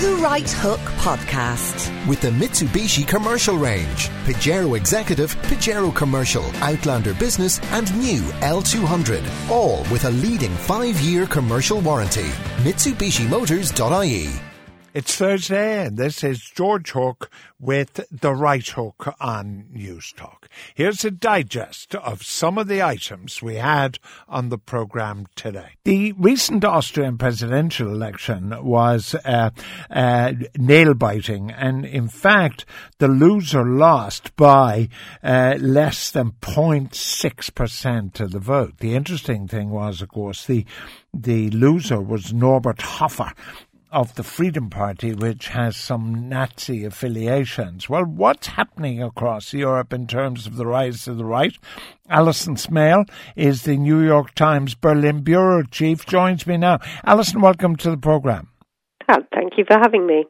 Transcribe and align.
The 0.00 0.14
Right 0.14 0.50
Hook 0.50 0.80
Podcast. 1.04 2.08
With 2.08 2.22
the 2.22 2.30
Mitsubishi 2.30 3.06
Commercial 3.06 3.58
Range, 3.58 4.08
Pajero 4.24 4.74
Executive, 4.74 5.34
Pajero 5.42 5.94
Commercial, 5.94 6.44
Outlander 6.62 7.12
Business, 7.12 7.60
and 7.72 7.94
new 7.98 8.22
L200. 8.40 9.22
All 9.50 9.80
with 9.92 10.06
a 10.06 10.10
leading 10.10 10.54
five 10.56 10.98
year 11.00 11.26
commercial 11.26 11.82
warranty. 11.82 12.30
MitsubishiMotors.ie. 12.64 14.49
It's 14.92 15.14
Thursday, 15.14 15.86
and 15.86 15.96
this 15.96 16.24
is 16.24 16.40
George 16.40 16.90
Hook 16.90 17.30
with 17.60 18.04
The 18.10 18.34
Right 18.34 18.66
Hook 18.66 19.14
on 19.20 19.66
News 19.70 20.12
Talk. 20.16 20.48
Here's 20.74 21.04
a 21.04 21.12
digest 21.12 21.94
of 21.94 22.24
some 22.24 22.58
of 22.58 22.66
the 22.66 22.82
items 22.82 23.40
we 23.40 23.54
had 23.54 24.00
on 24.28 24.48
the 24.48 24.58
programme 24.58 25.28
today. 25.36 25.76
The 25.84 26.10
recent 26.14 26.64
Austrian 26.64 27.18
presidential 27.18 27.88
election 27.88 28.64
was 28.64 29.14
uh, 29.24 29.50
uh, 29.90 30.32
nail 30.56 30.94
biting, 30.94 31.52
and 31.52 31.86
in 31.86 32.08
fact, 32.08 32.64
the 32.98 33.06
loser 33.06 33.64
lost 33.64 34.34
by 34.34 34.88
uh, 35.22 35.54
less 35.60 36.10
than 36.10 36.32
0.6% 36.40 38.18
of 38.18 38.32
the 38.32 38.40
vote. 38.40 38.78
The 38.78 38.96
interesting 38.96 39.46
thing 39.46 39.70
was, 39.70 40.02
of 40.02 40.08
course, 40.08 40.46
the 40.46 40.66
the 41.12 41.50
loser 41.50 42.00
was 42.00 42.32
Norbert 42.32 42.80
Hofer, 42.82 43.32
of 43.92 44.14
the 44.14 44.22
Freedom 44.22 44.70
Party, 44.70 45.14
which 45.14 45.48
has 45.48 45.76
some 45.76 46.28
Nazi 46.28 46.84
affiliations. 46.84 47.88
Well, 47.88 48.04
what's 48.04 48.48
happening 48.48 49.02
across 49.02 49.52
Europe 49.52 49.92
in 49.92 50.06
terms 50.06 50.46
of 50.46 50.56
the 50.56 50.66
rise 50.66 51.08
of 51.08 51.18
the 51.18 51.24
right? 51.24 51.56
Alison 52.08 52.56
Smale 52.56 53.04
is 53.36 53.62
the 53.62 53.76
New 53.76 54.00
York 54.00 54.34
Times 54.34 54.74
Berlin 54.74 55.22
bureau 55.22 55.62
chief, 55.62 56.06
joins 56.06 56.46
me 56.46 56.56
now. 56.56 56.78
Alison, 57.04 57.40
welcome 57.40 57.76
to 57.76 57.90
the 57.90 57.96
program. 57.96 58.48
Thank 59.08 59.58
you 59.58 59.64
for 59.66 59.78
having 59.78 60.06
me. 60.06 60.24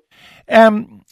Um, 0.49 1.03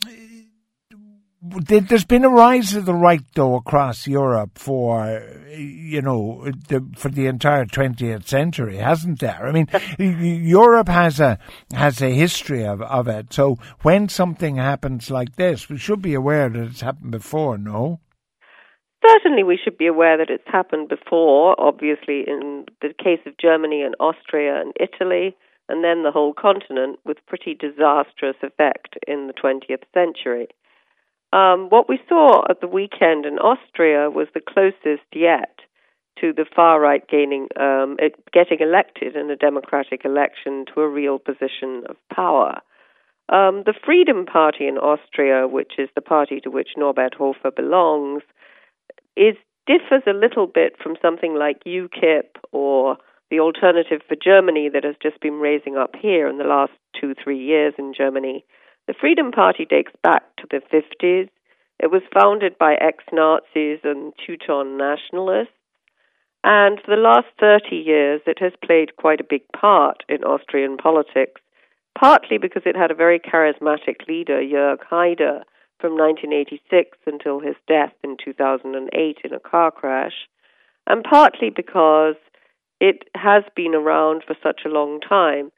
there's 1.40 2.04
been 2.04 2.24
a 2.24 2.30
rise 2.30 2.74
of 2.74 2.84
the 2.84 2.94
right, 2.94 3.22
though, 3.34 3.54
across 3.54 4.06
Europe 4.06 4.58
for, 4.58 5.22
you 5.50 6.02
know, 6.02 6.50
the, 6.68 6.84
for 6.96 7.10
the 7.10 7.26
entire 7.26 7.64
20th 7.64 8.26
century, 8.26 8.76
hasn't 8.76 9.20
there? 9.20 9.46
I 9.46 9.52
mean, 9.52 9.68
Europe 9.98 10.88
has 10.88 11.20
a 11.20 11.38
has 11.72 12.02
a 12.02 12.10
history 12.10 12.64
of, 12.64 12.82
of 12.82 13.06
it. 13.06 13.32
So 13.32 13.56
when 13.82 14.08
something 14.08 14.56
happens 14.56 15.10
like 15.10 15.36
this, 15.36 15.68
we 15.68 15.78
should 15.78 16.02
be 16.02 16.14
aware 16.14 16.48
that 16.48 16.60
it's 16.60 16.80
happened 16.80 17.12
before. 17.12 17.56
No. 17.56 18.00
Certainly, 19.06 19.44
we 19.44 19.58
should 19.62 19.78
be 19.78 19.86
aware 19.86 20.18
that 20.18 20.30
it's 20.30 20.46
happened 20.46 20.88
before. 20.88 21.58
Obviously, 21.60 22.24
in 22.26 22.64
the 22.82 22.92
case 22.92 23.20
of 23.26 23.38
Germany 23.40 23.82
and 23.82 23.94
Austria 24.00 24.60
and 24.60 24.72
Italy, 24.80 25.36
and 25.68 25.84
then 25.84 26.02
the 26.02 26.10
whole 26.10 26.32
continent, 26.32 26.98
with 27.04 27.18
pretty 27.26 27.54
disastrous 27.54 28.36
effect 28.42 28.98
in 29.06 29.28
the 29.28 29.34
20th 29.34 29.84
century. 29.94 30.48
Um, 31.32 31.68
what 31.68 31.88
we 31.88 32.00
saw 32.08 32.42
at 32.48 32.60
the 32.60 32.68
weekend 32.68 33.26
in 33.26 33.38
Austria 33.38 34.10
was 34.10 34.28
the 34.32 34.40
closest 34.40 35.06
yet 35.14 35.60
to 36.20 36.32
the 36.32 36.46
far 36.56 36.80
right 36.80 37.06
gaining, 37.08 37.48
um, 37.60 37.96
getting 38.32 38.58
elected 38.60 39.14
in 39.14 39.30
a 39.30 39.36
democratic 39.36 40.04
election 40.04 40.64
to 40.74 40.80
a 40.80 40.88
real 40.88 41.18
position 41.18 41.84
of 41.88 41.96
power. 42.12 42.60
Um, 43.28 43.62
the 43.66 43.74
Freedom 43.84 44.24
Party 44.24 44.66
in 44.66 44.78
Austria, 44.78 45.46
which 45.46 45.72
is 45.78 45.90
the 45.94 46.00
party 46.00 46.40
to 46.40 46.50
which 46.50 46.70
Norbert 46.76 47.14
Hofer 47.14 47.50
belongs, 47.50 48.22
is 49.16 49.36
differs 49.66 50.02
a 50.06 50.14
little 50.14 50.46
bit 50.46 50.76
from 50.82 50.96
something 51.02 51.34
like 51.34 51.62
UKIP 51.64 52.40
or 52.52 52.96
the 53.30 53.40
Alternative 53.40 54.00
for 54.08 54.16
Germany 54.16 54.70
that 54.72 54.84
has 54.84 54.94
just 55.02 55.20
been 55.20 55.34
raising 55.34 55.76
up 55.76 55.94
here 56.00 56.26
in 56.26 56.38
the 56.38 56.44
last 56.44 56.72
two, 56.98 57.14
three 57.22 57.38
years 57.38 57.74
in 57.78 57.92
Germany. 57.94 58.44
The 58.88 58.94
Freedom 58.98 59.32
Party 59.32 59.66
dates 59.66 59.92
back 60.02 60.22
to 60.38 60.46
the 60.50 60.62
50s. 60.72 61.28
It 61.78 61.90
was 61.90 62.00
founded 62.10 62.56
by 62.56 62.72
ex 62.72 63.04
Nazis 63.12 63.80
and 63.84 64.14
Teuton 64.16 64.78
nationalists. 64.78 65.52
And 66.42 66.80
for 66.80 66.96
the 66.96 67.02
last 67.02 67.26
30 67.38 67.76
years, 67.76 68.22
it 68.26 68.38
has 68.40 68.52
played 68.64 68.96
quite 68.96 69.20
a 69.20 69.28
big 69.28 69.42
part 69.54 70.04
in 70.08 70.24
Austrian 70.24 70.78
politics, 70.78 71.42
partly 71.98 72.38
because 72.38 72.62
it 72.64 72.76
had 72.76 72.90
a 72.90 72.94
very 72.94 73.20
charismatic 73.20 74.08
leader, 74.08 74.40
Jörg 74.40 74.78
Haider, 74.90 75.42
from 75.78 75.92
1986 75.98 76.96
until 77.06 77.40
his 77.40 77.56
death 77.68 77.92
in 78.02 78.16
2008 78.24 79.18
in 79.22 79.34
a 79.34 79.38
car 79.38 79.70
crash, 79.70 80.26
and 80.86 81.04
partly 81.04 81.50
because 81.50 82.16
it 82.80 83.04
has 83.14 83.44
been 83.54 83.74
around 83.74 84.22
for 84.26 84.34
such 84.42 84.62
a 84.64 84.70
long 84.70 84.98
time 84.98 85.52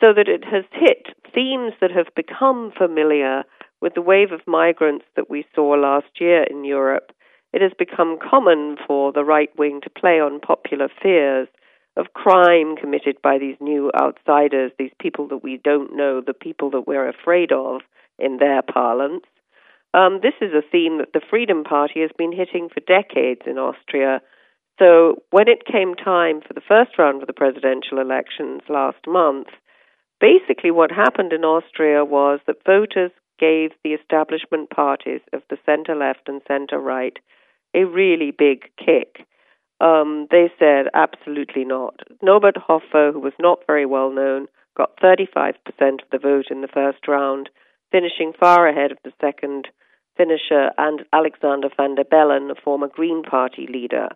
so 0.00 0.12
that 0.12 0.28
it 0.28 0.44
has 0.44 0.64
hit 0.72 1.08
themes 1.34 1.72
that 1.80 1.90
have 1.90 2.14
become 2.14 2.72
familiar 2.76 3.44
with 3.80 3.94
the 3.94 4.02
wave 4.02 4.32
of 4.32 4.40
migrants 4.46 5.04
that 5.16 5.30
we 5.30 5.44
saw 5.54 5.70
last 5.74 6.20
year 6.20 6.42
in 6.44 6.64
Europe. 6.64 7.12
It 7.52 7.62
has 7.62 7.72
become 7.78 8.18
common 8.18 8.76
for 8.86 9.12
the 9.12 9.24
right 9.24 9.50
wing 9.56 9.80
to 9.82 9.90
play 9.90 10.20
on 10.20 10.40
popular 10.40 10.88
fears 11.02 11.48
of 11.96 12.12
crime 12.12 12.76
committed 12.76 13.16
by 13.22 13.38
these 13.38 13.56
new 13.60 13.90
outsiders, 13.98 14.72
these 14.78 14.92
people 15.00 15.28
that 15.28 15.42
we 15.42 15.58
don't 15.62 15.96
know, 15.96 16.20
the 16.20 16.34
people 16.34 16.70
that 16.70 16.86
we're 16.86 17.08
afraid 17.08 17.52
of 17.52 17.80
in 18.18 18.36
their 18.38 18.60
parlance. 18.62 19.24
Um, 19.94 20.20
this 20.22 20.34
is 20.42 20.52
a 20.52 20.68
theme 20.70 20.98
that 20.98 21.14
the 21.14 21.24
Freedom 21.30 21.64
Party 21.64 22.02
has 22.02 22.10
been 22.18 22.32
hitting 22.32 22.68
for 22.68 22.80
decades 22.80 23.42
in 23.46 23.56
Austria. 23.56 24.20
So 24.78 25.22
when 25.30 25.48
it 25.48 25.64
came 25.64 25.94
time 25.94 26.42
for 26.46 26.52
the 26.52 26.60
first 26.60 26.98
round 26.98 27.22
of 27.22 27.26
the 27.26 27.32
presidential 27.32 27.98
elections 27.98 28.60
last 28.68 28.98
month, 29.06 29.48
Basically, 30.26 30.72
what 30.72 30.90
happened 30.90 31.32
in 31.32 31.44
Austria 31.44 32.04
was 32.04 32.40
that 32.48 32.64
voters 32.66 33.12
gave 33.38 33.70
the 33.84 33.92
establishment 33.92 34.70
parties 34.70 35.20
of 35.32 35.42
the 35.48 35.58
center 35.64 35.94
left 35.94 36.22
and 36.26 36.42
center 36.48 36.80
right 36.80 37.16
a 37.76 37.84
really 37.84 38.32
big 38.36 38.64
kick. 38.76 39.24
Um, 39.80 40.26
they 40.32 40.50
said 40.58 40.86
absolutely 40.94 41.64
not. 41.64 42.00
Norbert 42.22 42.56
Hofer, 42.56 43.12
who 43.12 43.20
was 43.20 43.34
not 43.38 43.60
very 43.68 43.86
well 43.86 44.10
known, 44.10 44.46
got 44.76 44.98
35% 45.00 45.54
of 46.02 46.10
the 46.10 46.18
vote 46.18 46.46
in 46.50 46.60
the 46.60 46.74
first 46.74 47.06
round, 47.06 47.48
finishing 47.92 48.32
far 48.32 48.66
ahead 48.66 48.90
of 48.90 48.98
the 49.04 49.12
second 49.20 49.68
finisher 50.16 50.70
and 50.76 51.04
Alexander 51.12 51.68
van 51.76 51.94
der 51.94 52.02
Bellen, 52.02 52.50
a 52.50 52.60
former 52.60 52.88
Green 52.88 53.22
Party 53.22 53.68
leader. 53.72 54.08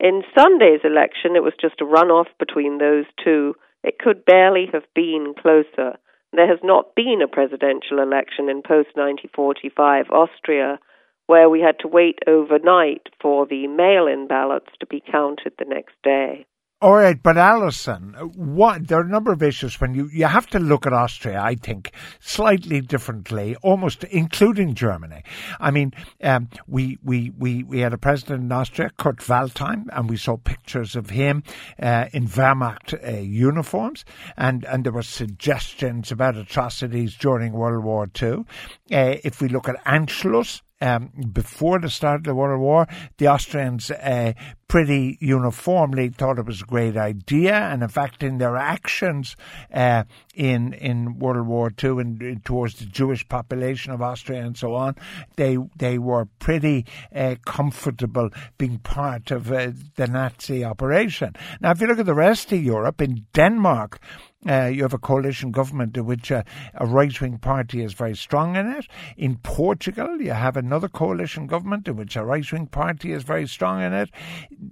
In 0.00 0.22
Sunday's 0.34 0.80
election, 0.84 1.36
it 1.36 1.42
was 1.42 1.52
just 1.60 1.82
a 1.82 1.84
runoff 1.84 2.28
between 2.38 2.78
those 2.78 3.04
two 3.22 3.54
it 3.82 3.98
could 3.98 4.24
barely 4.24 4.66
have 4.72 4.84
been 4.94 5.34
closer. 5.40 5.98
There 6.32 6.48
has 6.48 6.60
not 6.62 6.94
been 6.94 7.20
a 7.22 7.28
presidential 7.28 7.98
election 7.98 8.48
in 8.48 8.62
post 8.62 8.96
1945 8.96 10.06
Austria 10.10 10.78
where 11.26 11.48
we 11.48 11.60
had 11.60 11.78
to 11.80 11.88
wait 11.88 12.18
overnight 12.26 13.08
for 13.20 13.46
the 13.46 13.66
mail 13.66 14.06
in 14.06 14.26
ballots 14.26 14.70
to 14.80 14.86
be 14.86 15.00
counted 15.00 15.52
the 15.58 15.64
next 15.64 15.94
day. 16.02 16.46
All 16.82 16.94
right, 16.94 17.22
but 17.22 17.38
Alison, 17.38 18.14
what 18.34 18.88
there 18.88 18.98
are 18.98 19.04
a 19.04 19.08
number 19.08 19.30
of 19.30 19.40
issues 19.40 19.80
when 19.80 19.94
you 19.94 20.08
you 20.12 20.26
have 20.26 20.48
to 20.48 20.58
look 20.58 20.84
at 20.84 20.92
Austria. 20.92 21.40
I 21.40 21.54
think 21.54 21.92
slightly 22.18 22.80
differently, 22.80 23.54
almost 23.62 24.02
including 24.02 24.74
Germany. 24.74 25.22
I 25.60 25.70
mean, 25.70 25.92
um, 26.24 26.48
we 26.66 26.98
we 27.04 27.30
we 27.38 27.62
we 27.62 27.78
had 27.78 27.92
a 27.92 27.98
president 27.98 28.42
in 28.42 28.50
Austria, 28.50 28.90
Kurt 28.98 29.18
Waldheim, 29.18 29.84
and 29.92 30.10
we 30.10 30.16
saw 30.16 30.36
pictures 30.38 30.96
of 30.96 31.10
him 31.10 31.44
uh, 31.80 32.06
in 32.12 32.26
Wehrmacht 32.26 32.94
uh, 32.94 33.20
uniforms, 33.20 34.04
and 34.36 34.64
and 34.64 34.82
there 34.82 34.92
were 34.92 35.02
suggestions 35.02 36.10
about 36.10 36.36
atrocities 36.36 37.14
during 37.14 37.52
World 37.52 37.84
War 37.84 38.10
II. 38.20 38.44
Uh, 38.90 39.18
if 39.22 39.40
we 39.40 39.46
look 39.46 39.68
at 39.68 39.84
Anschluss, 39.84 40.62
um, 40.82 41.10
before 41.32 41.78
the 41.78 41.88
start 41.88 42.16
of 42.20 42.24
the 42.24 42.34
World 42.34 42.60
War, 42.60 42.88
the 43.18 43.28
Austrians 43.28 43.90
uh, 43.90 44.32
pretty 44.66 45.16
uniformly 45.20 46.08
thought 46.08 46.38
it 46.38 46.46
was 46.46 46.62
a 46.62 46.64
great 46.64 46.96
idea, 46.96 47.54
and 47.54 47.82
in 47.82 47.88
fact, 47.88 48.22
in 48.22 48.38
their 48.38 48.56
actions 48.56 49.36
uh, 49.72 50.02
in 50.34 50.72
in 50.72 51.18
World 51.18 51.46
War 51.46 51.70
II 51.82 51.90
and 52.00 52.44
towards 52.44 52.76
the 52.76 52.86
Jewish 52.86 53.28
population 53.28 53.92
of 53.92 54.02
Austria 54.02 54.44
and 54.44 54.56
so 54.56 54.74
on, 54.74 54.96
they 55.36 55.56
they 55.76 55.98
were 55.98 56.24
pretty 56.40 56.84
uh, 57.14 57.36
comfortable 57.46 58.30
being 58.58 58.78
part 58.78 59.30
of 59.30 59.52
uh, 59.52 59.70
the 59.94 60.08
Nazi 60.08 60.64
operation. 60.64 61.36
Now, 61.60 61.70
if 61.70 61.80
you 61.80 61.86
look 61.86 62.00
at 62.00 62.06
the 62.06 62.14
rest 62.14 62.52
of 62.52 62.62
Europe, 62.62 63.00
in 63.00 63.26
Denmark. 63.32 64.00
Uh, 64.48 64.66
you 64.66 64.82
have 64.82 64.92
a 64.92 64.98
coalition 64.98 65.52
government 65.52 65.96
in 65.96 66.04
which 66.04 66.32
uh, 66.32 66.42
a 66.74 66.86
right 66.86 67.20
wing 67.20 67.38
party 67.38 67.82
is 67.82 67.92
very 67.92 68.16
strong 68.16 68.56
in 68.56 68.66
it. 68.66 68.86
In 69.16 69.36
Portugal, 69.36 70.20
you 70.20 70.32
have 70.32 70.56
another 70.56 70.88
coalition 70.88 71.46
government 71.46 71.86
in 71.86 71.96
which 71.96 72.16
a 72.16 72.24
right 72.24 72.50
wing 72.50 72.66
party 72.66 73.12
is 73.12 73.22
very 73.22 73.46
strong 73.46 73.80
in 73.82 73.92
it. 73.92 74.10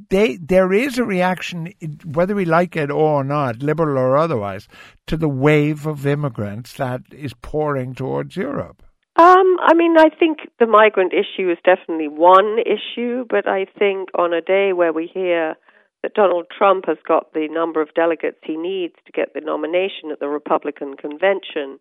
They, 0.09 0.37
there 0.37 0.73
is 0.73 0.99
a 0.99 1.05
reaction, 1.05 1.73
whether 2.05 2.35
we 2.35 2.45
like 2.45 2.75
it 2.75 2.91
or 2.91 3.23
not, 3.23 3.63
liberal 3.63 3.97
or 3.97 4.17
otherwise, 4.17 4.67
to 5.07 5.17
the 5.17 5.29
wave 5.29 5.87
of 5.87 6.07
immigrants 6.07 6.73
that 6.75 7.03
is 7.13 7.33
pouring 7.35 7.95
towards 7.95 8.37
Europe. 8.37 8.83
Um, 9.17 9.57
I 9.61 9.75
mean, 9.75 9.97
I 9.99 10.09
think 10.09 10.39
the 10.59 10.67
migrant 10.67 11.13
issue 11.13 11.51
is 11.51 11.59
definitely 11.65 12.09
one 12.09 12.57
issue, 12.61 13.25
but 13.29 13.47
I 13.47 13.67
think 13.79 14.09
on 14.15 14.33
a 14.33 14.41
day 14.41 14.73
where 14.73 14.93
we 14.93 15.11
hear 15.13 15.57
that 16.03 16.15
Donald 16.15 16.47
Trump 16.57 16.87
has 16.87 16.99
got 17.07 17.33
the 17.33 17.49
number 17.51 17.83
of 17.83 17.95
delegates 17.95 18.39
he 18.43 18.57
needs 18.57 18.95
to 19.07 19.13
get 19.13 19.35
the 19.35 19.41
nomination 19.41 20.11
at 20.11 20.21
the 20.21 20.29
Republican 20.29 20.97
convention, 20.97 21.79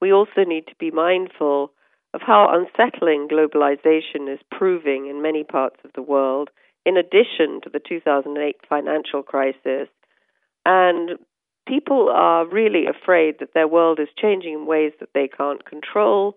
we 0.00 0.12
also 0.12 0.44
need 0.44 0.66
to 0.66 0.74
be 0.78 0.90
mindful 0.90 1.72
of 2.14 2.20
how 2.20 2.48
unsettling 2.52 3.28
globalization 3.28 4.32
is 4.32 4.40
proving 4.50 5.06
in 5.06 5.22
many 5.22 5.44
parts 5.44 5.76
of 5.84 5.92
the 5.94 6.02
world, 6.02 6.50
in 6.84 6.96
addition 6.96 7.60
to 7.62 7.70
the 7.72 7.80
2008 7.80 8.56
financial 8.68 9.22
crisis. 9.22 9.88
And 10.66 11.18
people 11.66 12.10
are 12.12 12.46
really 12.46 12.86
afraid 12.86 13.36
that 13.38 13.54
their 13.54 13.68
world 13.68 14.00
is 14.00 14.08
changing 14.20 14.54
in 14.54 14.66
ways 14.66 14.92
that 15.00 15.10
they 15.14 15.28
can't 15.28 15.64
control. 15.64 16.36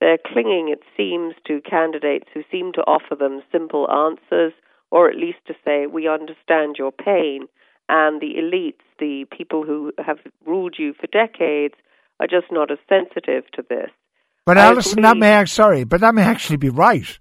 They're 0.00 0.18
clinging, 0.18 0.70
it 0.70 0.82
seems, 0.96 1.34
to 1.46 1.60
candidates 1.60 2.26
who 2.34 2.42
seem 2.50 2.72
to 2.72 2.80
offer 2.82 3.14
them 3.14 3.42
simple 3.52 3.88
answers, 3.90 4.52
or 4.92 5.08
at 5.08 5.16
least 5.16 5.38
to 5.46 5.54
say, 5.64 5.86
We 5.86 6.06
understand 6.06 6.76
your 6.78 6.92
pain. 6.92 7.48
And 7.88 8.20
the 8.20 8.34
elites, 8.38 8.84
the 9.00 9.24
people 9.36 9.64
who 9.64 9.92
have 9.98 10.18
ruled 10.46 10.76
you 10.78 10.94
for 10.94 11.08
decades, 11.08 11.74
are 12.20 12.28
just 12.28 12.52
not 12.52 12.70
as 12.70 12.78
sensitive 12.88 13.50
to 13.54 13.64
this. 13.68 13.90
But 14.46 14.58
Alison, 14.58 15.02
that 15.02 15.16
may 15.16 15.44
sorry, 15.46 15.84
but 15.84 16.00
that 16.02 16.14
may 16.14 16.22
actually 16.22 16.58
be 16.58 16.68
right. 16.68 17.18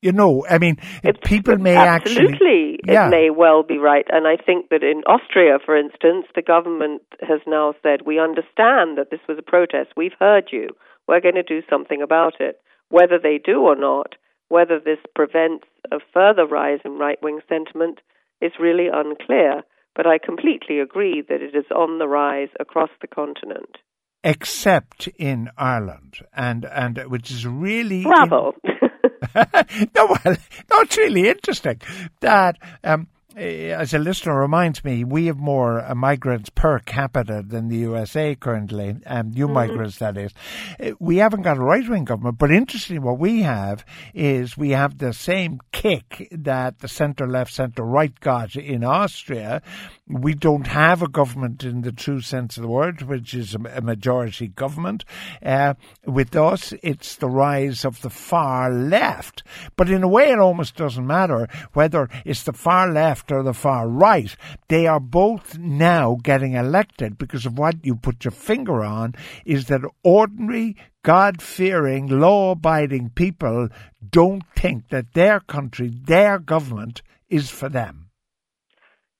You 0.00 0.10
know, 0.10 0.44
I 0.50 0.58
mean, 0.58 0.78
it, 1.04 1.22
people 1.22 1.56
may 1.58 1.76
absolutely, 1.76 2.32
actually. 2.32 2.80
Yeah. 2.84 3.06
it 3.06 3.10
may 3.10 3.30
well 3.30 3.62
be 3.62 3.78
right. 3.78 4.04
And 4.10 4.26
I 4.26 4.36
think 4.36 4.70
that 4.70 4.82
in 4.82 5.02
Austria, 5.06 5.58
for 5.64 5.76
instance, 5.76 6.26
the 6.34 6.42
government 6.42 7.02
has 7.20 7.38
now 7.46 7.74
said, 7.84 8.02
we 8.04 8.18
understand 8.18 8.98
that 8.98 9.10
this 9.12 9.20
was 9.28 9.38
a 9.38 9.42
protest. 9.42 9.90
We've 9.96 10.18
heard 10.18 10.48
you. 10.50 10.70
We're 11.06 11.20
going 11.20 11.36
to 11.36 11.44
do 11.44 11.62
something 11.70 12.02
about 12.02 12.40
it. 12.40 12.60
Whether 12.88 13.18
they 13.22 13.38
do 13.42 13.60
or 13.60 13.76
not, 13.76 14.16
whether 14.52 14.78
this 14.78 14.98
prevents 15.14 15.64
a 15.90 15.96
further 16.12 16.46
rise 16.46 16.80
in 16.84 16.98
right 16.98 17.20
wing 17.22 17.40
sentiment 17.48 18.00
is 18.40 18.52
really 18.60 18.88
unclear. 18.92 19.62
But 19.96 20.06
I 20.06 20.18
completely 20.18 20.78
agree 20.78 21.22
that 21.28 21.42
it 21.42 21.54
is 21.54 21.70
on 21.74 21.98
the 21.98 22.08
rise 22.08 22.48
across 22.60 22.90
the 23.00 23.06
continent 23.06 23.78
except 24.24 25.08
in 25.18 25.50
Ireland, 25.56 26.20
and 26.34 26.64
and 26.64 26.98
which 27.08 27.30
is 27.30 27.46
really 27.46 28.02
bravo. 28.02 28.54
In... 28.62 28.90
no, 29.94 30.06
well, 30.06 30.36
it's 30.82 30.96
really 30.96 31.28
interesting 31.28 31.80
that 32.20 32.58
um, 32.84 33.08
as 33.36 33.94
a 33.94 33.98
listener 33.98 34.38
reminds 34.38 34.84
me, 34.84 35.04
we 35.04 35.26
have 35.26 35.38
more 35.38 35.80
uh, 35.80 35.94
migrants 35.94 36.50
per 36.50 36.78
capita 36.80 37.42
than 37.46 37.68
the 37.68 37.78
USA 37.78 38.34
currently, 38.34 38.96
um, 39.06 39.30
new 39.30 39.46
mm-hmm. 39.46 39.54
migrants 39.54 39.98
that 39.98 40.16
is. 40.16 40.32
Uh, 40.78 40.92
we 40.98 41.16
haven't 41.16 41.42
got 41.42 41.56
a 41.56 41.62
right 41.62 41.88
wing 41.88 42.04
government, 42.04 42.38
but 42.38 42.50
interestingly, 42.50 42.98
what 42.98 43.18
we 43.18 43.42
have 43.42 43.84
is 44.14 44.56
we 44.56 44.70
have 44.70 44.98
the 44.98 45.12
same 45.12 45.60
kick 45.72 46.28
that 46.30 46.80
the 46.80 46.88
centre 46.88 47.26
left, 47.26 47.52
centre 47.52 47.84
right 47.84 48.18
got 48.20 48.54
in 48.54 48.84
Austria. 48.84 49.62
We 50.06 50.34
don't 50.34 50.66
have 50.66 51.00
a 51.00 51.08
government 51.08 51.64
in 51.64 51.82
the 51.82 51.92
true 51.92 52.20
sense 52.20 52.56
of 52.56 52.62
the 52.62 52.68
word, 52.68 53.02
which 53.02 53.34
is 53.34 53.54
a, 53.54 53.58
a 53.76 53.80
majority 53.80 54.48
government. 54.48 55.04
Uh, 55.42 55.74
with 56.04 56.36
us, 56.36 56.74
it's 56.82 57.16
the 57.16 57.30
rise 57.30 57.84
of 57.84 58.02
the 58.02 58.10
far 58.10 58.70
left. 58.70 59.42
But 59.76 59.88
in 59.88 60.02
a 60.02 60.08
way, 60.08 60.30
it 60.30 60.38
almost 60.38 60.76
doesn't 60.76 61.06
matter 61.06 61.48
whether 61.72 62.08
it's 62.24 62.42
the 62.42 62.52
far 62.52 62.92
left 62.92 63.21
left 63.22 63.32
or 63.32 63.42
the 63.42 63.54
far 63.54 63.88
right, 63.88 64.36
they 64.68 64.86
are 64.86 65.00
both 65.00 65.58
now 65.58 66.18
getting 66.22 66.54
elected 66.54 67.18
because 67.18 67.46
of 67.46 67.58
what 67.58 67.84
you 67.84 67.94
put 67.94 68.24
your 68.24 68.32
finger 68.32 68.82
on 68.82 69.14
is 69.44 69.66
that 69.66 69.82
ordinary, 70.02 70.76
God 71.04 71.40
fearing, 71.42 72.08
law 72.08 72.52
abiding 72.52 73.10
people 73.10 73.68
don't 74.10 74.42
think 74.56 74.88
that 74.88 75.14
their 75.14 75.40
country, 75.40 75.88
their 75.88 76.38
government 76.38 77.02
is 77.28 77.50
for 77.50 77.68
them. 77.68 78.08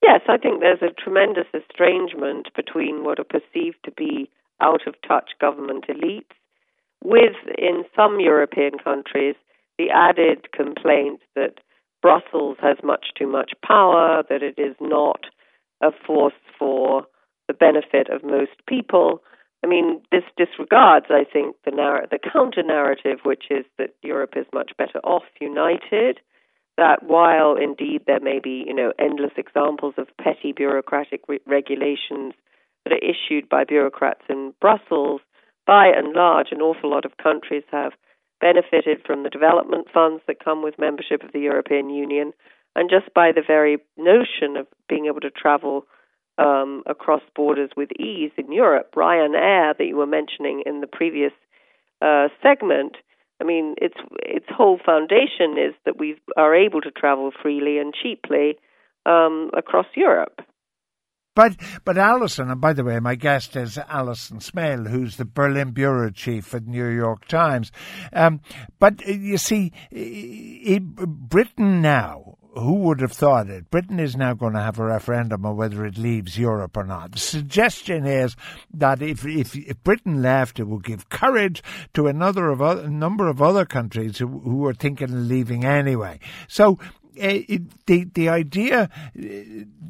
Yes, 0.03 0.23
I 0.29 0.37
think 0.37 0.61
there's 0.61 0.83
a 0.83 1.01
tremendous 1.01 1.47
estrangement 1.55 2.49
between 2.57 3.05
what 3.05 3.21
are 3.21 3.25
perceived 3.25 3.79
to 3.85 3.93
be 3.93 4.29
out 4.61 4.87
of 4.87 4.95
touch 5.07 5.31
government 5.41 5.87
elites 5.89 6.35
with, 7.05 7.37
in 7.59 7.85
some 7.97 8.21
European 8.21 8.79
countries, 8.83 9.37
the 9.79 9.91
added 9.91 10.53
complaint 10.53 11.21
that 11.35 11.59
Brussels 12.03 12.57
has 12.61 12.77
much 12.83 13.07
too 13.17 13.27
much 13.27 13.53
power, 13.65 14.23
that 14.29 14.43
it 14.43 14.59
is 14.59 14.75
not 14.81 15.27
a 15.81 15.91
force 16.07 16.35
for 16.59 17.07
the 17.49 17.55
benefit 17.55 18.09
of 18.11 18.25
most 18.25 18.53
people. 18.69 19.23
I 19.65 19.69
mean, 19.69 20.03
this 20.11 20.25
disregards, 20.37 21.07
I 21.11 21.25
think, 21.25 21.57
the 21.65 21.71
narr- 21.71 22.07
the 22.11 22.19
counter 22.19 22.63
narrative, 22.63 23.21
which 23.25 23.45
is 23.51 23.65
that 23.79 23.95
Europe 24.03 24.35
is 24.37 24.47
much 24.53 24.73
better 24.77 24.99
off 25.05 25.25
united. 25.41 26.21
That 26.77 27.03
while 27.03 27.57
indeed 27.57 28.03
there 28.07 28.21
may 28.21 28.41
be, 28.41 28.65
you 28.67 28.75
know, 28.75 28.93
endless 28.99 29.33
examples 29.37 29.95
of 29.99 30.09
petty 30.21 30.53
bureaucratic 30.53 31.21
re- 31.29 31.41
regulations 31.47 32.35
that 32.83 32.95
are 32.95 32.97
issued 32.97 33.49
by 33.49 33.65
bureaucrats 33.65 34.23
in 34.29 34.55
Brussels, 34.61 35.21
by 35.67 35.87
and 35.87 36.15
large, 36.15 36.49
an 36.51 36.61
awful 36.61 36.91
lot 36.91 37.05
of 37.05 37.19
countries 37.19 37.63
have 37.71 37.93
benefited 38.43 38.99
from 39.07 39.23
the 39.23 39.31
development 39.31 39.87
funds 39.95 40.23
that 40.27 40.45
come 40.45 40.63
with 40.63 40.79
membership 40.79 41.23
of 41.23 41.33
the 41.33 41.41
European 41.41 41.89
Union, 41.89 42.33
and 42.77 42.91
just 42.91 43.15
by 43.15 43.33
the 43.33 43.43
very 43.47 43.79
notion 43.97 44.59
of 44.59 44.67
being 44.89 45.07
able 45.07 45.21
to 45.21 45.31
travel 45.31 45.87
um, 46.39 46.83
across 46.87 47.23
borders 47.37 47.71
with 47.77 47.91
ease 47.99 48.33
in 48.37 48.53
Europe. 48.53 48.93
Ryanair, 48.97 49.79
that 49.79 49.87
you 49.87 49.97
were 49.97 50.07
mentioning 50.07 50.65
in 50.67 50.81
the 50.81 50.87
previous 50.87 51.33
uh, 52.03 52.29
segment, 52.43 52.97
I 53.41 53.45
mean, 53.45 53.75
its 53.79 53.97
its 54.21 54.47
whole 54.49 54.79
foundation 54.85 55.59
is 55.59 55.75
that 55.85 55.99
we 55.99 56.17
are 56.37 56.55
able 56.55 56.81
to 56.81 56.91
travel 56.91 57.31
freely 57.43 57.79
and 57.79 57.95
cheaply 57.95 58.59
um, 59.07 59.51
across 59.57 59.87
Europe. 59.95 60.41
But 61.35 61.57
but 61.85 61.97
Alison, 61.97 62.51
and 62.51 62.61
by 62.61 62.75
the 62.75 62.85
way, 62.85 63.01
my 63.01 63.15
guest 63.15 63.57
is 63.57 63.79
Alison 63.79 64.41
Smale, 64.41 64.85
who's 64.85 65.17
the 65.17 65.25
Berlin 65.25 65.71
bureau 65.71 66.11
chief 66.11 66.55
at 66.55 66.67
the 66.67 66.71
New 66.71 66.89
York 66.89 67.27
Times. 67.27 67.73
Um, 68.13 68.41
but 68.79 69.01
uh, 69.09 69.13
you 69.13 69.39
see, 69.39 69.73
Britain 69.91 71.81
now, 71.81 72.37
who 72.55 72.75
would 72.75 73.01
have 73.01 73.13
thought 73.13 73.49
it? 73.49 73.71
Britain 73.71 73.99
is 73.99 74.15
now 74.15 74.35
going 74.35 74.53
to 74.53 74.61
have 74.61 74.79
a 74.79 74.85
referendum 74.85 75.47
on 75.47 75.57
whether 75.57 75.87
it 75.87 75.97
leaves 75.97 76.39
Europe 76.39 76.77
or 76.77 76.85
not. 76.85 77.13
The 77.13 77.19
suggestion 77.19 78.07
is 78.07 78.37
that 78.75 79.01
if, 79.01 79.25
if, 79.25 79.57
if 79.57 79.83
Britain 79.83 80.21
left, 80.21 80.61
it 80.61 80.65
would 80.65 80.85
give 80.85 81.09
courage 81.09 81.63
to 81.95 82.09
another 82.09 82.51
of 82.51 82.61
a 82.61 82.89
number 82.91 83.29
of 83.29 83.41
other 83.41 83.65
countries 83.65 84.19
who, 84.19 84.27
who 84.41 84.67
are 84.67 84.75
thinking 84.75 85.09
of 85.09 85.15
leaving 85.15 85.65
anyway. 85.65 86.19
So 86.47 86.79
it, 87.15 87.87
the 87.87 88.05
the 88.05 88.29
idea, 88.29 88.83
uh, 88.83 89.23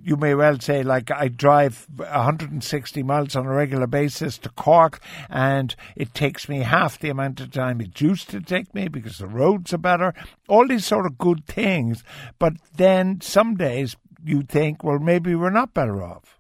you 0.03 0.17
may 0.17 0.35
well 0.35 0.59
say, 0.61 0.83
like 0.83 1.11
I 1.11 1.29
drive 1.29 1.87
160 1.97 3.03
miles 3.03 3.37
on 3.37 3.47
a 3.47 3.53
regular 3.53 3.87
basis 3.87 4.39
to 4.39 4.49
Cork, 4.51 5.01
and 5.29 5.75
it 5.97 6.15
takes 6.15 6.49
me 6.49 6.61
half 6.61 6.99
the 6.99 7.11
amount 7.11 7.41
of 7.41 7.51
time 7.51 7.81
it 7.81 8.01
used 8.01 8.31
to 8.31 8.41
take 8.41 8.75
me 8.75 8.89
because 8.89 9.19
the 9.19 9.27
roads 9.27 9.73
are 9.73 9.79
better. 9.79 10.15
All 10.49 10.67
these 10.67 10.87
sort 10.87 11.07
of 11.07 11.19
good 11.19 11.47
things, 11.47 12.03
but 12.39 12.55
then 12.77 13.21
some 13.21 13.57
days 13.57 13.97
you 14.25 14.43
think, 14.43 14.85
well, 14.85 14.99
maybe 14.99 15.35
we're 15.35 15.51
not 15.51 15.75
better 15.75 16.03
off. 16.03 16.39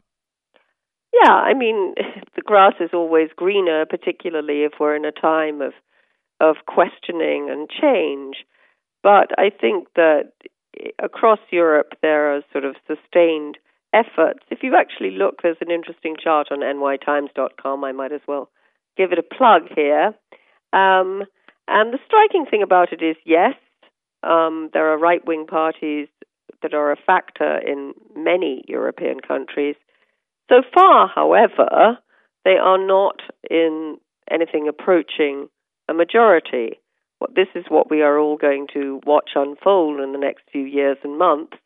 Yeah, 1.12 1.32
I 1.32 1.54
mean, 1.54 1.94
the 2.36 2.42
grass 2.42 2.74
is 2.80 2.90
always 2.92 3.28
greener, 3.36 3.86
particularly 3.86 4.64
if 4.64 4.72
we're 4.80 4.96
in 4.96 5.04
a 5.04 5.12
time 5.12 5.60
of 5.60 5.72
of 6.40 6.56
questioning 6.66 7.48
and 7.50 7.70
change. 7.70 8.44
But 9.02 9.30
I 9.38 9.50
think 9.50 9.88
that 9.94 10.32
across 11.02 11.38
Europe, 11.50 11.94
there 12.02 12.34
are 12.34 12.42
sort 12.52 12.64
of 12.64 12.76
sustained 12.86 13.58
efforts. 13.92 14.40
If 14.50 14.62
you 14.62 14.76
actually 14.76 15.10
look, 15.12 15.42
there's 15.42 15.56
an 15.60 15.70
interesting 15.70 16.16
chart 16.22 16.48
on 16.50 16.60
nytimes.com. 16.60 17.84
I 17.84 17.92
might 17.92 18.12
as 18.12 18.20
well 18.26 18.50
give 18.96 19.12
it 19.12 19.18
a 19.18 19.22
plug 19.22 19.62
here. 19.74 20.14
Um, 20.72 21.24
and 21.68 21.92
the 21.92 21.98
striking 22.06 22.46
thing 22.50 22.62
about 22.62 22.92
it 22.92 23.02
is, 23.02 23.16
yes, 23.24 23.54
um, 24.22 24.70
there 24.72 24.92
are 24.92 24.98
right 24.98 25.24
wing 25.26 25.46
parties 25.46 26.08
that 26.62 26.74
are 26.74 26.92
a 26.92 26.96
factor 26.96 27.58
in 27.58 27.92
many 28.16 28.64
European 28.68 29.20
countries. 29.20 29.76
So 30.48 30.62
far, 30.74 31.08
however, 31.08 31.98
they 32.44 32.56
are 32.56 32.78
not 32.78 33.20
in 33.50 33.98
anything 34.30 34.68
approaching 34.68 35.48
a 35.88 35.94
majority 35.94 36.80
this 37.34 37.48
is 37.54 37.64
what 37.68 37.90
we 37.90 38.02
are 38.02 38.18
all 38.18 38.36
going 38.36 38.66
to 38.74 39.00
watch 39.06 39.30
unfold 39.34 40.00
in 40.00 40.12
the 40.12 40.18
next 40.18 40.44
few 40.50 40.64
years 40.64 40.96
and 41.02 41.18
months. 41.18 41.56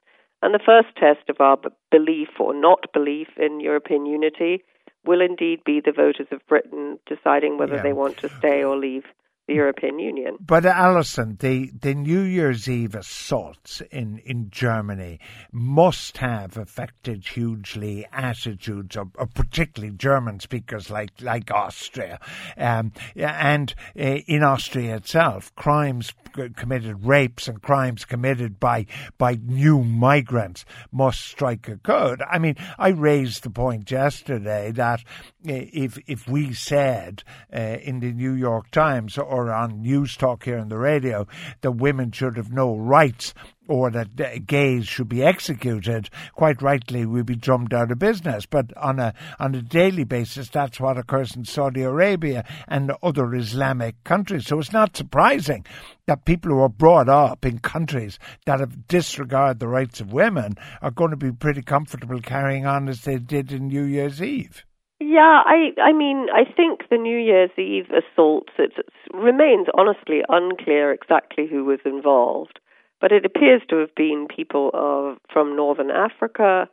And 0.42 0.54
the 0.54 0.60
first 0.64 0.88
test 0.96 1.28
of 1.28 1.40
our 1.40 1.58
belief 1.90 2.28
or 2.38 2.54
not 2.54 2.92
belief 2.92 3.28
in 3.36 3.60
European 3.60 4.06
unity 4.06 4.64
will 5.04 5.20
indeed 5.20 5.62
be 5.64 5.80
the 5.80 5.92
voters 5.92 6.26
of 6.30 6.46
Britain 6.46 6.98
deciding 7.06 7.58
whether 7.58 7.76
yeah. 7.76 7.82
they 7.82 7.92
want 7.92 8.18
to 8.18 8.28
stay 8.38 8.62
or 8.62 8.76
leave 8.76 9.04
the 9.46 9.54
European 9.54 9.98
Union. 9.98 10.36
But 10.40 10.66
Alison, 10.66 11.36
the, 11.40 11.70
the 11.80 11.94
New 11.94 12.20
Year's 12.22 12.68
Eve 12.68 12.94
assaults 12.94 13.80
in, 13.90 14.18
in 14.24 14.50
Germany 14.50 15.20
must 15.52 16.18
have 16.18 16.56
affected 16.56 17.26
hugely 17.26 18.06
attitudes 18.12 18.96
of, 18.96 19.14
of 19.16 19.32
particularly 19.34 19.94
German 19.96 20.40
speakers 20.40 20.90
like 20.90 21.10
like 21.20 21.50
Austria, 21.50 22.18
um, 22.56 22.92
and 23.14 23.74
uh, 23.98 24.02
in 24.02 24.42
Austria 24.42 24.96
itself, 24.96 25.54
crimes 25.54 26.12
committed, 26.56 27.04
rapes 27.04 27.48
and 27.48 27.62
crimes 27.62 28.04
committed 28.04 28.60
by 28.60 28.86
by 29.18 29.38
new 29.42 29.82
migrants 29.82 30.64
must 30.92 31.20
strike 31.20 31.68
a 31.68 31.76
chord. 31.76 32.22
I 32.28 32.38
mean, 32.38 32.56
I 32.78 32.88
raised 32.88 33.42
the 33.42 33.50
point 33.50 33.90
yesterday 33.90 34.70
that 34.72 35.00
uh, 35.00 35.02
if 35.44 35.98
if 36.06 36.28
we 36.28 36.52
said 36.52 37.22
uh, 37.54 37.78
in 37.82 38.00
the 38.00 38.12
New 38.12 38.32
York 38.32 38.70
Times 38.70 39.18
or 39.18 39.52
on 39.52 39.82
News 39.82 40.16
Talk 40.16 40.44
here 40.44 40.58
on 40.58 40.68
the 40.68 40.78
radio 40.78 41.26
that 41.60 41.72
women 41.72 42.12
should 42.12 42.36
have 42.36 42.52
no 42.52 42.76
rights 42.76 43.34
or 43.68 43.90
that 43.90 44.46
gays 44.46 44.86
should 44.86 45.08
be 45.08 45.22
executed, 45.22 46.10
quite 46.34 46.62
rightly 46.62 47.06
we'd 47.06 47.26
be 47.26 47.36
drummed 47.36 47.74
out 47.74 47.90
of 47.90 47.98
business. 47.98 48.46
But 48.46 48.76
on 48.76 48.98
a 48.98 49.14
on 49.38 49.54
a 49.54 49.62
daily 49.62 50.04
basis, 50.04 50.48
that's 50.48 50.80
what 50.80 50.98
occurs 50.98 51.36
in 51.36 51.44
Saudi 51.44 51.82
Arabia 51.82 52.44
and 52.68 52.92
other 53.02 53.34
Islamic 53.34 54.02
countries. 54.04 54.46
So 54.46 54.58
it's 54.58 54.72
not 54.72 54.96
surprising 54.96 55.64
that 56.06 56.24
people 56.24 56.52
who 56.52 56.60
are 56.60 56.68
brought 56.68 57.08
up 57.08 57.44
in 57.44 57.58
countries 57.58 58.18
that 58.44 58.60
have 58.60 58.86
disregard 58.88 59.58
the 59.58 59.68
rights 59.68 60.00
of 60.00 60.12
women 60.12 60.54
are 60.80 60.90
going 60.90 61.10
to 61.10 61.16
be 61.16 61.32
pretty 61.32 61.62
comfortable 61.62 62.20
carrying 62.20 62.66
on 62.66 62.88
as 62.88 63.02
they 63.02 63.18
did 63.18 63.52
in 63.52 63.68
New 63.68 63.84
Year's 63.84 64.22
Eve. 64.22 64.64
Yeah, 64.98 65.42
I 65.44 65.72
I 65.80 65.92
mean 65.92 66.28
I 66.32 66.44
think 66.44 66.88
the 66.88 66.96
New 66.96 67.18
Year's 67.18 67.50
Eve 67.58 67.90
assaults 67.90 68.52
it 68.58 68.72
remains 69.12 69.66
honestly 69.76 70.22
unclear 70.28 70.90
exactly 70.92 71.46
who 71.46 71.64
was 71.64 71.80
involved, 71.84 72.60
but 73.00 73.12
it 73.12 73.24
appears 73.24 73.62
to 73.68 73.76
have 73.76 73.94
been 73.94 74.26
people 74.34 74.70
of 74.74 75.18
from 75.32 75.56
northern 75.56 75.90
Africa 75.90 76.68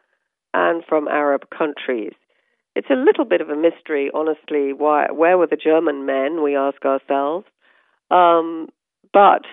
and 0.53 0.83
from 0.87 1.07
Arab 1.07 1.49
countries. 1.49 2.13
It's 2.75 2.89
a 2.89 2.95
little 2.95 3.25
bit 3.25 3.41
of 3.41 3.49
a 3.49 3.55
mystery, 3.55 4.09
honestly. 4.13 4.73
Why 4.73 5.07
where 5.11 5.37
were 5.37 5.47
the 5.47 5.55
German 5.55 6.05
men? 6.05 6.41
We 6.41 6.55
ask 6.55 6.83
ourselves. 6.85 7.45
Um, 8.09 8.69
but 9.11 9.43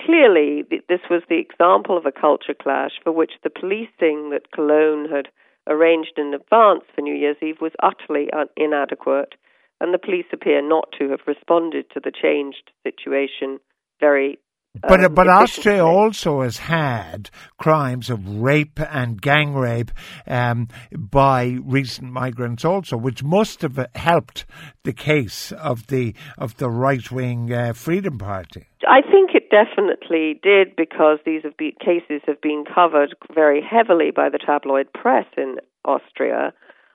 clearly, 0.00 0.64
this 0.88 1.00
was 1.10 1.22
the 1.28 1.38
example 1.38 1.96
of 1.96 2.06
a 2.06 2.12
culture 2.12 2.54
clash 2.54 2.92
for 3.02 3.12
which 3.12 3.32
the 3.42 3.50
policing 3.50 4.30
that 4.30 4.50
Cologne 4.52 5.08
had 5.10 5.28
arranged 5.68 6.14
in 6.16 6.34
advance 6.34 6.84
for 6.94 7.02
New 7.02 7.14
Year's 7.14 7.36
Eve 7.42 7.60
was 7.60 7.72
utterly 7.82 8.30
un- 8.32 8.48
inadequate, 8.56 9.34
and 9.80 9.92
the 9.92 9.98
police 9.98 10.26
appear 10.32 10.66
not 10.66 10.88
to 10.98 11.10
have 11.10 11.20
responded 11.26 11.86
to 11.90 12.00
the 12.00 12.12
changed 12.12 12.70
situation 12.82 13.58
very 14.00 14.38
but 14.80 15.04
um, 15.04 15.14
but 15.14 15.28
Austria 15.28 15.84
also 15.84 16.40
has 16.42 16.56
had 16.56 17.30
crimes 17.58 18.08
of 18.08 18.26
rape 18.26 18.80
and 18.80 19.20
gang 19.20 19.54
rape 19.54 19.90
um, 20.26 20.68
by 20.96 21.58
recent 21.62 22.10
migrants 22.10 22.64
also, 22.64 22.96
which 22.96 23.22
must 23.22 23.60
have 23.60 23.86
helped 23.94 24.46
the 24.84 24.94
case 24.94 25.52
of 25.52 25.88
the 25.88 26.14
of 26.38 26.56
the 26.56 26.70
right 26.70 27.10
wing 27.10 27.52
uh, 27.52 27.74
Freedom 27.74 28.16
Party. 28.16 28.66
I 28.88 29.02
think 29.02 29.30
it 29.34 29.50
definitely 29.50 30.40
did 30.42 30.74
because 30.74 31.18
these 31.24 31.42
have 31.44 31.56
been, 31.56 31.72
cases 31.78 32.22
have 32.26 32.40
been 32.40 32.64
covered 32.64 33.14
very 33.34 33.62
heavily 33.62 34.10
by 34.10 34.28
the 34.30 34.38
tabloid 34.38 34.92
press 34.92 35.26
in 35.36 35.56
Austria. 35.84 36.52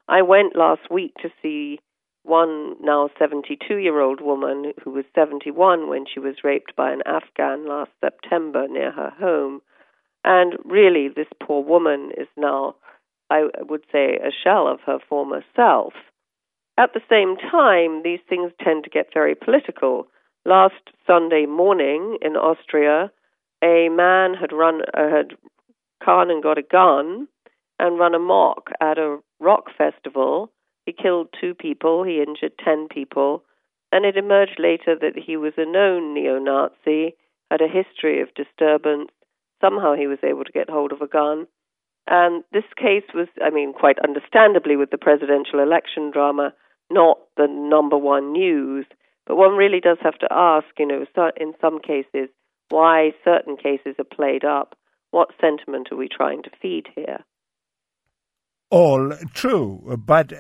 I 0.10 0.22
went 0.22 0.56
last 0.56 0.90
week 0.90 1.14
to 1.22 1.30
see 1.42 1.80
one 2.28 2.76
now 2.82 3.10
72 3.18 3.76
year 3.76 4.00
old 4.00 4.22
woman 4.22 4.74
who 4.84 4.92
was 4.92 5.06
71 5.16 5.88
when 5.88 6.06
she 6.12 6.20
was 6.20 6.44
raped 6.44 6.76
by 6.76 6.92
an 6.92 7.02
Afghan 7.06 7.68
last 7.68 7.92
September 8.02 8.68
near 8.68 8.92
her 8.92 9.12
home. 9.20 9.62
And 10.24 10.58
really, 10.66 11.08
this 11.08 11.28
poor 11.42 11.64
woman 11.64 12.12
is 12.18 12.28
now, 12.36 12.76
I 13.30 13.46
would 13.62 13.84
say, 13.92 14.18
a 14.18 14.32
shell 14.44 14.68
of 14.68 14.82
her 14.86 15.00
former 15.08 15.44
self. 15.56 15.94
At 16.78 16.94
the 16.94 17.02
same 17.10 17.38
time, 17.38 18.04
these 18.04 18.20
things 18.28 18.52
tend 18.64 18.84
to 18.84 18.90
get 18.90 19.14
very 19.14 19.36
political. 19.36 20.08
Last 20.46 20.92
Sunday 21.06 21.46
morning 21.46 22.18
in 22.22 22.36
Austria, 22.36 23.12
a 23.64 23.90
man 23.90 24.34
had 24.34 24.52
run, 24.54 24.82
uh, 24.94 25.10
had 25.10 25.38
gone 26.06 26.30
and 26.30 26.44
got 26.44 26.58
a 26.58 26.62
gun 26.62 27.28
and 27.80 28.00
run 28.00 28.14
amok 28.14 28.70
at 28.82 28.98
a 28.98 29.20
rock 29.40 29.66
festival 29.78 30.52
he 30.88 30.94
killed 30.94 31.28
two 31.40 31.54
people, 31.54 32.06
he 32.06 32.24
injured 32.26 32.54
ten 32.64 32.88
people, 32.88 33.44
and 33.92 34.06
it 34.06 34.16
emerged 34.16 34.58
later 34.58 34.96
that 34.96 35.22
he 35.22 35.36
was 35.36 35.52
a 35.58 35.66
known 35.66 36.14
neo 36.14 36.40
Nazi, 36.40 37.14
had 37.52 37.60
a 37.60 37.68
history 37.68 38.22
of 38.22 38.34
disturbance. 38.36 39.12
Somehow 39.60 39.96
he 39.96 40.08
was 40.08 40.20
able 40.24 40.46
to 40.46 40.52
get 40.52 40.70
hold 40.70 40.94
of 40.94 41.02
a 41.02 41.08
gun. 41.08 41.46
And 42.08 42.46
this 42.54 42.64
case 42.78 43.04
was, 43.14 43.28
I 43.44 43.50
mean, 43.50 43.74
quite 43.74 44.00
understandably 44.00 44.78
with 44.78 44.90
the 44.92 44.98
presidential 44.98 45.60
election 45.60 46.10
drama, 46.10 46.54
not 46.90 47.18
the 47.36 47.48
number 47.50 47.98
one 47.98 48.32
news. 48.32 48.86
But 49.26 49.36
one 49.36 49.58
really 49.58 49.82
does 49.82 49.98
have 50.02 50.18
to 50.20 50.28
ask, 50.32 50.68
you 50.80 50.88
know, 50.88 51.06
in 51.36 51.54
some 51.60 51.80
cases, 51.82 52.30
why 52.70 53.12
certain 53.26 53.58
cases 53.58 53.96
are 54.00 54.16
played 54.16 54.46
up. 54.46 54.78
What 55.12 55.36
sentiment 55.42 55.90
are 55.92 55.98
we 55.98 56.08
trying 56.08 56.44
to 56.44 56.50
feed 56.62 56.88
here? 56.96 57.26
All 58.70 59.14
true, 59.34 59.98
but 60.06 60.34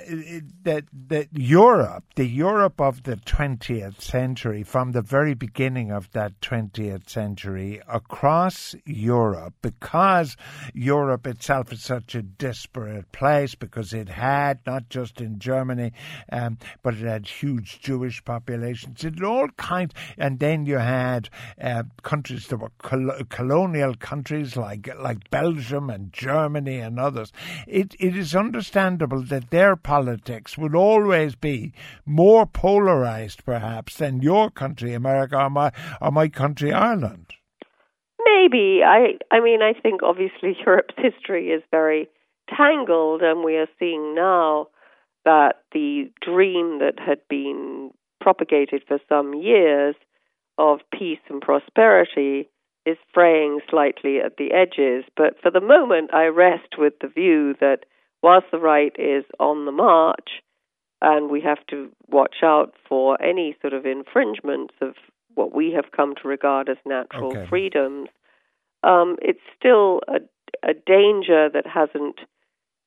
that 0.63 0.83
that 1.07 1.27
Europe, 1.31 2.03
the 2.15 2.27
Europe 2.27 2.81
of 2.81 3.03
the 3.03 3.15
20th 3.15 4.01
century, 4.01 4.63
from 4.63 4.91
the 4.91 5.01
very 5.01 5.33
beginning 5.33 5.91
of 5.91 6.11
that 6.11 6.39
20th 6.41 7.09
century, 7.09 7.81
across 7.87 8.75
Europe, 8.85 9.53
because 9.61 10.35
Europe 10.73 11.25
itself 11.25 11.71
is 11.71 11.81
such 11.81 12.15
a 12.15 12.21
disparate 12.21 13.09
place, 13.13 13.55
because 13.55 13.93
it 13.93 14.09
had 14.09 14.59
not 14.65 14.89
just 14.89 15.21
in 15.21 15.39
Germany, 15.39 15.93
um, 16.29 16.57
but 16.83 16.95
it 16.95 17.05
had 17.05 17.27
huge 17.27 17.79
Jewish 17.79 18.23
populations, 18.25 19.05
it 19.05 19.23
all 19.23 19.47
kinds, 19.55 19.93
and 20.17 20.39
then 20.39 20.65
you 20.65 20.79
had 20.79 21.29
uh, 21.61 21.83
countries 22.03 22.47
that 22.47 22.57
were 22.57 22.71
col- 22.79 23.23
colonial 23.29 23.95
countries 23.95 24.57
like 24.57 24.89
like 24.99 25.29
Belgium 25.29 25.89
and 25.89 26.11
Germany 26.11 26.79
and 26.79 26.99
others. 26.99 27.31
It 27.65 27.95
it 27.99 28.16
is 28.17 28.35
understandable 28.35 29.21
that 29.23 29.49
their 29.49 29.75
politics 29.75 30.57
would 30.57 30.75
always 30.75 31.35
be 31.35 31.73
more 32.05 32.45
polarized, 32.45 33.45
perhaps, 33.45 33.97
than 33.97 34.21
your 34.21 34.49
country, 34.49 34.93
America, 34.93 35.37
or 35.37 35.49
my, 35.49 35.71
or 36.01 36.11
my 36.11 36.27
country, 36.27 36.73
Ireland. 36.73 37.33
Maybe. 38.23 38.81
I, 38.85 39.17
I 39.31 39.39
mean, 39.39 39.61
I 39.61 39.73
think 39.79 40.03
obviously 40.03 40.57
Europe's 40.65 40.95
history 40.97 41.47
is 41.49 41.63
very 41.71 42.09
tangled, 42.55 43.21
and 43.21 43.43
we 43.43 43.55
are 43.55 43.69
seeing 43.79 44.15
now 44.15 44.67
that 45.25 45.63
the 45.73 46.09
dream 46.21 46.79
that 46.79 46.99
had 46.99 47.19
been 47.29 47.91
propagated 48.21 48.83
for 48.87 48.99
some 49.09 49.33
years 49.33 49.95
of 50.57 50.79
peace 50.97 51.19
and 51.29 51.41
prosperity 51.41 52.49
is 52.85 52.97
fraying 53.13 53.59
slightly 53.69 54.19
at 54.19 54.37
the 54.37 54.53
edges. 54.53 55.03
But 55.15 55.39
for 55.41 55.51
the 55.51 55.61
moment, 55.61 56.13
I 56.13 56.25
rest 56.25 56.77
with 56.77 56.93
the 57.01 57.09
view 57.09 57.53
that 57.59 57.85
whilst 58.27 58.47
the 58.51 58.59
right 58.59 58.93
is 58.99 59.23
on 59.39 59.65
the 59.65 59.71
march, 59.71 60.41
and 61.01 61.31
we 61.31 61.39
have 61.39 61.65
to 61.69 61.89
watch 62.09 62.37
out 62.43 62.73
for 62.89 63.21
any 63.23 63.55
sort 63.61 63.71
of 63.71 63.85
infringements 63.85 64.73
of 64.81 64.95
what 65.35 65.55
we 65.55 65.71
have 65.71 65.93
come 65.95 66.13
to 66.21 66.27
regard 66.27 66.67
as 66.67 66.75
natural 66.85 67.29
okay. 67.31 67.45
freedoms, 67.47 68.09
um, 68.83 69.15
it's 69.21 69.39
still 69.57 70.01
a, 70.09 70.19
a 70.69 70.73
danger 70.73 71.47
that 71.53 71.65
hasn't 71.65 72.19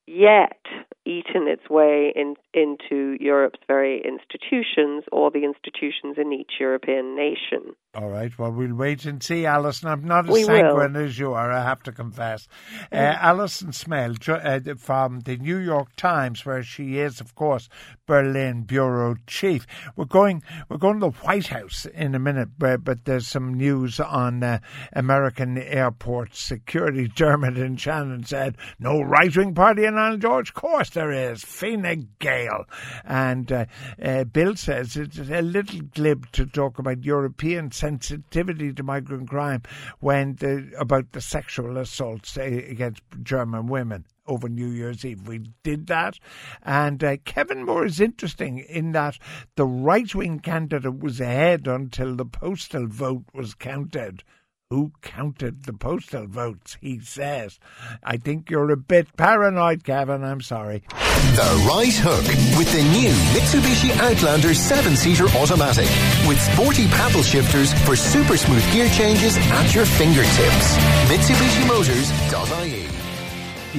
yet 0.06 0.58
eaten 1.06 1.48
its 1.48 1.68
way 1.70 2.12
in, 2.14 2.34
into 2.52 3.16
Europe's 3.20 3.60
very 3.66 4.02
institutions 4.04 5.04
or 5.12 5.30
the 5.30 5.44
institutions 5.44 6.16
in 6.18 6.32
each 6.32 6.52
European 6.60 7.16
nation. 7.16 7.74
All 7.92 8.08
right. 8.08 8.36
Well, 8.38 8.52
we'll 8.52 8.74
wait 8.74 9.04
and 9.04 9.20
see, 9.20 9.46
Alison. 9.46 9.88
I'm 9.88 10.04
not 10.04 10.28
as 10.28 10.32
we 10.32 10.44
sanguine 10.44 10.92
will. 10.92 11.04
as 11.04 11.18
you 11.18 11.32
are, 11.32 11.50
I 11.50 11.64
have 11.64 11.82
to 11.84 11.92
confess. 11.92 12.46
Uh, 12.92 12.96
mm. 12.96 13.18
Alison 13.20 13.72
Smale 13.72 14.14
uh, 14.28 14.60
from 14.78 15.20
the 15.20 15.36
New 15.38 15.56
York 15.56 15.96
Times, 15.96 16.46
where 16.46 16.62
she 16.62 16.98
is, 16.98 17.20
of 17.20 17.34
course, 17.34 17.68
Berlin 18.06 18.62
bureau 18.62 19.16
chief. 19.26 19.66
We're 19.96 20.04
going. 20.04 20.44
We're 20.68 20.76
going 20.76 21.00
to 21.00 21.06
the 21.06 21.26
White 21.26 21.48
House 21.48 21.84
in 21.86 22.14
a 22.14 22.20
minute, 22.20 22.50
but, 22.58 22.84
but 22.84 23.06
there's 23.06 23.26
some 23.26 23.54
news 23.54 23.98
on 23.98 24.44
uh, 24.44 24.60
American 24.92 25.58
airport 25.58 26.36
security. 26.36 27.08
Dermot 27.16 27.58
and 27.58 27.80
Shannon 27.80 28.24
said 28.24 28.56
no 28.78 29.02
right 29.02 29.36
wing 29.36 29.52
party 29.52 29.84
in 29.90 29.98
Ireland 29.98 30.22
George. 30.22 30.50
Of 30.50 30.54
course 30.54 30.90
there 30.90 31.12
is. 31.12 31.42
Fine 31.44 32.08
Gael, 32.18 32.64
and 33.04 33.50
uh, 33.50 33.66
uh, 34.02 34.24
Bill 34.24 34.56
says 34.56 34.96
it's 34.96 35.18
a 35.18 35.42
little 35.42 35.80
glib 35.94 36.30
to 36.32 36.46
talk 36.46 36.78
about 36.78 37.04
European 37.04 37.70
sensitivity 37.70 38.72
to 38.72 38.82
migrant 38.82 39.28
crime 39.28 39.62
when 40.00 40.36
the, 40.36 40.70
about 40.78 41.12
the 41.12 41.20
sexual 41.20 41.76
assaults 41.76 42.36
against 42.36 43.02
German 43.22 43.66
women 43.66 44.06
over 44.26 44.48
New 44.48 44.68
Year's 44.68 45.04
Eve. 45.04 45.26
We 45.26 45.50
did 45.62 45.88
that. 45.88 46.18
And 46.62 47.02
uh, 47.02 47.16
Kevin 47.24 47.64
Moore 47.64 47.84
is 47.84 48.00
interesting 48.00 48.58
in 48.58 48.92
that 48.92 49.18
the 49.56 49.66
right 49.66 50.14
wing 50.14 50.38
candidate 50.38 51.00
was 51.00 51.20
ahead 51.20 51.66
until 51.66 52.14
the 52.14 52.24
postal 52.24 52.86
vote 52.86 53.24
was 53.34 53.54
counted 53.54 54.22
who 54.70 54.92
counted 55.02 55.64
the 55.64 55.72
postal 55.72 56.28
votes, 56.28 56.78
he 56.80 57.00
says. 57.00 57.58
I 58.04 58.16
think 58.16 58.48
you're 58.48 58.70
a 58.70 58.76
bit 58.76 59.16
paranoid, 59.16 59.82
Kevin. 59.82 60.22
I'm 60.22 60.40
sorry. 60.40 60.84
The 60.88 61.66
Right 61.68 61.92
Hook 61.92 62.24
with 62.56 62.70
the 62.70 62.84
new 62.94 63.10
Mitsubishi 63.34 63.90
Outlander 63.98 64.54
7 64.54 64.94
seater 64.94 65.26
automatic 65.38 65.88
with 66.28 66.40
sporty 66.40 66.86
paddle 66.86 67.24
shifters 67.24 67.72
for 67.82 67.96
super 67.96 68.36
smooth 68.36 68.62
gear 68.72 68.88
changes 68.90 69.36
at 69.36 69.74
your 69.74 69.86
fingertips. 69.86 70.76
MitsubishiMotors.ie. 71.10 72.86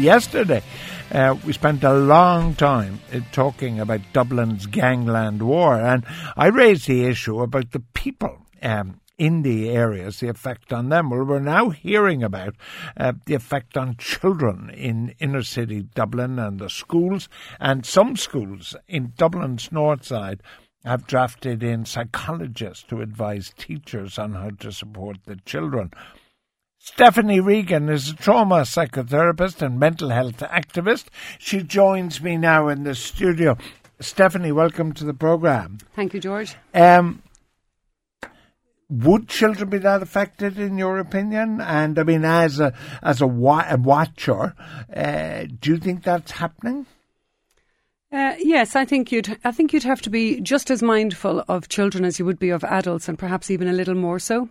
Yesterday, 0.02 0.62
uh, 1.14 1.38
we 1.46 1.54
spent 1.54 1.86
a 1.86 1.94
long 1.94 2.54
time 2.56 3.00
uh, 3.14 3.22
talking 3.32 3.80
about 3.80 4.02
Dublin's 4.12 4.66
gangland 4.66 5.42
war, 5.42 5.80
and 5.80 6.04
I 6.36 6.48
raised 6.48 6.88
the 6.88 7.06
issue 7.06 7.40
about 7.42 7.72
the 7.72 7.80
people 7.94 8.38
um, 8.62 9.00
in 9.22 9.44
the 9.44 9.70
areas, 9.70 10.20
the 10.20 10.30
effect 10.30 10.74
on 10.74 10.90
them. 10.90 11.12
Well, 11.12 11.24
we're 11.24 11.40
now 11.40 11.70
hearing 11.70 12.24
about 12.24 12.56
uh, 12.98 13.14
the 13.28 13.36
effect 13.36 13.78
on 13.78 13.96
children 13.98 14.72
in 14.72 15.14
inner 15.20 15.44
city 15.44 15.84
Dublin 15.84 16.40
and 16.40 16.58
the 16.58 16.72
schools, 16.72 17.30
and 17.60 17.86
some 17.86 18.18
schools 18.18 18.76
in 18.88 19.14
Dublin's 19.16 19.72
north 19.72 20.04
side 20.04 20.42
have 20.84 21.06
drafted 21.06 21.62
in 21.62 21.86
psychologists 21.86 22.84
to 22.86 23.02
advise 23.02 23.54
teachers 23.60 24.18
on 24.18 24.34
how 24.34 24.50
to 24.60 24.72
support 24.72 25.18
the 25.26 25.36
children. 25.46 25.92
Stephanie 26.80 27.40
Regan 27.40 27.90
is 27.90 28.10
a 28.10 28.16
trauma 28.16 28.62
psychotherapist 28.62 29.62
and 29.62 29.80
mental 29.80 30.10
health 30.10 30.38
activist. 30.38 31.10
She 31.38 31.62
joins 31.62 32.24
me 32.24 32.38
now 32.38 32.70
in 32.70 32.86
the 32.86 32.96
studio. 32.96 33.56
Stephanie, 34.00 34.52
welcome 34.52 34.94
to 34.94 35.06
the 35.06 35.14
program. 35.14 35.78
Thank 35.96 36.16
you, 36.16 36.20
George. 36.20 36.56
Um, 36.74 37.22
would 38.92 39.30
children 39.30 39.70
be 39.70 39.78
that 39.80 40.04
affected, 40.04 40.60
in 40.60 40.78
your 40.78 41.00
opinion? 41.00 41.62
And 41.62 41.98
I 41.98 42.04
mean, 42.04 42.26
as 42.26 42.60
a 42.60 42.74
as 43.02 43.22
a, 43.22 43.28
wa- 43.28 43.66
a 43.68 43.78
watcher, 43.78 44.54
uh, 44.94 45.46
do 45.60 45.72
you 45.72 45.78
think 45.78 46.04
that's 46.04 46.32
happening? 46.32 46.86
Uh, 48.12 48.36
yes, 48.40 48.76
I 48.76 48.84
think 48.84 49.10
you'd. 49.10 49.38
I 49.46 49.52
think 49.52 49.72
you'd 49.72 49.84
have 49.84 50.02
to 50.02 50.10
be 50.10 50.42
just 50.42 50.70
as 50.70 50.84
mindful 50.84 51.46
of 51.48 51.70
children 51.70 52.04
as 52.04 52.20
you 52.20 52.26
would 52.26 52.40
be 52.40 52.50
of 52.50 52.66
adults, 52.66 53.08
and 53.08 53.18
perhaps 53.18 53.50
even 53.50 53.70
a 53.70 53.74
little 53.74 53.96
more 53.96 54.20
so, 54.20 54.50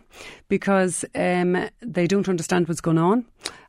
because 0.49 1.05
um, 1.15 1.69
they 1.83 2.07
don't 2.07 2.29
understand 2.29 2.67
what's 2.67 2.81
going 2.81 2.97
on, 2.97 3.27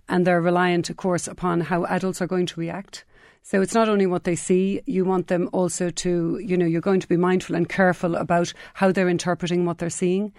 and 0.08 0.26
they're 0.26 0.40
reliant, 0.40 0.90
of 0.90 0.96
course, 0.96 1.28
upon 1.28 1.60
how 1.60 1.84
adults 1.86 2.22
are 2.22 2.28
going 2.28 2.46
to 2.46 2.60
react. 2.60 3.04
So 3.44 3.62
it's 3.62 3.74
not 3.74 3.90
only 3.90 4.06
what 4.06 4.24
they 4.24 4.36
see, 4.36 4.82
you 4.86 5.04
want 5.04 5.28
them 5.28 5.50
also 5.52 5.90
to, 5.90 6.40
you 6.44 6.56
know, 6.56 6.66
you're 6.66 6.80
going 6.80 7.00
to 7.00 7.08
be 7.08 7.18
mindful 7.18 7.56
and 7.56 7.68
careful 7.68 8.16
about 8.16 8.54
how 8.76 8.92
they're 8.92 9.10
interpreting 9.10 9.66
what 9.66 9.80
they're 9.80 9.90
seeing. 9.90 10.32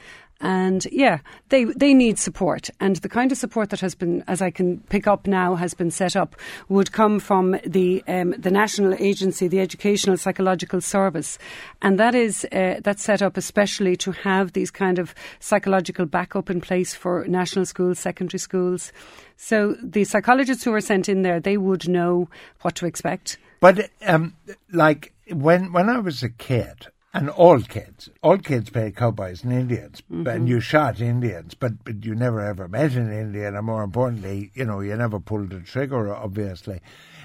And 0.43 0.87
yeah, 0.91 1.21
they 1.51 1.65
they 1.65 1.95
need 1.95 2.19
support, 2.19 2.69
and 2.81 2.97
the 2.97 3.09
kind 3.09 3.31
of 3.31 3.39
support 3.39 3.71
that 3.71 3.79
has 3.79 3.95
been, 3.95 4.25
as 4.27 4.43
I 4.43 4.51
can 4.51 4.81
pick 4.89 5.07
up 5.07 5.29
now, 5.29 5.55
has 5.55 5.73
been 5.73 5.93
set 5.93 6.17
up 6.17 6.35
would 6.69 6.91
come 6.91 7.21
from 7.21 7.57
the 7.65 8.03
um, 8.09 8.35
the 8.37 8.51
national 8.51 8.95
agency, 8.95 9.47
the 9.47 9.61
Educational 9.61 10.17
Psychological 10.17 10.81
Service, 10.81 11.39
and 11.81 11.97
that 12.01 12.17
is 12.17 12.45
uh, 12.51 12.81
that's 12.83 13.05
set 13.05 13.23
up 13.23 13.37
especially 13.37 13.95
to 13.97 14.11
have 14.11 14.53
these 14.53 14.73
kind 14.73 14.99
of 14.99 15.15
psychological 15.39 16.07
backup 16.07 16.51
in 16.51 16.61
place 16.61 16.93
for 16.93 17.25
national 17.29 17.65
schools, 17.65 18.01
secondary 18.01 18.41
schools. 18.41 18.93
So 19.37 19.77
the 19.81 20.03
psychologists 20.03 20.65
who 20.65 20.75
are 20.75 20.81
sent 20.81 21.09
in 21.09 21.23
there, 21.23 21.39
they 21.39 21.57
would 21.57 21.89
know 21.89 22.29
what 22.63 22.75
to 22.77 22.87
expect. 22.87 23.39
But 23.61 23.91
um, 24.05 24.35
like 24.73 25.13
when 25.31 25.73
when 25.73 25.89
I 25.89 26.01
was 26.01 26.25
a 26.25 26.29
kid, 26.29 26.89
and 27.15 27.29
all 27.29 27.61
kids, 27.61 28.09
all 28.23 28.39
kids 28.39 28.71
play 28.71 28.91
cowboys 28.91 29.45
and 29.45 29.53
Indians, 29.53 30.03
mm-hmm. 30.11 30.27
and 30.27 30.49
you 30.49 30.61
shot 30.61 31.01
Indians, 31.01 31.55
but, 31.55 31.85
but 31.85 32.05
you 32.05 32.15
never 32.15 32.41
ever 32.41 32.69
met 32.69 32.93
an 32.93 33.13
Indian, 33.13 33.55
and 33.55 33.67
more 33.67 33.83
importantly, 33.83 34.51
you 34.55 34.65
know, 34.65 34.81
you 34.81 34.97
never 34.97 35.21
pulled 35.21 35.51
the 35.51 35.61
trigger, 35.61 36.15
obviously. 36.15 36.81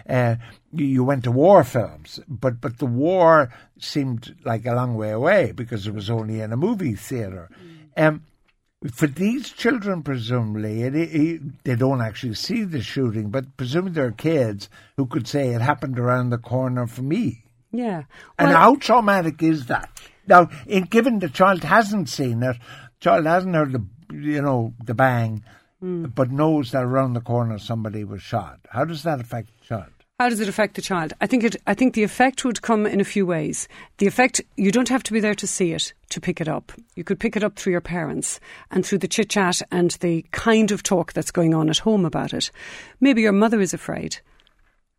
Uh, 0.10 0.36
you, 0.74 1.03
went 1.03 1.24
to 1.24 1.32
war 1.32 1.63
films, 1.63 2.20
but, 2.27 2.62
but 2.62 2.77
the 2.79 2.86
war 2.86 3.51
seemed 3.77 4.36
like 4.46 4.65
a 4.65 4.74
long 4.74 4.96
way 4.96 5.12
away 5.12 5.51
because 5.51 5.86
it 5.86 5.94
was 5.94 6.10
only 6.10 6.39
in 6.39 6.53
a 6.53 6.58
movie 6.58 6.96
theatre. 6.96 7.50
Mm. 7.98 8.06
Um, 8.06 8.24
for 8.91 9.08
these 9.08 9.51
children, 9.51 10.03
presumably, 10.03 10.84
it, 10.84 10.96
it, 10.96 11.63
they 11.63 11.75
don't 11.75 12.01
actually 12.01 12.36
see 12.36 12.63
the 12.63 12.82
shooting, 12.82 13.29
but 13.29 13.58
presumably 13.58 13.94
they're 13.94 14.12
kids 14.12 14.70
who 14.98 15.08
could 15.08 15.27
say 15.27 15.50
it 15.50 15.62
happened 15.62 15.98
around 15.98 16.29
the 16.29 16.38
corner 16.38 16.88
for 16.88 17.01
me. 17.01 17.44
Yeah. 17.77 18.05
Well, 18.39 18.48
and 18.48 18.50
how 18.50 18.75
traumatic 18.77 19.43
is 19.43 19.67
that? 19.67 19.88
Now, 20.25 20.50
in, 20.65 20.86
given 20.86 21.19
the 21.19 21.29
child 21.29 21.63
hasn't 21.63 22.10
seen 22.10 22.41
it, 22.41 22.57
child 23.00 23.27
hasn't 23.27 23.53
heard 23.53 23.72
the, 23.72 23.86
you 24.12 24.41
know, 24.41 24.74
the 24.84 24.96
bang, 24.96 25.43
mm. 25.81 26.13
but 26.16 26.31
knows 26.31 26.72
that 26.72 26.83
around 26.83 27.13
the 27.13 27.22
corner 27.22 27.59
somebody 27.59 28.03
was 28.03 28.24
shot. 28.24 28.61
How 28.72 28.83
does 28.83 29.03
that 29.03 29.20
affect 29.20 29.50
the 29.59 29.66
child? 29.66 29.92
How 30.20 30.27
does 30.27 30.40
it 30.40 30.50
affect 30.50 30.74
the 30.74 30.81
child? 30.81 31.13
I 31.22 31.27
think 31.27 31.44
it. 31.44 31.55
I 31.68 31.75
think 31.75 31.94
the 31.94 32.01
effect 32.01 32.44
would 32.44 32.63
come 32.63 32.87
in 32.87 33.00
a 33.00 33.03
few 33.03 33.27
ways. 33.27 33.68
The 34.00 34.07
effect 34.07 34.42
you 34.55 34.72
don't 34.72 34.90
have 34.90 35.03
to 35.03 35.13
be 35.13 35.20
there 35.20 35.35
to 35.35 35.46
see 35.46 35.74
it 35.74 35.94
to 36.09 36.20
pick 36.20 36.42
it 36.42 36.48
up. 36.48 36.72
You 36.96 37.03
could 37.03 37.20
pick 37.20 37.35
it 37.37 37.44
up 37.44 37.57
through 37.57 37.74
your 37.74 37.81
parents 37.81 38.40
and 38.72 38.83
through 38.83 38.98
the 38.98 39.07
chit 39.07 39.29
chat 39.29 39.61
and 39.70 39.92
the 39.92 40.25
kind 40.31 40.72
of 40.72 40.81
talk 40.81 41.13
that's 41.13 41.29
going 41.29 41.53
on 41.53 41.70
at 41.70 41.77
home 41.77 42.05
about 42.05 42.33
it. 42.33 42.50
Maybe 43.00 43.22
your 43.22 43.31
mother 43.31 43.61
is 43.61 43.75
afraid 43.75 44.18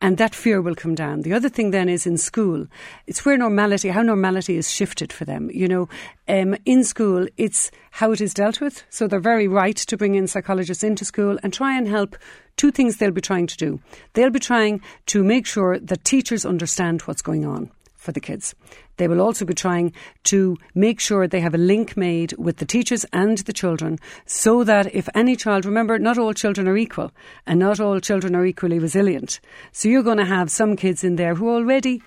and 0.00 0.16
that 0.18 0.34
fear 0.34 0.60
will 0.62 0.74
come 0.74 0.94
down. 0.94 1.22
The 1.22 1.32
other 1.32 1.48
thing 1.48 1.70
then 1.70 1.88
is 1.88 2.06
in 2.06 2.18
school, 2.18 2.66
it's 3.06 3.24
where 3.24 3.36
normality, 3.36 3.88
how 3.88 4.02
normality 4.02 4.56
is 4.56 4.70
shifted 4.70 5.12
for 5.12 5.24
them. 5.24 5.50
You 5.52 5.66
know, 5.66 5.88
um, 6.28 6.56
in 6.64 6.84
school, 6.84 7.26
it's 7.36 7.70
how 7.90 8.12
it 8.12 8.20
is 8.20 8.34
dealt 8.34 8.60
with. 8.60 8.84
So 8.90 9.08
they're 9.08 9.18
very 9.18 9.48
right 9.48 9.76
to 9.76 9.96
bring 9.96 10.14
in 10.14 10.28
psychologists 10.28 10.84
into 10.84 11.04
school 11.04 11.38
and 11.42 11.52
try 11.52 11.76
and 11.76 11.88
help. 11.88 12.16
Two 12.56 12.70
things 12.70 12.96
they'll 12.96 13.10
be 13.12 13.20
trying 13.20 13.46
to 13.46 13.56
do. 13.56 13.80
They'll 14.14 14.30
be 14.30 14.40
trying 14.40 14.80
to 15.06 15.22
make 15.22 15.46
sure 15.46 15.78
that 15.78 16.04
teachers 16.04 16.44
understand 16.44 17.02
what's 17.02 17.22
going 17.22 17.44
on 17.44 17.70
for 17.98 18.12
the 18.12 18.20
kids. 18.20 18.54
They 18.96 19.08
will 19.08 19.20
also 19.20 19.44
be 19.44 19.52
trying 19.52 19.92
to 20.24 20.56
make 20.74 21.00
sure 21.00 21.26
they 21.26 21.40
have 21.40 21.54
a 21.54 21.58
link 21.58 21.96
made 21.96 22.32
with 22.38 22.56
the 22.56 22.64
teachers 22.64 23.04
and 23.12 23.38
the 23.38 23.52
children 23.52 23.98
so 24.24 24.64
that 24.64 24.94
if 24.94 25.08
any 25.14 25.36
child, 25.36 25.66
remember, 25.66 25.98
not 25.98 26.16
all 26.16 26.32
children 26.32 26.66
are 26.66 26.76
equal 26.76 27.12
and 27.46 27.58
not 27.58 27.80
all 27.80 28.00
children 28.00 28.34
are 28.34 28.46
equally 28.46 28.78
resilient. 28.78 29.40
So 29.72 29.88
you're 29.88 30.02
going 30.02 30.18
to 30.18 30.24
have 30.24 30.50
some 30.50 30.76
kids 30.76 31.04
in 31.04 31.16
there 31.16 31.34
who 31.34 31.50
already 31.50 32.02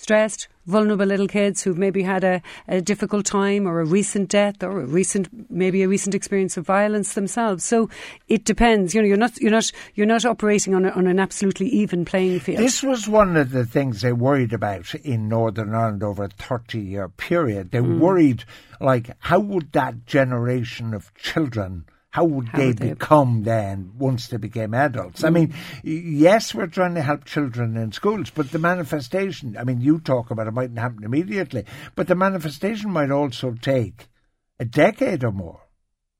stressed, 0.00 0.48
vulnerable 0.66 1.04
little 1.04 1.28
kids 1.28 1.62
who've 1.62 1.76
maybe 1.76 2.02
had 2.02 2.24
a, 2.24 2.40
a, 2.68 2.80
difficult 2.80 3.26
time 3.26 3.66
or 3.66 3.80
a 3.80 3.84
recent 3.84 4.30
death 4.30 4.62
or 4.62 4.80
a 4.80 4.86
recent 4.86 5.28
maybe 5.50 5.82
a 5.82 5.88
recent 5.88 6.14
experience 6.14 6.56
of 6.56 6.64
violence 6.64 7.12
themselves. 7.12 7.64
So 7.64 7.90
it 8.28 8.44
depends. 8.44 8.94
You 8.94 9.02
know, 9.02 9.08
you're 9.08 9.16
not 9.18 9.38
you're 9.40 9.50
not 9.50 9.70
you're 9.94 10.06
not 10.06 10.24
operating 10.24 10.74
on, 10.74 10.86
a, 10.86 10.90
on 10.90 11.06
an 11.06 11.20
absolutely 11.20 11.68
even 11.68 12.04
playing 12.04 12.40
field. 12.40 12.58
This 12.58 12.82
was 12.82 13.08
one 13.08 13.36
of 13.36 13.50
the 13.50 13.66
things 13.66 14.00
they 14.00 14.12
worried 14.12 14.52
about 14.52 14.94
in 14.94 15.28
Northern 15.28 15.74
Ireland 15.74 16.02
over 16.02 16.24
a 16.24 16.28
thirty 16.28 16.80
year 16.80 17.08
period. 17.08 17.70
They 17.70 17.80
mm. 17.80 17.98
worried 17.98 18.44
like 18.80 19.10
how 19.18 19.40
would 19.40 19.72
that 19.72 20.06
generation 20.06 20.94
of 20.94 21.12
children 21.14 21.84
how 22.10 22.24
would 22.24 22.48
how 22.48 22.58
they 22.58 22.66
would 22.66 22.78
become 22.78 23.42
they... 23.42 23.50
then 23.50 23.92
once 23.96 24.26
they 24.28 24.36
became 24.36 24.74
adults? 24.74 25.22
Mm. 25.22 25.26
I 25.26 25.30
mean, 25.30 25.54
yes, 25.82 26.54
we're 26.54 26.66
trying 26.66 26.94
to 26.96 27.02
help 27.02 27.24
children 27.24 27.76
in 27.76 27.92
schools, 27.92 28.30
but 28.30 28.50
the 28.50 28.58
manifestation, 28.58 29.56
I 29.56 29.64
mean, 29.64 29.80
you 29.80 30.00
talk 30.00 30.30
about 30.30 30.48
it 30.48 30.52
mightn't 30.52 30.78
happen 30.78 31.04
immediately, 31.04 31.64
but 31.94 32.08
the 32.08 32.14
manifestation 32.14 32.90
might 32.90 33.10
also 33.10 33.52
take 33.52 34.08
a 34.58 34.64
decade 34.64 35.24
or 35.24 35.32
more. 35.32 35.60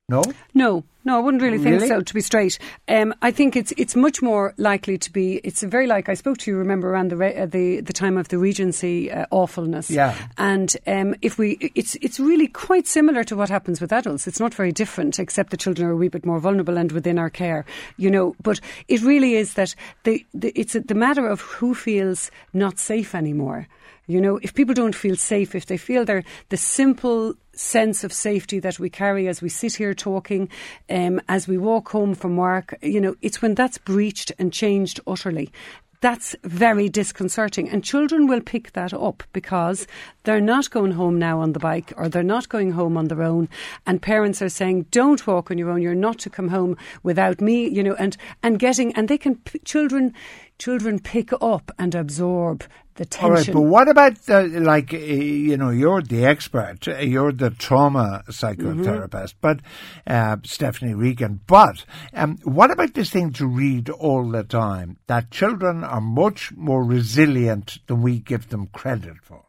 No? 0.08 0.22
No, 0.54 0.84
no, 1.04 1.16
I 1.16 1.20
wouldn't 1.20 1.42
really 1.42 1.58
think 1.58 1.76
really? 1.76 1.88
so. 1.88 2.00
To 2.00 2.14
be 2.14 2.20
straight, 2.20 2.58
um, 2.88 3.14
I 3.22 3.30
think 3.30 3.56
it's 3.56 3.72
it's 3.76 3.96
much 3.96 4.20
more 4.20 4.54
likely 4.58 4.98
to 4.98 5.12
be. 5.12 5.40
It's 5.44 5.62
very 5.62 5.86
like 5.86 6.08
I 6.08 6.14
spoke 6.14 6.38
to 6.38 6.50
you. 6.50 6.56
Remember 6.56 6.90
around 6.90 7.10
the 7.10 7.42
uh, 7.42 7.46
the 7.46 7.80
the 7.80 7.92
time 7.92 8.18
of 8.18 8.28
the 8.28 8.38
Regency 8.38 9.10
uh, 9.10 9.26
awfulness. 9.30 9.90
Yeah. 9.90 10.14
And 10.36 10.76
um, 10.86 11.14
if 11.22 11.38
we, 11.38 11.72
it's 11.74 11.96
it's 11.96 12.20
really 12.20 12.46
quite 12.46 12.86
similar 12.86 13.24
to 13.24 13.36
what 13.36 13.48
happens 13.48 13.80
with 13.80 13.92
adults. 13.92 14.26
It's 14.26 14.40
not 14.40 14.52
very 14.54 14.72
different, 14.72 15.18
except 15.18 15.50
the 15.50 15.56
children 15.56 15.88
are 15.88 15.92
a 15.92 15.96
wee 15.96 16.08
bit 16.08 16.26
more 16.26 16.38
vulnerable 16.38 16.76
and 16.76 16.92
within 16.92 17.18
our 17.18 17.30
care. 17.30 17.64
You 17.96 18.10
know, 18.10 18.36
but 18.42 18.60
it 18.88 19.02
really 19.02 19.36
is 19.36 19.54
that 19.54 19.74
the, 20.04 20.24
the 20.34 20.52
it's 20.54 20.74
a, 20.74 20.80
the 20.80 20.94
matter 20.94 21.26
of 21.26 21.40
who 21.40 21.74
feels 21.74 22.30
not 22.52 22.78
safe 22.78 23.14
anymore. 23.14 23.66
You 24.10 24.20
know, 24.20 24.38
if 24.42 24.54
people 24.54 24.74
don't 24.74 24.94
feel 24.94 25.16
safe, 25.16 25.54
if 25.54 25.66
they 25.66 25.76
feel 25.76 26.04
they're 26.04 26.24
the 26.48 26.56
simple 26.56 27.34
sense 27.52 28.04
of 28.04 28.12
safety 28.12 28.58
that 28.60 28.78
we 28.78 28.90
carry 28.90 29.28
as 29.28 29.42
we 29.42 29.48
sit 29.48 29.74
here 29.74 29.94
talking, 29.94 30.48
um, 30.88 31.20
as 31.28 31.46
we 31.46 31.58
walk 31.58 31.90
home 31.90 32.14
from 32.14 32.36
work, 32.36 32.74
you 32.82 33.00
know, 33.00 33.14
it's 33.22 33.42
when 33.42 33.54
that's 33.54 33.78
breached 33.78 34.32
and 34.38 34.52
changed 34.52 35.00
utterly 35.06 35.52
that's 36.00 36.34
very 36.44 36.88
disconcerting. 36.88 37.68
And 37.68 37.84
children 37.84 38.26
will 38.26 38.40
pick 38.40 38.72
that 38.72 38.92
up 38.92 39.22
because 39.32 39.86
they're 40.24 40.40
not 40.40 40.70
going 40.70 40.92
home 40.92 41.18
now 41.18 41.40
on 41.40 41.52
the 41.52 41.58
bike 41.58 41.92
or 41.96 42.08
they're 42.08 42.22
not 42.22 42.48
going 42.48 42.72
home 42.72 42.96
on 42.96 43.08
their 43.08 43.22
own. 43.22 43.48
And 43.86 44.00
parents 44.00 44.40
are 44.40 44.48
saying, 44.48 44.86
don't 44.90 45.26
walk 45.26 45.50
on 45.50 45.58
your 45.58 45.70
own. 45.70 45.82
You're 45.82 45.94
not 45.94 46.18
to 46.20 46.30
come 46.30 46.48
home 46.48 46.76
without 47.02 47.40
me, 47.40 47.68
you 47.68 47.82
know, 47.82 47.94
and, 47.94 48.16
and 48.42 48.58
getting, 48.58 48.94
and 48.94 49.08
they 49.08 49.18
can, 49.18 49.40
children, 49.64 50.14
children 50.60 51.00
pick 51.00 51.32
up 51.40 51.72
and 51.78 51.94
absorb 51.94 52.64
the 52.96 53.06
tension. 53.06 53.24
All 53.24 53.34
right, 53.34 53.52
but 53.52 53.60
what 53.62 53.88
about 53.88 54.28
like, 54.28 54.92
uh, 54.92 54.98
you 54.98 55.56
know, 55.56 55.70
you're 55.70 56.02
the 56.02 56.26
expert, 56.26 56.86
you're 56.86 57.32
the 57.32 57.50
trauma 57.50 58.22
psychotherapist, 58.28 59.34
mm-hmm. 59.34 59.40
but 59.40 59.60
uh, 60.06 60.36
Stephanie 60.44 60.94
Regan. 60.94 61.40
But 61.46 61.84
um, 62.12 62.36
what 62.44 62.70
about 62.70 62.92
this 62.94 63.10
thing 63.10 63.32
to 63.32 63.46
read 63.46 63.88
all 63.88 64.30
the 64.30 64.44
time 64.44 64.98
that 65.06 65.30
children 65.30 65.82
are 65.82 66.00
much 66.00 66.52
more 66.52 66.84
resilient 66.84 67.78
than 67.86 68.02
we 68.02 68.18
give 68.18 68.50
them 68.50 68.66
credit 68.66 69.16
for? 69.22 69.46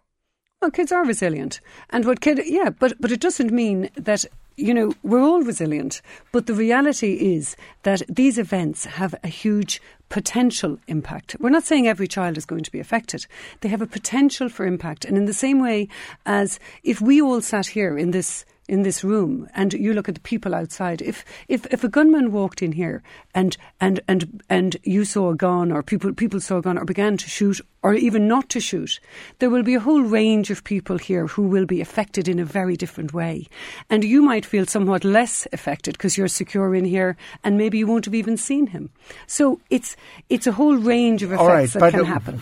Well, 0.62 0.70
kids 0.70 0.92
are 0.92 1.04
resilient, 1.04 1.60
and 1.90 2.06
what 2.06 2.22
kid, 2.22 2.40
yeah, 2.46 2.70
but 2.70 2.94
but 3.00 3.12
it 3.12 3.20
doesn't 3.20 3.52
mean 3.52 3.90
that 3.96 4.26
you 4.58 4.74
know, 4.74 4.94
we're 5.02 5.24
all 5.24 5.42
resilient, 5.42 6.02
but 6.32 6.46
the 6.46 6.54
reality 6.54 7.14
is 7.14 7.56
that 7.82 8.04
these 8.08 8.38
events 8.38 8.86
have 8.86 9.16
a 9.24 9.28
huge 9.28 9.82
potential 10.10 10.78
impact. 10.88 11.36
We're 11.40 11.50
not 11.50 11.64
saying 11.64 11.88
every 11.88 12.08
child 12.08 12.38
is 12.38 12.46
going 12.46 12.64
to 12.64 12.72
be 12.72 12.80
affected. 12.80 13.26
They 13.62 13.70
have 13.70 13.82
a 13.82 13.88
potential 13.88 14.50
for 14.50 14.66
impact. 14.66 15.06
And 15.06 15.18
in 15.18 15.26
the 15.26 15.34
same 15.34 15.60
way 15.62 15.88
as 16.26 16.60
if 16.84 17.02
we 17.02 17.22
all 17.22 17.42
sat 17.42 17.66
here 17.66 17.98
in 17.98 18.12
this 18.12 18.46
in 18.68 18.84
this 18.84 19.04
room 19.04 19.50
and 19.54 19.74
you 19.74 19.94
look 19.94 20.08
at 20.08 20.16
the 20.16 20.22
people 20.22 20.56
outside, 20.56 21.02
if 21.02 21.26
if, 21.48 21.66
if 21.68 21.84
a 21.84 21.90
gunman 21.90 22.32
walked 22.32 22.62
in 22.62 22.72
here 22.72 23.04
and 23.34 23.58
and 23.80 24.00
and 24.08 24.42
and 24.50 24.78
you 24.84 25.04
saw 25.04 25.32
a 25.32 25.36
gun 25.36 25.72
or 25.72 25.84
people 25.84 26.14
people 26.14 26.40
saw 26.40 26.58
a 26.58 26.62
gun 26.62 26.78
or 26.78 26.86
began 26.86 27.18
to 27.18 27.30
shoot 27.30 27.60
or 27.84 27.94
even 27.94 28.28
not 28.28 28.48
to 28.50 28.60
shoot, 28.60 29.00
there 29.40 29.50
will 29.50 29.64
be 29.64 29.76
a 29.76 29.80
whole 29.80 30.02
range 30.02 30.52
of 30.52 30.64
people 30.64 30.98
here 30.98 31.28
who 31.28 31.44
will 31.44 31.66
be 31.66 31.82
affected 31.82 32.28
in 32.28 32.40
a 32.40 32.46
very 32.46 32.78
different 32.78 33.14
way. 33.14 33.48
And 33.90 34.04
you 34.04 34.22
might 34.22 34.46
feel 34.46 34.66
somewhat 34.66 35.04
less 35.04 35.48
affected 35.52 35.94
because 35.94 36.18
you're 36.18 36.28
secure 36.28 36.76
in 36.76 36.86
here 36.86 37.18
and 37.44 37.58
maybe 37.58 37.80
you 37.80 37.88
won't 37.88 38.06
have 38.06 38.16
even 38.16 38.38
seen 38.38 38.68
him. 38.68 38.90
So 39.28 39.60
it's 39.70 39.96
it's 40.30 40.48
a 40.48 40.52
whole 40.52 40.78
range 40.78 41.24
of 41.24 41.32
effects 41.32 41.74
that 41.74 41.92
can 41.92 42.02
uh, 42.02 42.06
happen. 42.06 42.38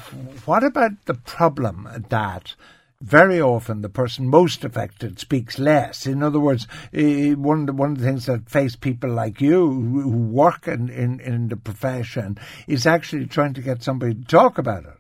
What 0.46 0.64
about 0.64 0.92
the 1.06 1.14
problem 1.14 1.88
that 2.10 2.56
very 3.02 3.40
often 3.40 3.82
the 3.82 3.90
person 3.90 4.28
most 4.28 4.66
affected 4.66 5.20
speaks 5.20 5.58
less. 5.58 6.06
In 6.06 6.22
other 6.22 6.40
words, 6.40 6.68
one 6.92 7.62
of 7.62 7.68
the, 7.68 7.74
one 7.74 7.92
of 7.94 8.00
the 8.00 8.04
things 8.04 8.26
that 8.26 8.50
face 8.50 8.76
people 8.76 9.10
like 9.10 9.40
you 9.40 9.70
who 9.70 10.10
work 10.10 10.68
in, 10.68 10.90
in, 10.90 11.22
in 11.22 11.48
the 11.48 11.56
profession 11.56 12.38
is 12.68 12.86
actually 12.86 13.26
trying 13.26 13.54
to 13.54 13.62
get 13.62 13.84
somebody 13.84 14.16
to 14.16 14.26
talk 14.26 14.58
about 14.58 14.84
it. 14.84 14.98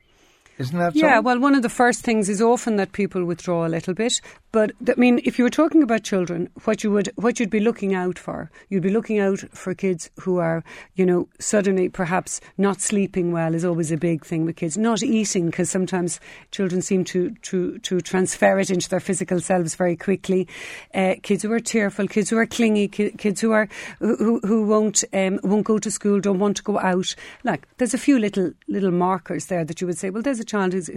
Isn't 0.59 0.77
that 0.77 0.93
yeah, 0.93 1.19
well, 1.19 1.39
one 1.39 1.55
of 1.55 1.61
the 1.61 1.69
first 1.69 2.01
things 2.01 2.27
is 2.27 2.41
often 2.41 2.75
that 2.75 2.91
people 2.91 3.23
withdraw 3.23 3.65
a 3.65 3.69
little 3.69 3.93
bit. 3.93 4.19
But 4.51 4.71
I 4.89 4.95
mean, 4.97 5.21
if 5.23 5.39
you 5.39 5.45
were 5.45 5.49
talking 5.49 5.81
about 5.81 6.03
children, 6.03 6.49
what 6.65 6.83
you 6.83 6.91
would 6.91 7.09
what 7.15 7.39
you'd 7.39 7.49
be 7.49 7.61
looking 7.61 7.95
out 7.95 8.19
for, 8.19 8.51
you'd 8.67 8.83
be 8.83 8.89
looking 8.89 9.19
out 9.19 9.39
for 9.53 9.73
kids 9.73 10.09
who 10.19 10.37
are, 10.39 10.65
you 10.95 11.05
know, 11.05 11.29
suddenly 11.39 11.87
perhaps 11.87 12.41
not 12.57 12.81
sleeping 12.81 13.31
well 13.31 13.55
is 13.55 13.63
always 13.63 13.89
a 13.89 13.97
big 13.97 14.25
thing 14.25 14.43
with 14.43 14.57
kids. 14.57 14.77
Not 14.77 15.01
eating 15.01 15.45
because 15.45 15.69
sometimes 15.69 16.19
children 16.51 16.81
seem 16.81 17.05
to 17.05 17.29
to 17.43 17.79
to 17.79 18.01
transfer 18.01 18.59
it 18.59 18.69
into 18.69 18.89
their 18.89 18.99
physical 18.99 19.39
selves 19.39 19.75
very 19.75 19.95
quickly. 19.95 20.45
Uh, 20.93 21.15
kids 21.23 21.43
who 21.43 21.53
are 21.53 21.61
tearful, 21.61 22.05
kids 22.05 22.29
who 22.31 22.37
are 22.37 22.45
clingy, 22.45 22.89
kids 22.89 23.39
who 23.39 23.53
are 23.53 23.69
who 23.99 24.41
who 24.41 24.65
won't 24.65 25.05
um, 25.13 25.39
won't 25.41 25.65
go 25.65 25.79
to 25.79 25.89
school, 25.89 26.19
don't 26.19 26.39
want 26.39 26.57
to 26.57 26.63
go 26.63 26.77
out. 26.79 27.15
Like 27.45 27.65
there's 27.77 27.93
a 27.93 27.97
few 27.97 28.19
little 28.19 28.51
little 28.67 28.91
markers 28.91 29.45
there 29.45 29.63
that 29.63 29.79
you 29.79 29.87
would 29.87 29.97
say, 29.97 30.09
well, 30.09 30.21
there's 30.21 30.41
a 30.41 30.48
child 30.49 30.73
who's 30.73 30.89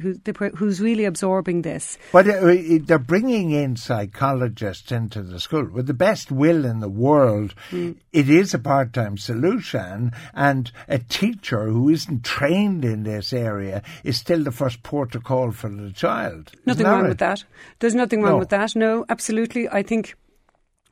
who's 0.57 0.81
really 0.81 1.05
absorbing 1.05 1.63
this. 1.63 1.99
But 2.13 2.29
uh, 2.29 2.55
they're 2.81 2.99
bringing 2.99 3.51
in 3.51 3.77
psychologists 3.77 4.91
into 4.91 5.23
the 5.23 5.39
school 5.39 5.65
with 5.65 5.87
the 5.87 5.95
best 5.95 6.31
will 6.31 6.65
in 6.65 6.81
the 6.81 6.89
world, 6.89 7.55
mm. 7.71 7.97
it 8.13 8.29
is 8.29 8.55
a 8.55 8.59
part 8.59 8.93
time 8.93 9.17
solution. 9.17 10.13
And 10.35 10.71
a 10.89 10.99
teacher 10.99 11.67
who 11.67 11.89
isn't 11.89 12.25
trained 12.25 12.85
in 12.85 13.03
this 13.05 13.33
area 13.33 13.83
is 14.05 14.17
still 14.17 14.43
the 14.43 14.53
first 14.53 14.83
port 14.83 15.15
of 15.15 15.25
call 15.25 15.53
for 15.53 15.69
the 15.69 15.93
child. 15.93 16.53
Nothing 16.67 16.87
wrong 16.87 17.03
right? 17.03 17.09
with 17.11 17.19
that. 17.19 17.45
There's 17.79 17.95
nothing 17.95 18.23
wrong 18.23 18.33
no. 18.33 18.39
with 18.39 18.51
that. 18.51 18.75
No, 18.75 19.05
absolutely. 19.09 19.69
I 19.69 19.83
think. 19.83 20.15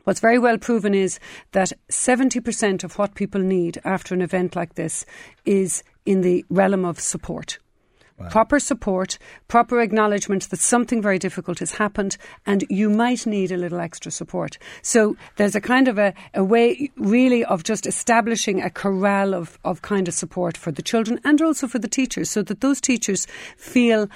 What's 0.05 0.21
very 0.21 0.39
well 0.39 0.57
proven 0.57 0.95
is 0.95 1.21
that 1.53 1.73
70% 1.91 2.85
of 2.85 2.99
what 2.99 3.15
people 3.15 3.43
need 3.43 3.79
after 3.85 4.15
an 4.15 4.23
event 4.23 4.57
like 4.57 4.75
this 4.75 5.05
is 5.45 5.85
in 6.07 6.23
the 6.23 6.45
realm 6.49 6.87
of 6.87 6.99
support. 6.99 7.59
Wow. 8.21 8.29
Proper 8.29 8.61
support, 8.61 9.19
proper 9.49 9.81
acknowledgement 9.81 10.51
that 10.51 10.61
something 10.61 11.01
very 11.01 11.19
difficult 11.19 11.61
has 11.61 11.73
happened 11.73 12.19
and 12.45 12.67
you 12.69 12.91
might 12.91 13.25
need 13.27 13.51
a 13.51 13.57
little 13.57 13.81
extra 13.81 14.13
support. 14.13 14.59
So 14.83 15.17
there's 15.37 15.55
a 15.55 15.61
kind 15.61 15.89
of 15.89 15.99
a, 15.99 16.13
a 16.35 16.45
way 16.45 16.91
really 16.97 17.45
of 17.47 17.65
just 17.65 17.87
establishing 17.87 18.61
a 18.61 18.69
corral 18.69 19.33
of, 19.35 19.59
of 19.65 19.81
kind 19.81 20.07
of 20.07 20.13
support 20.13 20.59
for 20.59 20.71
the 20.71 20.83
children 20.83 21.19
and 21.25 21.41
also 21.41 21.67
for 21.67 21.79
the 21.79 21.89
teachers 21.89 22.29
so 22.29 22.43
that 22.43 22.61
those 22.61 22.79
teachers 22.79 23.27
feel 23.57 24.07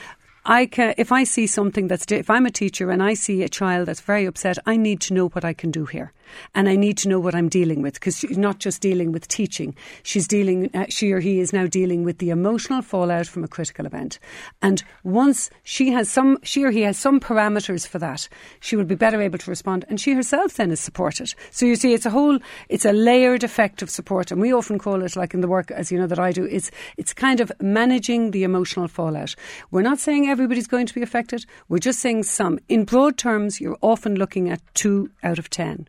I 0.44 0.66
can, 0.66 0.92
if 0.98 1.10
I 1.10 1.24
see 1.24 1.46
something 1.46 1.88
that's, 1.88 2.04
if 2.12 2.28
I'm 2.28 2.44
a 2.44 2.50
teacher 2.50 2.90
and 2.90 3.02
I 3.02 3.14
see 3.14 3.42
a 3.42 3.48
child 3.48 3.88
that's 3.88 4.02
very 4.02 4.26
upset, 4.26 4.58
I 4.66 4.76
need 4.76 5.00
to 5.02 5.14
know 5.14 5.28
what 5.28 5.46
I 5.46 5.54
can 5.54 5.70
do 5.70 5.86
here 5.86 6.12
and 6.54 6.68
I 6.68 6.76
need 6.76 6.98
to 6.98 7.08
know 7.08 7.20
what 7.20 7.34
I'm 7.34 7.48
dealing 7.48 7.82
with 7.82 7.94
because 7.94 8.18
she's 8.18 8.38
not 8.38 8.58
just 8.58 8.80
dealing 8.80 9.12
with 9.12 9.28
teaching. 9.28 9.74
She's 10.02 10.26
dealing, 10.26 10.70
uh, 10.74 10.86
she 10.88 11.12
or 11.12 11.20
he 11.20 11.40
is 11.40 11.52
now 11.52 11.66
dealing 11.66 12.04
with 12.04 12.18
the 12.18 12.30
emotional 12.30 12.82
fallout 12.82 13.26
from 13.26 13.44
a 13.44 13.48
critical 13.48 13.86
event. 13.86 14.18
And 14.62 14.82
once 15.02 15.50
she 15.62 15.90
has 15.92 16.08
some, 16.08 16.38
she 16.42 16.64
or 16.64 16.70
he 16.70 16.82
has 16.82 16.98
some 16.98 17.20
parameters 17.20 17.86
for 17.86 17.98
that, 17.98 18.28
she 18.60 18.76
will 18.76 18.84
be 18.84 18.94
better 18.94 19.20
able 19.20 19.38
to 19.38 19.50
respond. 19.50 19.84
And 19.88 20.00
she 20.00 20.12
herself 20.14 20.54
then 20.54 20.70
is 20.70 20.80
supported. 20.80 21.34
So 21.50 21.66
you 21.66 21.76
see, 21.76 21.94
it's 21.94 22.06
a 22.06 22.10
whole, 22.10 22.38
it's 22.68 22.84
a 22.84 22.92
layered 22.92 23.44
effect 23.44 23.82
of 23.82 23.90
support. 23.90 24.30
And 24.30 24.40
we 24.40 24.52
often 24.52 24.78
call 24.78 25.02
it, 25.02 25.16
like 25.16 25.34
in 25.34 25.40
the 25.40 25.48
work, 25.48 25.70
as 25.70 25.90
you 25.90 25.98
know, 25.98 26.06
that 26.06 26.18
I 26.18 26.32
do, 26.32 26.44
it's, 26.44 26.70
it's 26.96 27.12
kind 27.12 27.40
of 27.40 27.52
managing 27.60 28.30
the 28.30 28.44
emotional 28.44 28.88
fallout. 28.88 29.34
We're 29.70 29.82
not 29.82 29.98
saying 29.98 30.28
everybody's 30.28 30.66
going 30.66 30.86
to 30.86 30.94
be 30.94 31.02
affected. 31.02 31.46
We're 31.68 31.78
just 31.78 32.00
saying 32.00 32.24
some. 32.24 32.58
In 32.68 32.84
broad 32.84 33.18
terms, 33.18 33.60
you're 33.60 33.78
often 33.80 34.14
looking 34.16 34.50
at 34.50 34.60
two 34.74 35.10
out 35.22 35.38
of 35.38 35.50
ten 35.50 35.88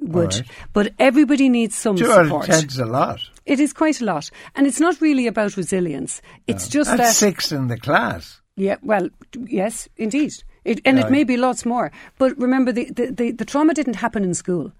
would. 0.00 0.34
Right. 0.34 0.42
But 0.72 0.92
everybody 0.98 1.48
needs 1.48 1.76
some 1.76 1.96
Two 1.96 2.06
support. 2.06 2.46
Two 2.46 2.52
out 2.52 2.78
a 2.78 2.84
lot. 2.84 3.20
It 3.46 3.60
is 3.60 3.72
quite 3.72 4.00
a 4.00 4.04
lot. 4.04 4.30
And 4.54 4.66
it's 4.66 4.80
not 4.80 5.00
really 5.00 5.26
about 5.26 5.56
resilience. 5.56 6.22
It's 6.46 6.66
no. 6.66 6.80
just 6.80 6.90
That's 6.96 7.10
that. 7.10 7.14
six 7.14 7.52
in 7.52 7.68
the 7.68 7.78
class. 7.78 8.40
Yeah, 8.56 8.76
well, 8.82 9.08
yes, 9.46 9.88
indeed. 9.96 10.32
It, 10.64 10.80
and 10.84 10.98
right. 10.98 11.06
it 11.06 11.10
may 11.10 11.24
be 11.24 11.36
lots 11.36 11.64
more. 11.64 11.90
But 12.18 12.36
remember, 12.38 12.72
the, 12.72 12.90
the, 12.90 13.10
the, 13.10 13.30
the 13.32 13.44
trauma 13.44 13.72
didn't 13.72 13.94
happen 13.94 14.24
in 14.24 14.34
school 14.34 14.72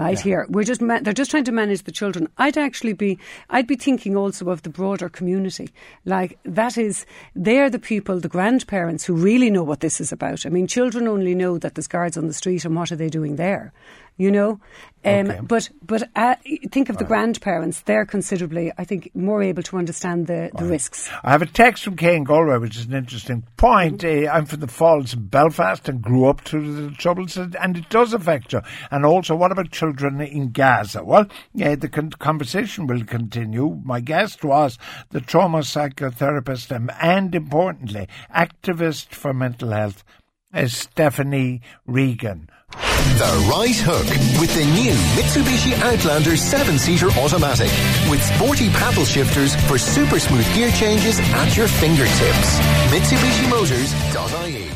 right 0.00 0.16
yeah. 0.18 0.22
here. 0.22 0.46
We're 0.48 0.64
just 0.64 0.80
ma- 0.80 1.00
they're 1.00 1.12
just 1.12 1.30
trying 1.30 1.44
to 1.44 1.52
manage 1.52 1.82
the 1.82 1.92
children. 1.92 2.28
I'd 2.38 2.56
actually 2.56 2.94
be 2.94 3.18
I'd 3.50 3.66
be 3.66 3.76
thinking 3.76 4.16
also 4.16 4.48
of 4.48 4.62
the 4.62 4.70
broader 4.70 5.08
community. 5.08 5.68
Like 6.04 6.38
that 6.44 6.78
is 6.78 7.06
they're 7.34 7.70
the 7.70 7.78
people, 7.78 8.18
the 8.18 8.28
grandparents 8.28 9.04
who 9.04 9.14
really 9.14 9.50
know 9.50 9.62
what 9.62 9.80
this 9.80 10.00
is 10.00 10.12
about. 10.12 10.46
I 10.46 10.48
mean, 10.48 10.66
children 10.66 11.06
only 11.06 11.34
know 11.34 11.58
that 11.58 11.74
there's 11.74 11.86
guards 11.86 12.16
on 12.16 12.26
the 12.26 12.34
street 12.34 12.64
and 12.64 12.74
what 12.74 12.90
are 12.90 12.96
they 12.96 13.10
doing 13.10 13.36
there 13.36 13.72
you 14.20 14.30
know. 14.30 14.60
Um, 15.02 15.30
okay. 15.30 15.40
But 15.42 15.70
but 15.82 16.10
uh, 16.14 16.34
think 16.70 16.90
of 16.90 16.98
the 16.98 17.04
grandparents; 17.04 17.80
they're 17.80 18.04
considerably, 18.04 18.70
I 18.76 18.84
think, 18.84 19.10
more 19.14 19.42
able 19.42 19.62
to 19.62 19.78
understand 19.78 20.26
the, 20.26 20.50
the 20.58 20.66
risks. 20.66 21.08
I 21.24 21.30
have 21.30 21.40
a 21.40 21.46
text 21.46 21.84
from 21.84 21.96
Kane 21.96 22.24
Galway, 22.24 22.58
which 22.58 22.76
is 22.76 22.84
an 22.84 22.92
interesting 22.92 23.44
point. 23.56 24.02
Mm-hmm. 24.02 24.28
Uh, 24.28 24.30
I'm 24.30 24.44
from 24.44 24.60
the 24.60 24.66
Falls 24.66 25.14
in 25.14 25.26
Belfast 25.28 25.88
and 25.88 26.02
grew 26.02 26.26
up 26.26 26.42
through 26.42 26.90
the 26.90 26.94
troubles, 26.96 27.38
and 27.38 27.78
it 27.78 27.88
does 27.88 28.12
affect 28.12 28.52
you. 28.52 28.60
And 28.90 29.06
also, 29.06 29.34
what 29.34 29.52
about 29.52 29.70
children 29.70 30.20
in 30.20 30.50
Gaza? 30.50 31.02
Well, 31.02 31.24
yeah, 31.54 31.76
the 31.76 31.88
con- 31.88 32.10
conversation 32.10 32.86
will 32.86 33.04
continue. 33.04 33.80
My 33.82 34.00
guest 34.00 34.44
was 34.44 34.76
the 35.08 35.22
trauma 35.22 35.60
psychotherapist 35.60 36.70
and 37.00 37.34
importantly, 37.34 38.06
activist 38.36 39.14
for 39.14 39.32
mental 39.32 39.70
health, 39.70 40.04
uh, 40.52 40.66
Stephanie 40.66 41.60
Regan. 41.86 42.48
The 42.72 43.48
Right 43.50 43.76
Hook 43.76 44.06
with 44.40 44.54
the 44.54 44.64
new 44.64 44.94
Mitsubishi 45.18 45.74
Outlander 45.82 46.32
7-seater 46.32 47.10
automatic 47.20 47.70
with 48.08 48.22
sporty 48.22 48.70
paddle 48.70 49.04
shifters 49.04 49.54
for 49.66 49.78
super 49.78 50.18
smooth 50.18 50.46
gear 50.54 50.70
changes 50.72 51.18
at 51.20 51.56
your 51.56 51.68
fingertips. 51.68 52.58
MitsubishiMotors.ie 52.90 54.70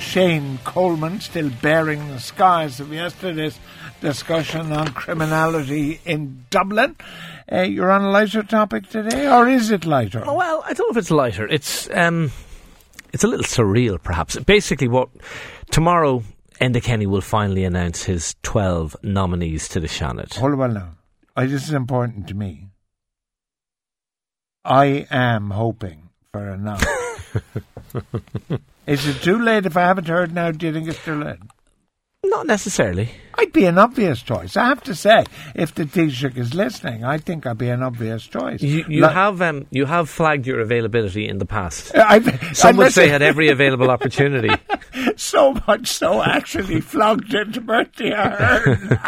Shane 0.00 0.58
Coleman 0.64 1.20
still 1.20 1.50
bearing 1.62 2.08
the 2.08 2.18
scars 2.18 2.80
of 2.80 2.92
yesterday's 2.92 3.58
discussion 4.00 4.72
on 4.72 4.88
criminality 4.88 6.00
in 6.04 6.44
Dublin. 6.50 6.96
Uh, 7.50 7.60
you're 7.62 7.90
on 7.90 8.02
a 8.02 8.10
lighter 8.10 8.42
topic 8.42 8.88
today, 8.88 9.28
or 9.28 9.48
is 9.48 9.70
it 9.70 9.84
lighter? 9.84 10.22
Oh, 10.26 10.34
well, 10.34 10.62
I 10.66 10.72
don't 10.72 10.88
know 10.88 10.92
if 10.92 10.96
it's 10.96 11.10
lighter. 11.10 11.46
It's 11.46 11.88
um, 11.90 12.32
it's 13.12 13.24
a 13.24 13.28
little 13.28 13.44
surreal, 13.44 14.02
perhaps. 14.02 14.38
Basically, 14.38 14.88
what 14.88 15.08
tomorrow 15.70 16.22
Enda 16.60 16.82
Kenny 16.82 17.06
will 17.06 17.20
finally 17.20 17.64
announce 17.64 18.04
his 18.04 18.36
12 18.42 18.96
nominees 19.02 19.68
to 19.68 19.80
the 19.80 19.86
Seanad. 19.86 20.34
Hold 20.34 20.60
on 20.60 20.74
now. 20.74 20.90
I, 21.36 21.46
this 21.46 21.64
is 21.64 21.72
important 21.72 22.28
to 22.28 22.34
me. 22.34 22.68
I 24.64 25.06
am 25.10 25.50
hoping 25.50 26.10
for 26.32 26.48
a 26.48 26.56
nom. 26.56 26.80
is 28.86 29.06
it 29.06 29.22
too 29.22 29.38
late 29.38 29.64
if 29.64 29.76
I 29.76 29.82
haven't 29.82 30.08
heard 30.08 30.34
now? 30.34 30.50
Do 30.50 30.66
you 30.66 30.72
think 30.72 30.88
it's 30.88 31.02
too 31.02 31.22
late? 31.22 31.38
Not 32.22 32.46
necessarily. 32.46 33.08
I'd 33.38 33.50
be 33.52 33.64
an 33.64 33.78
obvious 33.78 34.20
choice. 34.20 34.54
I 34.54 34.66
have 34.66 34.82
to 34.82 34.94
say, 34.94 35.24
if 35.54 35.74
the 35.74 35.84
Taoiseach 35.86 36.36
is 36.36 36.52
listening, 36.52 37.02
I 37.02 37.16
think 37.16 37.46
I'd 37.46 37.56
be 37.56 37.70
an 37.70 37.82
obvious 37.82 38.26
choice. 38.26 38.60
You, 38.60 38.84
you 38.86 39.00
Like- 39.00 39.14
have 39.14 39.40
um, 39.40 39.66
you 39.70 39.86
have 39.86 40.10
flagged 40.10 40.46
your 40.46 40.60
availability 40.60 41.26
in 41.26 41.38
the 41.38 41.46
past. 41.46 41.96
I've, 41.96 42.54
Some 42.54 42.76
would 42.76 42.92
say 42.92 43.08
had 43.08 43.22
every 43.22 43.48
available 43.48 43.90
opportunity. 43.90 44.50
so 45.16 45.54
much 45.66 45.86
so 45.88 46.22
actually 46.22 46.82
flogged 46.82 47.32
into 47.32 47.62
Bertie 47.62 48.10
Ahern. 48.10 48.98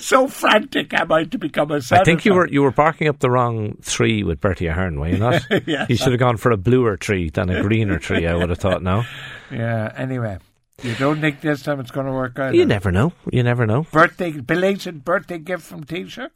so 0.00 0.26
frantic 0.26 0.92
am 0.94 1.12
I 1.12 1.24
to 1.24 1.38
become 1.38 1.70
a 1.70 1.80
senator. 1.80 2.02
I 2.02 2.04
think 2.04 2.24
you 2.24 2.34
were 2.34 2.48
you 2.48 2.62
were 2.62 2.72
barking 2.72 3.06
up 3.06 3.20
the 3.20 3.30
wrong 3.30 3.76
tree 3.82 4.24
with 4.24 4.40
Bertie 4.40 4.66
Ahern, 4.66 4.98
were 4.98 5.08
you 5.10 5.18
not? 5.18 5.46
Yes. 5.66 5.88
You 5.88 5.96
should 5.96 6.10
have 6.12 6.18
gone 6.18 6.38
for 6.38 6.50
a 6.50 6.56
bluer 6.56 6.96
tree 6.96 7.30
than 7.30 7.48
a 7.50 7.62
greener 7.62 8.00
tree. 8.00 8.26
I 8.26 8.34
would 8.34 8.48
have 8.50 8.58
thought. 8.58 8.82
No, 8.82 9.04
Yeah. 9.52 9.92
Anyway, 9.96 10.38
you 10.82 10.94
don't 10.94 11.20
think 11.20 11.40
this 11.40 11.62
time 11.62 11.80
it's 11.80 11.90
going 11.90 12.06
to 12.06 12.12
work 12.12 12.38
out? 12.38 12.54
you 12.54 12.64
never 12.64 12.90
know. 12.92 13.12
You 13.32 13.42
never 13.42 13.66
know. 13.66 13.86
Birthday, 13.92 14.30
belated 14.32 15.04
birthday 15.04 15.38
gift 15.38 15.62
from 15.64 15.84
Taoiseach. 15.84 16.30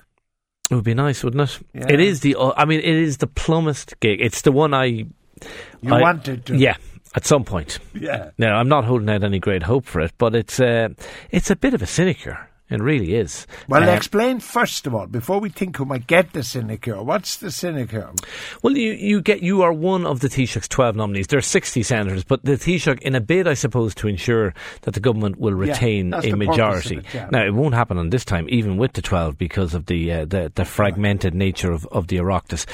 It 0.70 0.74
would 0.74 0.84
be 0.84 0.94
nice, 0.94 1.22
wouldn't 1.22 1.50
it? 1.50 1.60
Yeah. 1.74 1.86
It 1.92 2.00
is 2.00 2.20
the. 2.20 2.36
uh, 2.36 2.52
I 2.56 2.64
mean, 2.64 2.80
it 2.80 2.86
is 2.86 3.18
the 3.18 3.26
plummest 3.26 3.98
gig. 4.00 4.20
It's 4.20 4.42
the 4.42 4.52
one 4.52 4.72
I. 4.72 4.84
You 4.84 5.06
I- 5.90 6.00
wanted 6.00 6.46
to. 6.46 6.56
Yeah, 6.56 6.76
at 7.14 7.26
some 7.26 7.44
point. 7.44 7.78
Yeah. 7.94 8.30
Now, 8.38 8.56
I'm 8.56 8.68
not 8.68 8.84
holding 8.84 9.10
out 9.10 9.22
any 9.22 9.38
great 9.38 9.64
hope 9.64 9.84
for 9.84 10.00
it, 10.00 10.12
but 10.18 10.34
it's 10.34 10.58
uh, 10.60 10.88
it's 11.30 11.50
a 11.50 11.56
bit 11.56 11.74
of 11.74 11.82
a 11.82 11.86
sinecure. 11.86 12.48
It 12.72 12.80
really 12.80 13.14
is. 13.14 13.46
Well, 13.68 13.88
Uh, 13.88 13.92
explain 13.92 14.40
first 14.40 14.86
of 14.86 14.94
all, 14.94 15.06
before 15.06 15.38
we 15.40 15.50
think 15.50 15.76
who 15.76 15.84
might 15.84 16.06
get 16.06 16.32
the 16.32 16.42
sinecure, 16.42 17.02
what's 17.02 17.36
the 17.36 17.50
sinecure? 17.50 18.10
Well, 18.62 18.76
you, 18.76 18.92
you 18.92 19.20
get 19.20 19.42
you 19.42 19.62
are 19.62 19.72
one 19.72 20.06
of 20.06 20.20
the 20.20 20.28
Taoiseach's 20.28 20.68
twelve 20.68 20.96
nominees. 20.96 21.26
There 21.26 21.38
are 21.38 21.42
sixty 21.42 21.82
senators, 21.82 22.24
but 22.24 22.44
the 22.44 22.52
Taoiseach, 22.52 23.00
in 23.02 23.14
a 23.14 23.20
bid, 23.20 23.46
I 23.46 23.54
suppose, 23.54 23.94
to 23.96 24.08
ensure 24.08 24.54
that 24.82 24.94
the 24.94 25.00
government 25.00 25.38
will 25.38 25.54
retain 25.54 26.10
that's 26.10 26.26
a 26.26 26.30
the 26.30 26.36
purpose 26.36 26.48
of 26.48 26.48
majority. 26.48 26.96
it, 26.96 27.14
yeah. 27.14 27.28
Now, 27.30 27.44
it 27.44 27.54
won't 27.54 27.74
happen 27.74 27.98
on 27.98 28.10
this 28.10 28.24
time, 28.24 28.46
even 28.48 28.76
with 28.76 28.94
the 28.94 29.02
twelve, 29.02 29.36
because 29.36 29.74
of 29.74 29.86
the 29.86 30.12
uh, 30.12 30.24
the, 30.24 30.50
the 30.54 30.64
fragmented 30.64 31.34
nature 31.34 31.72
of, 31.72 31.86
of 31.86 32.06
the 32.06 32.16
Oireachtas. 32.16 32.66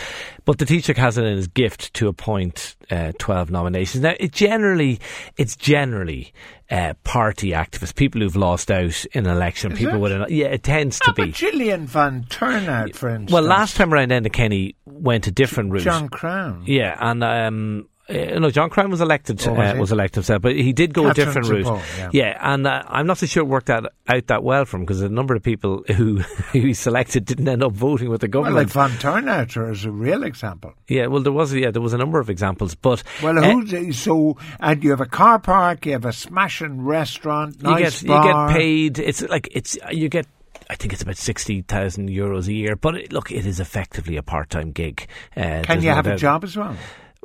But 0.45 0.59
the 0.59 0.65
Taoiseach 0.65 0.97
has 0.97 1.19
it 1.19 1.25
in 1.25 1.37
his 1.37 1.49
gift 1.49 1.93
to 1.95 2.09
appoint 2.09 2.77
uh, 2.91 3.13
twelve 3.19 3.51
nominations. 3.51 4.03
Now, 4.03 4.15
it 4.21 4.33
generally 4.33 5.01
it's 5.37 5.57
generally. 5.57 6.33
Uh, 6.71 6.93
party 7.03 7.53
activists, 7.53 7.95
people 7.95 8.21
who've 8.21 8.37
lost 8.37 8.71
out 8.71 9.07
in 9.13 9.25
an 9.25 9.35
election, 9.35 9.75
people 9.75 9.95
it? 9.95 9.99
with 10.01 10.13
an, 10.13 10.27
yeah, 10.29 10.49
it 10.49 10.63
tends 10.63 10.99
to 10.99 11.15
be. 11.15 11.33
Gillian 11.33 11.87
Van 11.87 12.25
Turnhout, 12.25 12.95
for 12.95 13.09
instance? 13.09 13.33
Well, 13.33 13.43
last 13.43 13.77
time 13.77 13.95
around, 13.95 14.11
Enda 14.11 14.31
Kenny 14.31 14.77
went 14.85 15.27
a 15.27 15.31
different 15.31 15.73
route. 15.73 15.83
John 15.85 16.11
Crown. 16.11 16.65
Yeah, 16.67 16.95
and 17.01 17.25
um, 17.25 17.88
uh, 18.09 18.39
no, 18.39 18.51
John 18.51 18.71
Crown 18.71 18.91
was 18.91 19.01
elected. 19.01 19.47
Oh, 19.47 19.53
was 19.53 19.75
uh, 19.75 19.79
was 19.79 19.93
elected 19.93 20.15
himself, 20.17 20.41
but 20.43 20.57
he 20.57 20.73
did 20.73 20.95
go 20.95 21.03
Katherine 21.05 21.29
a 21.29 21.33
different 21.41 21.49
route. 21.49 21.67
Zappone, 21.67 22.13
yeah. 22.13 22.39
and 22.41 22.67
uh, 22.67 22.83
I'm 22.89 23.07
not 23.07 23.19
so 23.19 23.27
sure 23.27 23.43
it 23.43 23.47
worked 23.47 23.69
out 23.71 23.87
out 24.09 24.27
that 24.29 24.43
well 24.43 24.65
for 24.65 24.77
him 24.79 24.85
because 24.85 25.03
a 25.03 25.09
number 25.09 25.35
of 25.35 25.43
people 25.43 25.85
who 25.95 26.17
who 26.53 26.61
he 26.61 26.75
selected 26.75 27.25
didn't 27.27 27.47
end 27.49 27.63
up 27.63 27.73
voting 27.73 28.09
with 28.09 28.21
the 28.23 28.29
Well, 28.33 28.51
like 28.53 28.73
government. 28.73 29.01
Van 29.01 29.25
Turnhout 29.25 29.71
is 29.73 29.85
a 29.85 29.91
real 29.91 30.23
example. 30.23 30.73
yeah, 30.89 31.07
well, 31.07 31.23
there 31.23 31.33
was 31.33 31.53
yeah 31.53 31.71
there 31.71 31.83
was 31.83 31.93
a 31.93 31.99
number 31.99 32.19
of 32.19 32.31
examples, 32.31 32.75
but 32.75 33.03
Well, 33.23 33.39
uh, 33.39 33.43
who's 33.53 33.99
so? 33.99 34.37
And 34.61 34.83
you 34.83 34.91
have 34.91 35.01
a 35.03 35.07
car 35.07 35.39
park, 35.39 35.85
you 35.87 35.93
have 35.93 36.05
a 36.07 36.13
smashing 36.13 36.83
restaurant, 36.85 37.57
you 37.63 37.71
nice 37.71 38.03
get 38.03 38.09
bar. 38.09 38.49
you 38.49 38.55
get 38.55 38.57
paid. 38.59 38.99
It's 38.99 39.23
like 39.23 39.49
it's 39.53 39.77
you 39.91 40.09
get. 40.09 40.27
I 40.71 40.75
think 40.75 40.93
it's 40.93 41.03
about 41.03 41.17
sixty 41.17 41.63
thousand 41.63 42.09
euros 42.11 42.47
a 42.49 42.53
year, 42.53 42.77
but 42.77 42.95
it, 42.95 43.13
look, 43.13 43.31
it 43.31 43.47
is 43.47 43.59
effectively 43.61 44.17
a 44.17 44.23
part-time 44.23 44.73
gig. 44.73 45.07
Uh, 45.37 45.63
Can 45.63 45.81
you 45.83 45.89
no 45.89 45.95
have 45.95 46.07
a 46.07 46.17
job 46.17 46.45
as 46.45 46.57
well? 46.57 46.77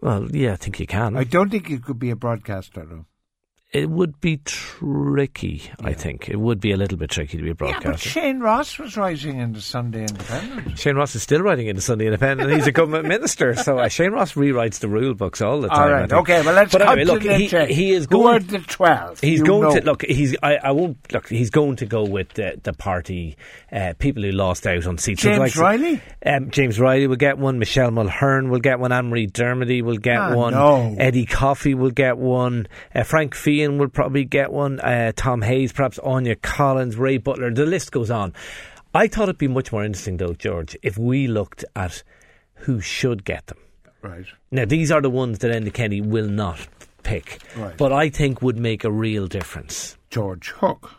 Well, 0.04 0.28
yeah, 0.36 0.52
I 0.52 0.56
think 0.58 0.82
you 0.82 0.86
can. 0.86 1.16
I 1.16 1.24
don't 1.24 1.50
think 1.50 1.70
you 1.70 1.80
could 1.80 1.98
be 1.98 2.10
a 2.10 2.16
broadcaster, 2.18 2.86
though. 2.86 3.06
It 3.74 3.90
would 3.90 4.22
be 4.22 4.38
tricky, 4.38 5.64
I 5.80 5.94
think. 5.94 6.30
It 6.30 6.40
would 6.40 6.60
be 6.60 6.72
a 6.74 6.78
little 6.78 6.98
bit 6.98 7.10
tricky 7.10 7.38
to 7.38 7.44
be 7.44 7.50
a 7.50 7.54
Yeah, 7.54 7.56
but 7.58 7.82
broadcaster. 7.82 8.10
Shane 8.10 8.40
Ross 8.40 8.78
was 8.78 8.96
writing 8.96 9.40
in 9.40 9.54
the 9.54 9.62
Sunday 9.62 10.02
Independent. 10.02 10.78
Shane 10.78 10.96
Ross 10.96 11.16
is 11.16 11.24
still 11.24 11.42
writing 11.42 11.66
in 11.68 11.76
the 11.76 11.82
Sunday 11.82 12.06
Independent. 12.06 12.50
and 12.52 12.60
He's 12.60 12.68
a 12.68 12.72
government 12.82 13.08
minister, 13.08 13.56
so 13.56 13.80
uh, 13.80 13.88
Shane 13.88 14.12
Ross 14.12 14.34
rewrites 14.34 14.80
the 14.80 14.88
rule 14.88 15.16
books 15.16 15.42
all 15.42 15.60
the 15.62 15.70
time. 15.70 15.80
All 15.82 15.92
right, 15.92 16.14
okay. 16.14 16.42
Well, 16.44 16.54
let's 16.54 16.72
But 16.72 16.84
anyway, 16.84 17.04
to 17.06 17.14
look, 17.14 17.24
the 17.24 17.36
he, 17.36 17.74
he 17.74 17.92
is 17.94 18.08
Who 18.12 18.28
are 18.28 18.40
going. 18.40 18.48
the 18.48 18.60
twelve? 18.60 19.20
He's 19.20 19.40
You 19.40 19.46
going 19.46 19.62
know. 19.74 19.80
to 19.80 19.86
look. 19.86 20.04
He's. 20.06 20.36
I, 20.44 20.58
I 20.58 20.72
won't 20.72 20.98
look. 21.12 21.28
He's 21.28 21.50
going 21.50 21.78
to 21.78 21.86
go 21.88 22.04
with 22.04 22.30
the, 22.34 22.60
the 22.62 22.74
party 22.74 23.38
uh, 23.72 23.94
people 23.98 24.22
who 24.22 24.32
lost 24.32 24.68
out 24.68 24.86
on 24.86 24.98
seats. 25.00 25.24
James 25.24 25.40
like- 25.40 25.56
Riley? 25.56 26.02
Um, 26.26 26.52
James 26.52 26.80
Reilly 26.80 27.08
will 27.08 27.16
get 27.16 27.38
one. 27.40 27.58
Michelle 27.60 27.90
Mulherin 27.90 28.50
will 28.50 28.60
get 28.60 28.80
one. 28.80 28.92
Anne 28.92 29.10
Marie 29.10 29.28
Dermody 29.28 29.82
will 29.82 29.98
get 29.98 30.18
Ah, 30.18 30.36
one. 30.36 30.54
no. 30.54 30.96
Eddie 31.00 31.26
Coffey 31.26 31.74
will 31.74 31.92
get 31.92 32.18
one. 32.18 32.68
Uh, 32.94 33.04
Frank 33.04 33.34
Will 33.70 33.88
probably 33.90 34.26
get 34.26 34.52
one. 34.52 34.80
Uh, 34.80 35.12
Tom 35.16 35.42
Hayes, 35.42 35.72
perhaps 35.74 36.00
Áine 36.00 36.42
Collins, 36.42 36.96
Ray 36.98 37.18
Butler. 37.18 37.52
The 37.54 37.66
list 37.66 37.92
goes 37.92 38.12
on. 38.12 38.34
I 38.94 39.08
thought 39.08 39.24
it'd 39.24 39.38
be 39.38 39.48
much 39.48 39.72
more 39.72 39.84
interesting, 39.84 40.18
though, 40.18 40.34
George, 40.34 40.78
if 40.84 40.98
we 40.98 41.28
looked 41.28 41.66
at 41.76 42.04
who 42.56 42.80
should 42.80 43.26
get 43.26 43.48
them. 43.48 43.58
Right. 44.02 44.26
Now, 44.52 44.66
these 44.66 44.92
are 44.92 45.02
the 45.02 45.10
ones 45.10 45.40
that 45.40 45.52
Enda 45.52 45.74
Kenny 45.74 46.02
will 46.02 46.28
not 46.28 46.60
pick, 47.04 47.42
Right. 47.58 47.76
but 47.78 47.92
I 47.92 48.10
think 48.10 48.42
would 48.42 48.58
make 48.58 48.84
a 48.84 48.92
real 48.92 49.28
difference. 49.28 49.98
George 50.10 50.50
Hook. 50.50 50.92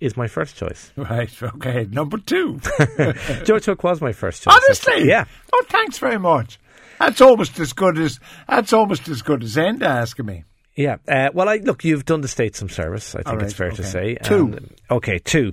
Is 0.00 0.16
my 0.16 0.28
first 0.28 0.56
choice. 0.56 0.90
Right. 0.96 1.30
Okay. 1.42 1.86
Number 1.90 2.16
two. 2.18 2.58
George 3.44 3.66
Hook 3.66 3.84
was 3.84 4.00
my 4.00 4.12
first 4.12 4.42
choice. 4.42 4.54
Honestly. 4.64 5.06
yeah. 5.06 5.26
Oh, 5.52 5.64
thanks 5.68 5.98
very 5.98 6.18
much. 6.18 6.58
That's 6.98 7.20
almost 7.20 7.58
as 7.60 7.72
good 7.74 7.98
as 7.98 8.18
that's 8.48 8.72
almost 8.72 9.08
as 9.08 9.20
good 9.22 9.42
as 9.42 9.56
Enda 9.56 9.82
asking 9.82 10.24
me. 10.26 10.44
Yeah. 10.80 10.96
Uh, 11.06 11.30
well, 11.34 11.48
I 11.48 11.56
look. 11.56 11.84
You've 11.84 12.04
done 12.04 12.20
the 12.22 12.28
state 12.28 12.56
some 12.56 12.68
service. 12.68 13.14
I 13.14 13.22
think 13.22 13.36
right, 13.36 13.42
it's 13.42 13.54
fair 13.54 13.70
to 13.70 13.84
say. 13.84 14.16
Two. 14.22 14.52
And- 14.56 14.74
okay, 14.90 15.18
two. 15.18 15.52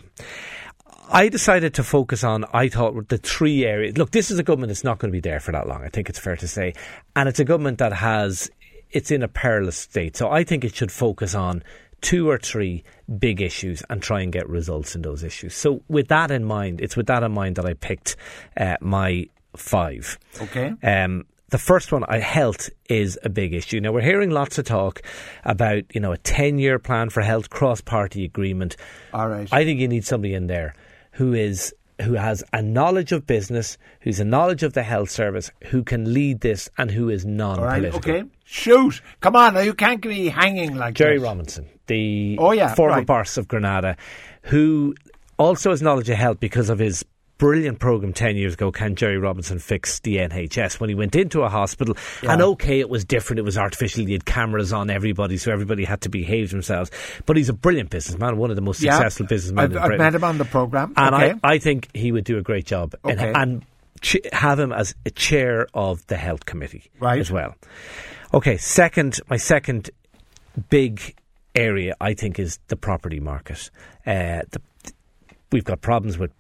I 1.09 1.29
decided 1.29 1.73
to 1.75 1.83
focus 1.83 2.23
on. 2.23 2.45
I 2.53 2.69
thought 2.69 3.09
the 3.09 3.17
three 3.17 3.65
areas. 3.65 3.97
Look, 3.97 4.11
this 4.11 4.31
is 4.31 4.39
a 4.39 4.43
government 4.43 4.69
that's 4.69 4.83
not 4.83 4.99
going 4.99 5.11
to 5.11 5.15
be 5.15 5.21
there 5.21 5.39
for 5.39 5.51
that 5.51 5.67
long. 5.67 5.83
I 5.83 5.89
think 5.89 6.09
it's 6.09 6.19
fair 6.19 6.35
to 6.37 6.47
say, 6.47 6.73
and 7.15 7.29
it's 7.29 7.39
a 7.39 7.45
government 7.45 7.77
that 7.79 7.93
has. 7.93 8.49
It's 8.91 9.11
in 9.11 9.21
a 9.21 9.27
perilous 9.27 9.75
state. 9.75 10.15
So 10.15 10.31
I 10.31 10.45
think 10.45 10.63
it 10.63 10.73
should 10.73 10.93
focus 10.93 11.35
on 11.35 11.61
two 12.01 12.29
or 12.29 12.37
three 12.37 12.83
big 13.19 13.41
issues 13.41 13.83
and 13.89 14.01
try 14.01 14.21
and 14.21 14.31
get 14.31 14.47
results 14.47 14.95
in 14.95 15.01
those 15.01 15.23
issues. 15.23 15.55
So 15.55 15.81
with 15.89 16.07
that 16.07 16.31
in 16.31 16.45
mind, 16.45 16.79
it's 16.79 16.95
with 16.95 17.07
that 17.07 17.23
in 17.23 17.33
mind 17.33 17.57
that 17.57 17.65
I 17.65 17.73
picked 17.73 18.15
uh, 18.55 18.77
my 18.79 19.27
five. 19.55 20.17
Okay. 20.41 20.73
Um, 20.83 21.25
the 21.49 21.57
first 21.57 21.91
one, 21.91 22.01
health, 22.03 22.69
is 22.89 23.17
a 23.23 23.29
big 23.29 23.53
issue. 23.53 23.79
Now 23.79 23.91
we're 23.91 24.01
hearing 24.01 24.31
lots 24.31 24.57
of 24.57 24.65
talk 24.65 25.01
about 25.45 25.83
you 25.93 26.01
know 26.01 26.11
a 26.11 26.17
ten-year 26.17 26.79
plan 26.79 27.09
for 27.09 27.21
health, 27.21 27.49
cross-party 27.49 28.23
agreement. 28.25 28.75
All 29.13 29.27
right. 29.29 29.47
I 29.51 29.63
think 29.63 29.79
you 29.79 29.87
need 29.87 30.05
somebody 30.05 30.33
in 30.33 30.47
there 30.47 30.75
who 31.11 31.33
is 31.33 31.73
who 32.01 32.13
has 32.13 32.43
a 32.53 32.61
knowledge 32.61 33.11
of 33.11 33.25
business, 33.25 33.77
who's 34.01 34.19
a 34.19 34.25
knowledge 34.25 34.61
of 34.61 34.73
the 34.73 34.83
health 34.83 35.09
service, 35.09 35.49
who 35.71 35.83
can 35.83 36.13
lead 36.13 36.41
this, 36.41 36.69
and 36.77 36.91
who 36.91 37.09
is 37.09 37.25
All 37.25 37.31
right. 37.31 37.37
non-political. 37.37 37.97
Okay. 38.11 38.23
Shoot. 38.43 39.01
Come 39.21 39.35
on. 39.35 39.55
Now 39.55 39.61
you 39.61 39.73
can't 39.73 39.99
be 40.01 40.29
hanging 40.29 40.75
like 40.75 40.93
that. 40.93 41.03
Gerry 41.03 41.17
this. 41.17 41.23
Robinson, 41.23 41.67
the 41.87 42.37
Oh, 42.39 42.51
yeah, 42.51 42.75
former 42.75 42.97
right. 42.97 43.05
boss 43.07 43.37
of 43.37 43.47
Granada, 43.47 43.97
who 44.43 44.93
also 45.39 45.71
has 45.71 45.81
knowledge 45.81 46.09
of 46.09 46.17
health 46.17 46.39
because 46.39 46.69
of 46.69 46.77
his 46.77 47.03
brilliant 47.37 47.79
program 47.79 48.13
10 48.13 48.35
years 48.35 48.53
ago 48.55 48.71
can 48.71 48.95
Gerry 48.95 49.17
Robinson 49.17 49.59
fix 49.59 49.99
the 49.99 50.17
NHS 50.17 50.79
when 50.79 50.89
he 50.89 50.95
went 50.95 51.15
into 51.15 51.41
a 51.43 51.49
hospital 51.49 51.95
and 52.23 52.41
okay 52.41 52.79
it 52.79 52.89
was 52.89 53.05
different 53.05 53.39
it 53.39 53.43
was 53.43 53.57
artificial 53.57 54.05
he 54.05 54.13
had 54.13 54.25
cameras 54.25 54.73
on 54.73 54.89
everybody 54.89 55.37
so 55.37 55.51
everybody 55.51 55.83
had 55.83 56.01
to 56.01 56.09
behave 56.09 56.49
themselves 56.51 56.89
but 57.25 57.37
he's 57.37 57.49
a 57.49 57.53
brilliant 57.53 57.89
businessman 57.91 58.37
one 58.37 58.49
of 58.49 58.55
the 58.55 58.61
most 58.61 58.81
Yeah. 58.81 58.93
successful 58.93 59.27
businessmen 59.27 59.65
I've, 59.65 59.71
in 59.71 59.77
I've 59.77 59.85
Britain 59.85 60.03
met 60.05 60.15
him 60.15 60.23
on 60.23 60.37
the 60.39 60.45
program. 60.45 60.93
and 60.97 61.15
okay. 61.15 61.33
I, 61.43 61.53
I 61.53 61.59
think 61.59 61.89
he 61.95 62.11
would 62.11 62.23
do 62.23 62.37
a 62.37 62.41
great 62.41 62.65
job 62.65 62.95
and, 63.03 63.19
and 63.19 63.65
ch- 64.01 64.17
have 64.33 64.59
him 64.59 64.71
as 64.71 64.95
a 65.05 65.09
chair 65.11 65.67
of 65.73 66.05
the 66.07 66.17
health 66.17 66.45
committee 66.45 66.89
Right. 66.99 67.19
as 67.19 67.31
well. 67.31 67.55
Okay, 68.33 68.57
second, 68.57 69.19
my 69.29 69.37
second 69.37 69.89
big 70.69 71.15
area 71.55 71.95
I 72.01 72.13
think 72.13 72.39
is 72.39 72.59
the 72.67 72.75
property 72.75 73.19
market. 73.19 73.69
Uh, 74.05 74.41
the, 74.51 74.61
we've 75.51 75.63
got 75.63 75.81
problems 75.81 76.17
with. 76.17 76.31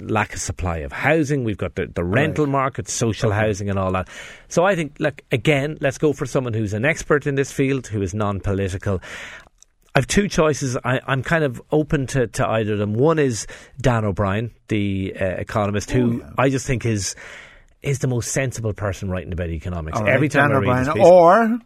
Lack 0.00 0.34
of 0.34 0.40
supply 0.40 0.78
of 0.78 0.92
housing. 0.92 1.44
We've 1.44 1.56
got 1.56 1.74
the, 1.74 1.86
the 1.86 2.04
rental 2.04 2.46
market, 2.46 2.88
social 2.88 3.32
housing, 3.32 3.70
and 3.70 3.78
all 3.78 3.92
that. 3.92 4.08
So 4.48 4.64
I 4.64 4.74
think, 4.74 4.96
look, 4.98 5.22
again, 5.32 5.78
let's 5.80 5.98
go 5.98 6.12
for 6.12 6.26
someone 6.26 6.52
who's 6.52 6.74
an 6.74 6.84
expert 6.84 7.26
in 7.26 7.36
this 7.36 7.50
field, 7.50 7.86
who 7.86 8.02
is 8.02 8.14
non-political. 8.14 9.00
I've 9.94 10.06
two 10.06 10.28
choices. 10.28 10.76
I, 10.84 11.00
I'm 11.06 11.22
kind 11.22 11.44
of 11.44 11.60
open 11.70 12.06
to, 12.08 12.26
to 12.26 12.48
either 12.48 12.74
of 12.74 12.78
them. 12.78 12.94
One 12.94 13.18
is 13.18 13.46
Dan 13.80 14.04
O'Brien, 14.04 14.50
the 14.68 15.14
uh, 15.20 15.24
economist, 15.24 15.90
who 15.90 16.22
I 16.38 16.48
just 16.48 16.66
think 16.66 16.86
is 16.86 17.14
is 17.82 17.98
the 17.98 18.06
most 18.06 18.30
sensible 18.30 18.72
person 18.72 19.10
writing 19.10 19.32
about 19.32 19.48
economics. 19.48 19.98
Right, 20.00 20.08
Every 20.08 20.28
time 20.28 20.50
Dan 20.50 20.56
I 20.56 20.60
read 20.60 20.78
his 20.86 20.94
piece, 20.94 21.06
Or 21.06 21.58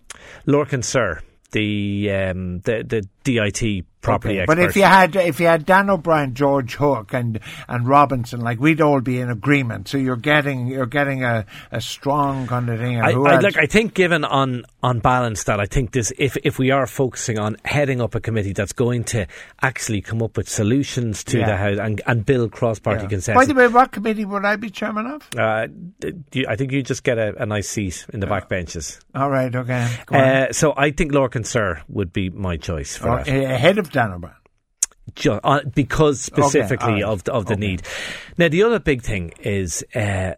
Lorcan 0.46 0.82
Sirr, 0.82 1.20
the, 1.52 2.10
um, 2.10 2.60
the 2.60 2.82
the 2.82 3.08
DIT 3.26 3.84
property 4.02 4.34
Okay, 4.34 4.40
expert. 4.42 4.54
But 4.56 4.62
if 4.70 4.76
you 4.76 4.82
had 4.84 5.16
if 5.16 5.40
you 5.40 5.46
had 5.46 5.66
Dan 5.66 5.90
O'Brien, 5.90 6.32
George 6.34 6.74
Hook, 6.76 7.12
and 7.12 7.40
and 7.68 7.88
Robinson, 7.88 8.40
like 8.40 8.60
we'd 8.60 8.80
all 8.80 9.00
be 9.00 9.18
in 9.18 9.30
agreement. 9.30 9.88
So 9.88 9.98
you're 9.98 10.14
getting 10.16 10.68
you're 10.68 10.86
getting 10.86 11.24
a, 11.24 11.44
a 11.72 11.80
strong 11.80 12.46
kind 12.46 12.68
of 12.70 12.78
thing. 12.78 13.00
I, 13.00 13.10
I, 13.12 13.38
I 13.62 13.66
think, 13.66 13.94
given 13.94 14.24
on 14.24 14.62
on 14.80 15.00
balance, 15.00 15.44
that 15.44 15.58
I 15.58 15.66
think 15.66 15.90
this, 15.90 16.12
if 16.18 16.36
if 16.44 16.56
we 16.56 16.70
are 16.70 16.86
focusing 16.86 17.38
on 17.40 17.56
heading 17.64 18.00
up 18.00 18.14
a 18.14 18.20
committee 18.20 18.52
that's 18.52 18.72
going 18.72 19.02
to 19.04 19.26
actually 19.60 20.02
come 20.02 20.22
up 20.22 20.36
with 20.36 20.48
solutions 20.48 21.24
to 21.24 21.38
Yeah. 21.38 21.46
the 21.46 21.56
house 21.56 21.78
and, 21.80 22.00
and 22.06 22.24
build 22.24 22.52
cross 22.52 22.78
party 22.78 23.02
Yeah. 23.02 23.08
consensus. 23.08 23.34
By 23.34 23.52
the 23.52 23.58
way, 23.58 23.66
what 23.66 23.90
committee 23.90 24.24
would 24.24 24.44
I 24.44 24.54
be 24.54 24.70
chairman 24.70 25.06
of? 25.06 25.28
uh, 25.36 25.66
you, 26.32 26.46
I 26.48 26.54
think 26.54 26.70
you 26.70 26.82
just 26.84 27.02
get 27.02 27.18
a, 27.18 27.42
a 27.42 27.46
nice 27.46 27.68
seat 27.68 28.06
in 28.12 28.20
the 28.20 28.26
back 28.28 28.48
benches. 28.48 29.00
All 29.16 29.30
right, 29.30 29.52
okay. 29.52 29.88
Uh, 30.12 30.52
so 30.52 30.74
I 30.76 30.92
think 30.92 31.10
Lorcan 31.12 31.44
Sirr 31.44 31.82
would 31.88 32.12
be 32.12 32.30
my 32.30 32.56
choice 32.56 32.96
for 32.96 33.15
Or, 33.16 33.30
uh, 33.30 33.54
ahead 33.54 33.78
of 33.78 33.90
Dan 33.90 34.12
O'Brien. 34.12 34.36
Ju- 35.14 35.40
uh, 35.42 35.60
because 35.74 36.20
specifically 36.20 37.02
all 37.02 37.10
right. 37.10 37.12
of 37.12 37.24
the, 37.24 37.32
of 37.32 37.46
the 37.46 37.54
Okay. 37.54 37.60
need. 37.60 37.82
Now, 38.36 38.48
the 38.48 38.62
other 38.62 38.78
big 38.78 39.02
thing 39.02 39.32
is. 39.40 39.84
Uh, 39.94 40.34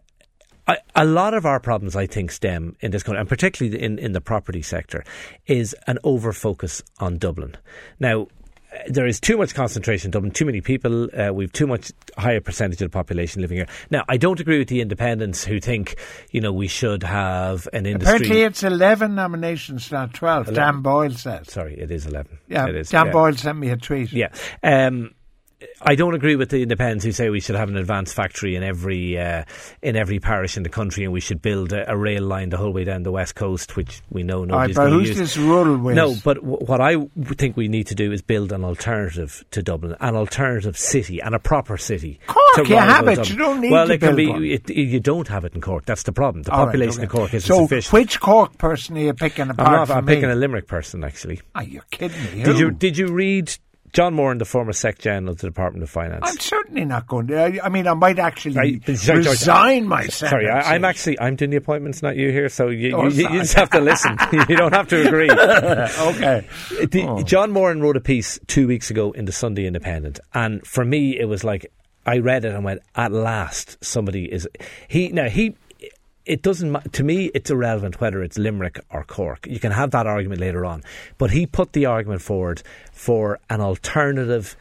I, 0.67 0.77
a 0.93 1.03
lot 1.03 1.33
of 1.33 1.47
our 1.47 1.59
problems, 1.59 1.95
I 1.95 2.05
think, 2.05 2.31
stem 2.31 2.75
in 2.79 2.91
this 2.91 3.01
country, 3.01 3.19
and 3.19 3.27
particularly 3.27 3.81
in, 3.81 3.97
in 3.97 4.11
the 4.11 4.21
property 4.21 4.61
sector, 4.61 5.03
is 5.47 5.75
an 5.87 5.97
over 6.03 6.31
focus 6.31 6.83
on 6.99 7.17
Dublin. 7.17 7.55
Now, 7.99 8.21
uh, 8.21 8.25
there 8.87 9.05
is 9.05 9.19
too 9.19 9.37
much 9.37 9.55
concentration 9.55 10.07
in 10.07 10.11
Dublin, 10.11 10.31
too 10.31 10.45
many 10.45 10.61
people, 10.61 11.09
uh, 11.19 11.33
we've 11.33 11.51
too 11.51 11.67
much 11.67 11.91
higher 12.17 12.39
percentage 12.39 12.81
of 12.81 12.91
the 12.91 12.93
population 12.95 13.41
living 13.41 13.57
here. 13.57 13.67
Now, 13.89 14.03
I 14.07 14.17
don't 14.17 14.39
agree 14.39 14.59
with 14.59 14.67
the 14.67 14.81
independents 14.81 15.43
who 15.43 15.59
think, 15.59 15.95
you 16.31 16.41
know, 16.41 16.51
we 16.51 16.67
should 16.67 17.03
have 17.03 17.67
an 17.73 17.85
industry. 17.85 18.15
Apparently, 18.15 18.41
it's 18.43 18.63
eleven 18.63 19.15
nominations, 19.15 19.91
not 19.91 20.13
twelve. 20.13 20.53
Dan 20.53 20.81
Boyle 20.81 21.11
says. 21.11 21.51
Sorry, 21.51 21.79
it 21.79 21.91
is 21.91 22.05
11. 22.05 22.37
Yeah, 22.47 22.67
it 22.67 22.75
is. 22.75 22.89
Dan 22.89 23.07
yeah. 23.07 23.11
Boyle 23.11 23.33
sent 23.33 23.57
me 23.57 23.69
a 23.69 23.77
tweet. 23.77 24.11
Yeah. 24.11 24.29
Um, 24.63 25.11
I 25.81 25.95
don't 25.95 26.13
agree 26.13 26.35
with 26.37 26.49
the 26.49 26.61
independents 26.61 27.03
who 27.03 27.11
say 27.11 27.29
we 27.29 27.41
should 27.41 27.55
have 27.55 27.67
an 27.69 27.75
advanced 27.75 28.13
factory 28.13 28.55
in 28.55 28.63
every 28.63 29.17
uh, 29.19 29.43
in 29.81 29.95
every 29.97 30.19
parish 30.19 30.55
in 30.55 30.63
the 30.63 30.69
country, 30.69 31.03
and 31.03 31.11
we 31.11 31.19
should 31.19 31.41
build 31.41 31.73
a, 31.73 31.91
a 31.91 31.97
rail 31.97 32.23
line 32.23 32.49
the 32.49 32.57
whole 32.57 32.71
way 32.71 32.85
down 32.85 33.03
the 33.03 33.11
west 33.11 33.35
coast, 33.35 33.75
which 33.75 34.01
we 34.09 34.23
know 34.23 34.39
right, 34.41 34.47
nobody's 34.47 34.75
but 34.77 34.87
going 34.89 35.03
to 35.03 35.07
use. 35.09 35.17
this 35.17 35.37
rural? 35.37 35.77
No, 35.77 36.15
but 36.23 36.35
w- 36.35 36.57
what 36.65 36.79
I 36.79 36.93
w- 36.93 37.09
think 37.37 37.57
we 37.57 37.67
need 37.67 37.87
to 37.87 37.95
do 37.95 38.11
is 38.13 38.21
build 38.21 38.51
an 38.53 38.63
alternative 38.63 39.43
to 39.51 39.61
Dublin, 39.61 39.95
an 39.99 40.15
alternative 40.15 40.77
city, 40.77 41.21
and 41.21 41.35
a 41.35 41.39
proper 41.39 41.77
city. 41.77 42.19
Cork, 42.27 42.67
you 42.69 42.75
have 42.77 43.07
it. 43.09 43.15
Dublin. 43.15 43.27
You 43.31 43.37
don't 43.37 43.61
need 43.61 43.71
well, 43.71 43.87
to 43.87 43.93
it 43.93 43.99
can 43.99 44.15
build 44.15 44.17
be. 44.17 44.27
one. 44.27 44.43
It, 44.45 44.69
you 44.69 44.99
don't 45.01 45.27
have 45.27 45.43
it 45.43 45.53
in 45.55 45.61
Cork. 45.61 45.85
That's 45.85 46.03
the 46.03 46.13
problem. 46.13 46.43
The 46.43 46.51
All 46.51 46.59
right, 46.59 46.65
population 46.67 46.99
okay. 46.99 47.03
of 47.05 47.09
Cork 47.11 47.33
isn't 47.33 47.47
so 47.47 47.63
sufficient. 47.63 47.91
which 47.93 48.19
Cork 48.21 48.57
person 48.57 48.95
are 48.97 49.01
you 49.01 49.13
picking 49.13 49.49
apart 49.49 49.67
I'm 49.67 49.73
not. 49.73 49.87
from 49.87 49.97
I'm 49.97 50.05
me? 50.05 50.15
picking 50.15 50.31
a 50.31 50.35
Limerick 50.35 50.67
person 50.67 51.03
actually. 51.03 51.41
Are 51.55 51.63
you 51.63 51.81
kidding 51.91 52.21
me? 52.37 52.43
Did 52.43 52.55
Who? 52.55 52.59
you 52.59 52.71
Did 52.71 52.97
you 52.97 53.07
read 53.07 53.57
John 53.93 54.13
Moran, 54.13 54.37
the 54.37 54.45
former 54.45 54.73
Sec 54.73 54.99
General 54.99 55.31
of 55.33 55.39
the 55.39 55.47
Department 55.47 55.83
of 55.83 55.89
Finance? 55.89 56.21
I'm 56.23 56.37
certainly 56.39 56.85
not 56.85 57.07
going 57.07 57.27
to. 57.27 57.39
I, 57.41 57.59
I 57.65 57.69
mean, 57.69 57.87
I 57.87 57.93
might 57.93 58.19
actually 58.19 58.77
but 58.79 58.97
sorry, 58.97 59.23
George, 59.23 59.27
resign 59.39 59.87
myself. 59.87 60.29
Sorry, 60.29 60.49
I, 60.49 60.75
I'm 60.75 60.85
actually 60.85 61.19
I'm 61.19 61.35
doing 61.35 61.51
the 61.51 61.57
appointments, 61.57 62.01
not 62.01 62.15
you 62.15 62.31
here. 62.31 62.49
So 62.49 62.67
you, 62.69 62.95
Oh, 62.95 63.07
you, 63.07 63.29
you, 63.29 63.39
just 63.39 63.53
have 63.55 63.69
to 63.71 63.79
listen. 63.81 64.17
you 64.49 64.55
don't 64.55 64.73
have 64.73 64.87
to 64.89 65.07
agree. 65.07 65.29
okay. 65.31 66.47
The- 66.85 67.05
Oh. 67.07 67.23
John 67.23 67.51
Moran 67.51 67.81
wrote 67.81 67.97
a 67.97 68.01
piece 68.01 68.39
two 68.47 68.67
weeks 68.67 68.91
ago 68.91 69.11
in 69.11 69.25
the 69.25 69.31
Sunday 69.31 69.65
Independent, 69.65 70.19
and 70.33 70.65
for 70.67 70.83
me, 70.85 71.17
it 71.19 71.25
was 71.25 71.43
like 71.43 71.71
I 72.05 72.17
read 72.19 72.45
it 72.45 72.53
and 72.53 72.63
went, 72.63 72.81
"At 72.95 73.11
last, 73.11 73.77
somebody 73.83 74.25
is 74.31 74.47
he." 74.87 75.09
Now 75.09 75.29
he. 75.29 75.55
It 76.29 76.43
doesn't 76.43 76.93
to 76.93 77.03
me. 77.03 77.31
It's 77.33 77.49
irrelevant 77.49 77.99
whether 77.99 78.21
it's 78.21 78.37
Limerick 78.37 78.79
or 78.91 79.03
Cork. 79.03 79.47
You 79.47 79.59
can 79.59 79.71
have 79.71 79.89
that 79.91 80.05
argument 80.05 80.39
later 80.39 80.63
on, 80.63 80.83
but 81.17 81.31
he 81.31 81.47
put 81.47 81.73
the 81.73 81.87
argument 81.87 82.21
forward 82.21 82.61
for 82.93 83.39
an 83.49 83.61
alternative, 83.61 84.55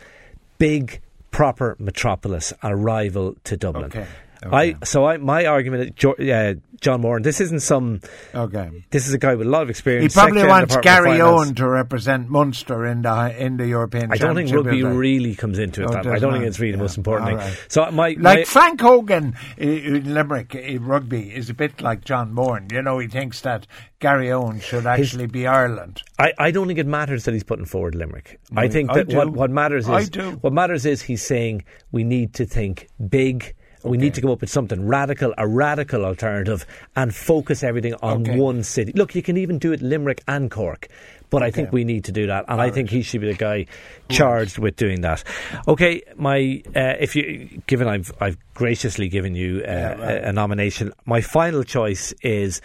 big, 0.57 1.02
proper 1.31 1.76
metropolis, 1.78 2.54
a 2.62 2.74
rival 2.74 3.37
to 3.44 3.59
Dublin. 3.59 3.85
Okay. 3.85 4.07
I 4.42 4.76
so 4.85 5.04
I 5.04 5.18
my 5.18 5.44
argument, 5.44 6.02
uh, 6.04 6.54
John 6.80 7.00
Moran. 7.00 7.22
This 7.22 7.40
isn't 7.40 7.60
some. 7.60 8.00
Okay. 8.34 8.84
This 8.90 9.06
is 9.08 9.14
a 9.14 9.18
guy 9.18 9.34
with 9.34 9.46
a 9.46 9.50
lot 9.50 9.62
of 9.62 9.70
experience. 9.70 10.14
He 10.14 10.18
probably 10.18 10.40
Secretary 10.40 10.62
of 10.62 10.68
the 10.68 10.74
wants 10.74 10.88
Garryowen 10.88 11.56
to 11.56 11.68
represent 11.68 12.28
Munster 12.28 12.86
in 12.86 13.02
the 13.02 13.44
in 13.44 13.56
the 13.56 13.66
European. 13.66 14.12
I 14.12 14.16
don't 14.16 14.34
think 14.34 14.52
rugby 14.52 14.82
really 14.82 15.34
comes 15.34 15.58
into 15.58 15.82
it. 15.82 15.90
Oh, 15.90 15.98
it 15.98 16.06
I 16.06 16.18
don't 16.18 16.32
think 16.32 16.44
it's 16.44 16.60
really 16.60 16.72
the 16.72 16.78
most 16.78 16.96
important 16.96 17.30
All 17.30 17.38
thing. 17.38 17.56
So 17.68 17.90
my, 17.90 18.08
Like 18.10 18.20
my 18.20 18.44
Frank 18.44 18.80
Hogan 18.80 19.34
uh, 19.60 19.64
in 19.64 20.14
Limerick 20.14 20.54
uh, 20.54 20.78
rugby 20.80 21.34
is 21.34 21.50
a 21.50 21.54
bit 21.54 21.80
like 21.80 22.04
John 22.04 22.32
Moran. 22.32 22.68
You 22.70 22.82
know, 22.82 22.98
he 22.98 23.08
thinks 23.08 23.40
that 23.42 23.66
Garryowen 24.00 24.62
should 24.62 24.86
actually 24.86 25.26
be 25.26 25.46
Ireland. 25.46 26.02
I, 26.18 26.32
I 26.38 26.50
don't 26.50 26.68
think 26.68 26.78
it 26.78 26.86
matters 26.86 27.24
that 27.24 27.34
he's 27.34 27.44
putting 27.44 27.64
forward 27.64 27.94
Limerick. 27.94 28.38
I 28.56 28.68
think 28.68 28.90
I 28.90 29.02
that 29.02 29.08
what, 29.08 29.30
what 29.30 29.50
matters 29.50 29.88
is 29.88 30.10
what 30.40 30.52
matters 30.52 30.86
is 30.86 31.02
he's 31.02 31.22
saying 31.22 31.64
we 31.90 32.04
need 32.04 32.34
to 32.34 32.46
think 32.46 32.88
big. 33.08 33.54
We 33.88 33.96
need 33.98 34.14
to 34.14 34.20
come 34.20 34.31
up 34.31 34.40
with 34.40 34.51
something 34.51 34.87
radical, 34.87 35.35
a 35.38 35.46
radical 35.48 36.05
alternative, 36.05 36.66
and 36.96 37.14
focus 37.14 37.62
everything 37.62 37.94
on 38.03 38.22
Okay. 38.22 38.37
one 38.38 38.62
city. 38.62 38.92
Look, 38.94 39.14
you 39.14 39.22
can 39.22 39.37
even 39.37 39.59
do 39.59 39.72
it 39.72 39.81
Limerick 39.83 40.22
and 40.29 40.51
Cork, 40.51 40.88
but 41.31 41.42
I 41.42 41.51
think 41.51 41.72
we 41.72 41.85
need 41.85 42.05
to 42.05 42.12
do 42.12 42.27
that, 42.29 42.44
and 42.48 42.61
I 42.61 42.70
think 42.70 42.90
he 42.90 43.03
should 43.03 43.20
be 43.20 43.27
the 43.29 43.35
guy 43.35 43.66
charged 44.09 44.59
with 44.59 44.77
doing 44.77 45.01
that. 45.03 45.24
Okay, 45.66 46.03
my 46.16 46.62
uh, 46.77 46.94
if 47.01 47.16
you 47.16 47.61
given 47.66 47.87
I've 47.88 48.12
I've 48.20 48.37
graciously 48.55 49.09
given 49.09 49.35
you 49.35 49.62
uh, 49.66 49.96
a, 50.24 50.29
a 50.29 50.33
nomination, 50.33 50.92
my 51.05 51.20
final 51.20 51.62
choice 51.64 52.12
is 52.22 52.61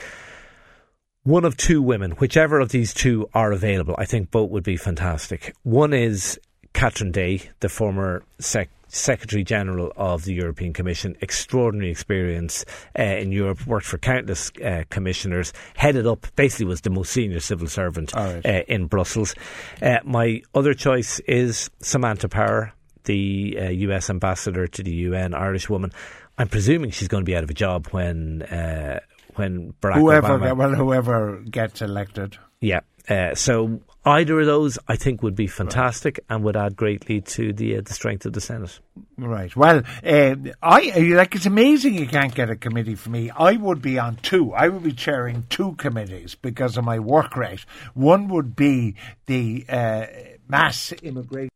one 1.23 1.45
of 1.45 1.55
two 1.55 1.81
women, 1.81 2.11
whichever 2.11 2.59
of 2.59 2.69
these 2.69 2.93
two 2.93 3.29
are 3.33 3.51
available, 3.53 3.95
I 3.97 4.05
think 4.05 4.29
both 4.31 4.49
would 4.51 4.63
be 4.63 4.75
fantastic. 4.75 5.55
One 5.63 5.93
is 5.93 6.37
Catherine 6.73 7.11
Day, 7.11 7.49
the 7.61 7.69
former 7.69 8.23
sec- 8.39 8.69
Secretary 8.93 9.43
General 9.43 9.91
of 9.97 10.23
the 10.23 10.33
European 10.33 10.71
Commission, 10.71 11.15
extraordinary 11.19 11.89
experience 11.89 12.63
uh, 12.97 13.01
in 13.01 13.31
Europe, 13.31 13.65
worked 13.65 13.87
for 13.87 13.97
countless 13.97 14.51
uh, 14.63 14.83
commissioners, 14.91 15.51
headed 15.75 16.05
up, 16.05 16.27
basically 16.35 16.67
was 16.67 16.81
the 16.81 16.91
most 16.91 17.11
senior 17.11 17.39
civil 17.39 17.67
servant 17.67 18.13
right. 18.13 18.45
uh, 18.45 18.61
in 18.67 18.85
Brussels. 18.85 19.33
Uh, 19.81 19.97
my 20.03 20.41
other 20.53 20.75
choice 20.75 21.19
is 21.21 21.71
Samantha 21.81 22.29
Power, 22.29 22.71
the 23.05 23.57
uh, 23.59 23.69
US 23.69 24.11
ambassador 24.11 24.67
to 24.67 24.83
the 24.83 24.91
UN, 24.91 25.33
Irish 25.33 25.69
woman. 25.69 25.91
I'm 26.37 26.47
presuming 26.47 26.91
she's 26.91 27.07
going 27.07 27.23
to 27.23 27.29
be 27.29 27.35
out 27.35 27.43
of 27.43 27.49
a 27.49 27.55
job 27.55 27.87
when 27.87 28.43
uh, 28.43 28.99
when 29.35 29.73
Barack 29.81 29.95
Whoever, 29.95 30.27
Obama. 30.39 30.55
well, 30.55 30.75
whoever 30.75 31.41
gets 31.49 31.81
elected. 31.81 32.37
Yeah. 32.61 32.81
Uh, 33.09 33.33
so 33.33 33.81
either 34.05 34.39
of 34.39 34.45
those, 34.45 34.77
I 34.87 34.95
think, 34.95 35.23
would 35.23 35.35
be 35.35 35.47
fantastic 35.47 36.19
and 36.29 36.43
would 36.43 36.57
add 36.57 36.75
greatly 36.75 37.21
to 37.21 37.53
the 37.53 37.77
uh, 37.77 37.81
the 37.81 37.93
strength 37.93 38.25
of 38.25 38.33
the 38.33 38.41
Senate. 38.41 38.79
Right. 39.17 39.55
Well, 39.55 39.83
uh, 40.03 40.35
I 40.61 40.91
like. 40.99 41.35
It's 41.35 41.45
amazing 41.45 41.95
you 41.95 42.07
can't 42.07 42.33
get 42.33 42.49
a 42.49 42.55
committee 42.55 42.95
for 42.95 43.09
me. 43.09 43.29
I 43.29 43.53
would 43.53 43.81
be 43.81 43.99
on 43.99 44.17
two. 44.17 44.53
I 44.53 44.67
would 44.69 44.83
be 44.83 44.93
chairing 44.93 45.45
two 45.49 45.73
committees 45.75 46.35
because 46.35 46.77
of 46.77 46.83
my 46.83 46.99
work 46.99 47.35
rate. 47.35 47.65
One 47.93 48.27
would 48.29 48.55
be 48.55 48.95
the 49.25 49.65
uh, 49.69 50.05
mass 50.47 50.91
immigration. 50.91 51.49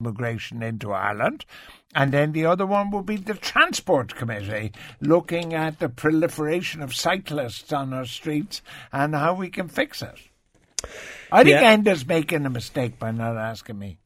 Immigration 0.00 0.62
into 0.62 0.92
Ireland, 0.92 1.46
and 1.94 2.12
then 2.12 2.32
the 2.32 2.44
other 2.44 2.66
one 2.66 2.90
would 2.90 3.06
be 3.06 3.16
the 3.16 3.32
Transport 3.32 4.14
Committee, 4.14 4.72
looking 5.00 5.54
at 5.54 5.78
the 5.78 5.88
proliferation 5.88 6.82
of 6.82 6.94
cyclists 6.94 7.72
on 7.72 7.94
our 7.94 8.04
streets 8.04 8.60
and 8.92 9.14
how 9.14 9.32
we 9.32 9.48
can 9.48 9.68
fix 9.68 10.02
it. 10.02 10.18
I 11.32 11.42
think 11.44 11.60
Yeah. 11.62 11.74
Enda's 11.74 12.06
making 12.06 12.44
a 12.44 12.50
mistake 12.50 12.98
by 12.98 13.10
not 13.10 13.38
asking 13.38 13.78
me. 13.78 13.96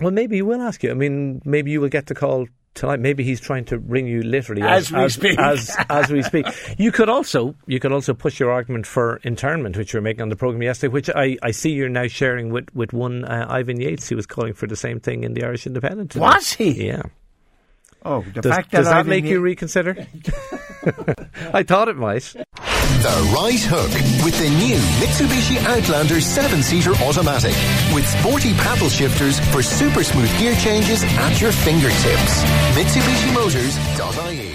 Well, 0.00 0.12
maybe 0.12 0.36
he 0.36 0.42
will 0.42 0.62
ask 0.62 0.82
you. 0.82 0.90
I 0.90 0.94
mean, 0.94 1.42
maybe 1.44 1.72
you 1.72 1.82
will 1.82 1.90
get 1.90 2.06
the 2.06 2.14
call 2.14 2.46
tonight. 2.78 3.00
Maybe 3.00 3.24
he's 3.24 3.40
trying 3.40 3.64
to 3.66 3.78
ring 3.78 4.06
you 4.06 4.22
literally 4.22 4.62
As 4.62 4.90
we 4.90 5.08
speak. 5.08 5.38
As, 5.38 5.76
as 5.90 6.10
we 6.10 6.22
speak. 6.22 6.46
You 6.78 6.92
could 6.92 7.08
also 7.08 7.54
you 7.66 7.80
could 7.80 7.92
also 7.92 8.14
push 8.14 8.38
your 8.38 8.50
argument 8.50 8.86
for 8.86 9.16
internment, 9.24 9.76
which 9.76 9.92
you 9.92 9.98
were 9.98 10.02
making 10.02 10.22
on 10.22 10.28
the 10.28 10.36
program 10.36 10.62
yesterday, 10.62 10.92
which 10.92 11.10
I, 11.10 11.36
I 11.42 11.50
see 11.50 11.70
you're 11.70 11.88
now 11.88 12.06
sharing 12.06 12.50
with 12.50 12.72
with 12.74 12.92
one 12.92 13.24
uh, 13.24 13.46
Ivan 13.48 13.80
Yates, 13.80 14.08
who 14.08 14.16
was 14.16 14.26
calling 14.26 14.54
for 14.54 14.66
the 14.66 14.76
same 14.76 15.00
thing 15.00 15.24
in 15.24 15.34
the 15.34 15.44
Irish 15.44 15.66
Independent. 15.66 16.12
today. 16.12 16.24
Was 16.24 16.52
he? 16.52 16.86
Yeah. 16.86 17.02
Oh, 18.08 18.22
the 18.22 18.40
Does, 18.40 18.52
fact 18.54 18.70
does 18.70 18.86
that, 18.86 19.02
that 19.04 19.06
make 19.06 19.26
you 19.26 19.38
reconsider? 19.40 19.94
I 21.52 21.62
thought 21.62 21.88
it 21.88 21.96
might. 21.96 22.22
The 22.22 23.32
Right 23.36 23.60
Hook 23.60 23.92
with 24.24 24.38
the 24.38 24.48
new 24.48 24.78
Mitsubishi 24.96 25.58
Outlander 25.66 26.14
7-seater 26.14 26.94
automatic 27.04 27.52
with 27.94 28.08
sporty 28.08 28.54
paddle 28.54 28.88
shifters 28.88 29.38
for 29.50 29.62
super 29.62 30.02
smooth 30.02 30.30
gear 30.38 30.54
changes 30.56 31.04
at 31.04 31.38
your 31.38 31.52
fingertips. 31.52 32.42
MitsubishiMotors.ie 32.72 34.54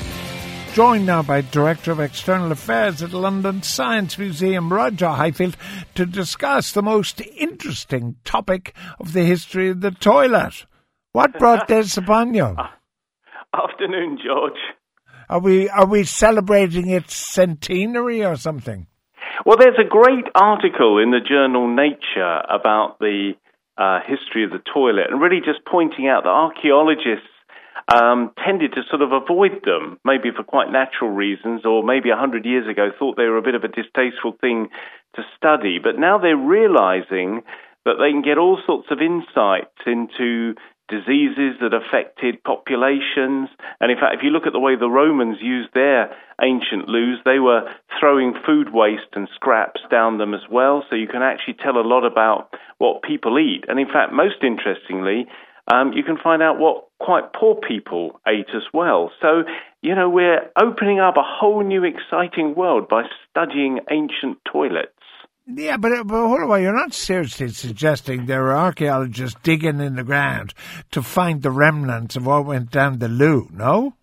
joined 0.74 1.06
now 1.06 1.22
by 1.22 1.42
Director 1.42 1.92
of 1.92 2.00
External 2.00 2.52
Affairs 2.52 3.04
at 3.04 3.14
London 3.14 3.62
Science 3.62 4.18
Museum, 4.18 4.74
Roger 4.74 5.10
Highfield, 5.10 5.56
to 5.94 6.08
discuss 6.08 6.72
the 6.72 6.82
most 6.82 7.22
interesting 7.38 8.16
topic 8.26 8.74
of 9.00 9.14
the 9.14 9.24
history 9.24 9.70
of 9.70 9.82
the 9.82 9.92
toilet. 9.92 10.66
What 11.12 11.38
brought 11.38 11.68
this 11.70 11.96
upon 11.98 12.34
you? 12.34 12.56
Ah, 12.58 12.74
Afternoon, 13.54 14.18
George. 14.24 14.60
Are 15.30 15.40
we 15.40 15.70
are 15.70 15.86
we 15.86 16.04
celebrating 16.04 16.90
its 16.90 17.16
centenary 17.16 18.26
or 18.26 18.36
something? 18.36 18.88
Well, 19.46 19.58
there's 19.58 19.80
a 19.80 19.88
great 19.88 20.26
article 20.36 21.00
in 21.00 21.12
the 21.12 21.20
journal 21.20 21.68
Nature 21.68 22.42
about 22.50 23.00
the 23.00 23.34
uh, 23.78 24.00
history 24.06 24.44
of 24.44 24.52
the 24.52 24.62
toilet 24.74 25.08
and 25.10 25.22
really 25.22 25.40
just 25.40 25.66
pointing 25.70 26.08
out 26.08 26.24
that 26.24 26.30
archaeologists 26.30 27.28
um, 27.92 28.32
tended 28.46 28.74
to 28.74 28.82
sort 28.90 29.02
of 29.02 29.12
avoid 29.12 29.64
them, 29.66 30.00
maybe 30.06 30.30
for 30.36 30.44
quite 30.44 30.72
natural 30.72 31.10
reasons, 31.10 31.66
or 31.66 31.84
maybe 31.84 32.10
a 32.10 32.16
hundred 32.16 32.46
years 32.46 32.68
ago 32.70 32.90
thought 32.98 33.18
they 33.18 33.26
were 33.26 33.38
a 33.38 33.42
bit 33.42 33.56
of 33.56 33.64
a 33.64 33.68
distasteful 33.68 34.34
thing 34.40 34.70
to 35.16 35.22
study. 35.36 35.80
But 35.82 36.00
now 36.00 36.18
they're 36.18 36.38
realizing 36.38 37.42
that 37.86 37.96
they 38.00 38.12
can 38.12 38.22
get 38.22 38.38
all 38.38 38.60
sorts 38.66 38.88
of 38.92 39.00
insights 39.02 39.76
into 39.86 40.56
diseases 40.94 41.58
that 41.62 41.74
affected 41.74 42.44
populations. 42.44 43.50
And 43.82 43.90
in 43.90 43.98
fact, 43.98 44.16
if 44.16 44.22
you 44.24 44.30
look 44.30 44.46
at 44.46 44.54
the 44.54 44.60
way 44.60 44.76
the 44.76 44.90
Romans 44.90 45.38
used 45.42 45.74
their 45.74 46.14
ancient 46.42 46.88
loos, 46.88 47.20
they 47.26 47.40
were 47.40 47.66
throwing 48.00 48.34
food 48.46 48.70
waste 48.72 49.14
and 49.14 49.28
scraps 49.34 49.82
down 49.90 50.20
them 50.20 50.34
as 50.34 50.46
well. 50.52 50.84
So 50.90 50.96
you 50.96 51.08
can 51.08 51.24
actually 51.24 51.56
tell 51.56 51.78
a 51.78 51.90
lot 51.94 52.06
about 52.06 52.54
what 52.78 53.02
people 53.02 53.40
eat. 53.40 53.66
And 53.68 53.80
in 53.80 53.88
fact, 53.88 54.14
most 54.14 54.44
interestingly, 54.44 55.28
um, 55.72 55.94
you 55.94 56.04
can 56.04 56.18
find 56.18 56.44
out 56.44 56.60
what 56.60 56.86
quite 57.00 57.34
poor 57.34 57.56
people 57.56 58.20
ate 58.28 58.50
as 58.54 58.64
well. 58.74 59.12
So, 59.22 59.44
you 59.82 59.96
know, 59.96 60.10
we're 60.10 60.50
opening 60.62 61.00
up 61.00 61.16
a 61.18 61.24
whole 61.24 61.64
new 61.64 61.84
exciting 61.84 62.54
world 62.56 62.88
by 62.90 63.04
studying 63.30 63.80
ancient 63.90 64.38
toilets. 64.52 64.93
Yeah, 65.46 65.78
but, 65.78 66.08
but 66.08 66.28
hold 66.28 66.42
on, 66.42 66.62
you're 66.62 66.74
not 66.74 66.94
seriously 66.94 67.50
suggesting 67.50 68.26
there 68.26 68.48
are 68.48 68.58
archaeologists 68.58 69.38
digging 69.44 69.82
in 69.82 69.96
the 69.96 70.04
ground 70.04 70.54
to 70.92 71.02
find 71.02 71.42
the 71.42 71.52
remnants 71.52 72.16
of 72.16 72.26
what 72.26 72.46
went 72.46 72.72
down 72.72 73.00
the 73.00 73.10
loo, 73.10 73.50
no? 73.52 73.94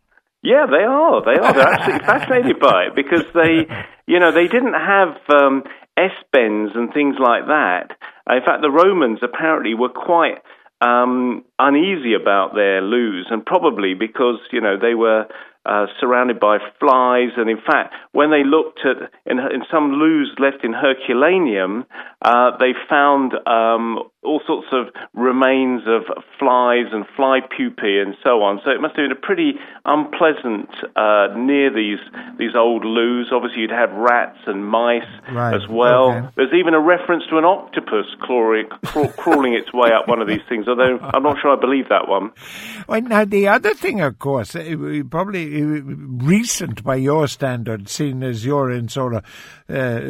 Yeah, 0.42 0.66
they 0.66 0.84
are. 0.84 1.22
They 1.24 1.40
are. 1.40 1.52
They're 1.52 1.68
absolutely 1.68 2.06
fascinated 2.06 2.60
by 2.60 2.84
it 2.88 2.96
because 2.96 3.24
they, 3.34 3.66
you 4.06 4.20
know, 4.20 4.32
they 4.32 4.48
didn't 4.48 4.74
have 4.74 5.16
um, 5.28 5.64
S-bends 5.96 6.72
and 6.74 6.92
things 6.92 7.16
like 7.18 7.46
that. 7.46 7.92
In 8.28 8.40
fact, 8.44 8.62
the 8.62 8.70
Romans 8.70 9.18
apparently 9.22 9.74
were 9.74 9.90
quite 9.90 10.38
um, 10.80 11.44
uneasy 11.58 12.14
about 12.14 12.54
their 12.54 12.80
loos, 12.80 13.26
and 13.30 13.44
probably 13.44 13.94
because 13.94 14.38
you 14.52 14.60
know 14.60 14.76
they 14.80 14.94
were 14.94 15.26
uh, 15.66 15.86
surrounded 16.00 16.40
by 16.40 16.58
flies. 16.78 17.30
And 17.36 17.50
in 17.50 17.58
fact, 17.58 17.94
when 18.12 18.30
they 18.30 18.44
looked 18.44 18.80
at 18.84 19.10
in, 19.26 19.38
in 19.38 19.62
some 19.70 19.92
loos 19.92 20.34
left 20.38 20.64
in 20.64 20.72
Herculaneum, 20.72 21.84
uh, 22.22 22.56
they 22.58 22.72
found 22.88 23.32
um, 23.46 23.98
all 24.22 24.40
sorts 24.46 24.68
of 24.72 24.88
remains 25.14 25.82
of 25.86 26.02
flies 26.38 26.86
and 26.92 27.04
fly 27.16 27.40
pupae 27.40 28.02
and 28.02 28.14
so 28.22 28.42
on. 28.42 28.60
So 28.64 28.70
it 28.70 28.80
must 28.80 28.96
have 28.96 29.04
been 29.08 29.12
a 29.12 29.20
pretty 29.20 29.52
unpleasant 29.84 30.68
uh, 30.96 31.36
near 31.36 31.72
these 31.72 32.00
these 32.38 32.54
old 32.54 32.84
loos. 32.84 33.30
Obviously, 33.32 33.62
you'd 33.62 33.70
have 33.70 33.92
rats 33.92 34.38
and 34.46 34.66
mice 34.66 35.02
right. 35.32 35.54
as 35.54 35.66
well. 35.68 36.10
Okay. 36.12 36.28
There's 36.36 36.54
even 36.58 36.74
a 36.74 36.80
reference 36.80 37.24
to 37.30 37.38
an 37.38 37.44
octopus 37.44 38.06
crawling, 38.20 38.68
crawling 39.16 39.54
its 39.54 39.72
way 39.72 39.90
up 39.92 40.08
one 40.08 40.20
of 40.20 40.28
these 40.28 40.44
things. 40.48 40.68
Although 40.68 40.98
I'm 41.00 41.22
not 41.22 41.38
sure 41.40 41.56
I 41.56 41.60
believe 41.60 41.88
that 41.88 42.08
one. 42.08 42.32
Well, 42.88 43.00
now 43.00 43.24
the 43.24 43.48
other 43.48 43.74
thing, 43.74 44.00
of 44.00 44.18
course, 44.18 44.54
we 44.54 45.02
probably 45.02 45.49
recent 45.50 46.82
by 46.84 46.96
your 46.96 47.28
standards, 47.28 47.92
seen 47.92 48.22
as 48.22 48.44
you're 48.44 48.70
in 48.70 48.88
sort 48.88 49.14
of 49.14 49.24
uh, 49.68 50.00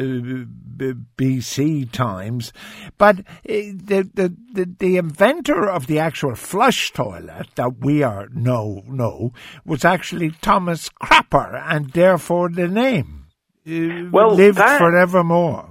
BC 1.17 1.91
times, 1.91 2.53
but 2.97 3.19
uh, 3.19 3.23
the, 3.45 4.09
the, 4.13 4.35
the 4.53 4.75
the 4.79 4.97
inventor 4.97 5.69
of 5.69 5.87
the 5.87 5.99
actual 5.99 6.35
flush 6.35 6.91
toilet 6.91 7.47
that 7.55 7.79
we 7.79 8.03
are 8.03 8.27
know 8.33 8.83
know 8.87 9.33
was 9.65 9.85
actually 9.85 10.31
Thomas 10.41 10.89
Crapper, 10.89 11.61
and 11.67 11.91
therefore 11.91 12.49
the 12.49 12.67
name 12.67 13.25
uh, 13.67 14.09
well, 14.11 14.33
lived 14.35 14.57
that, 14.57 14.77
forevermore. 14.77 15.70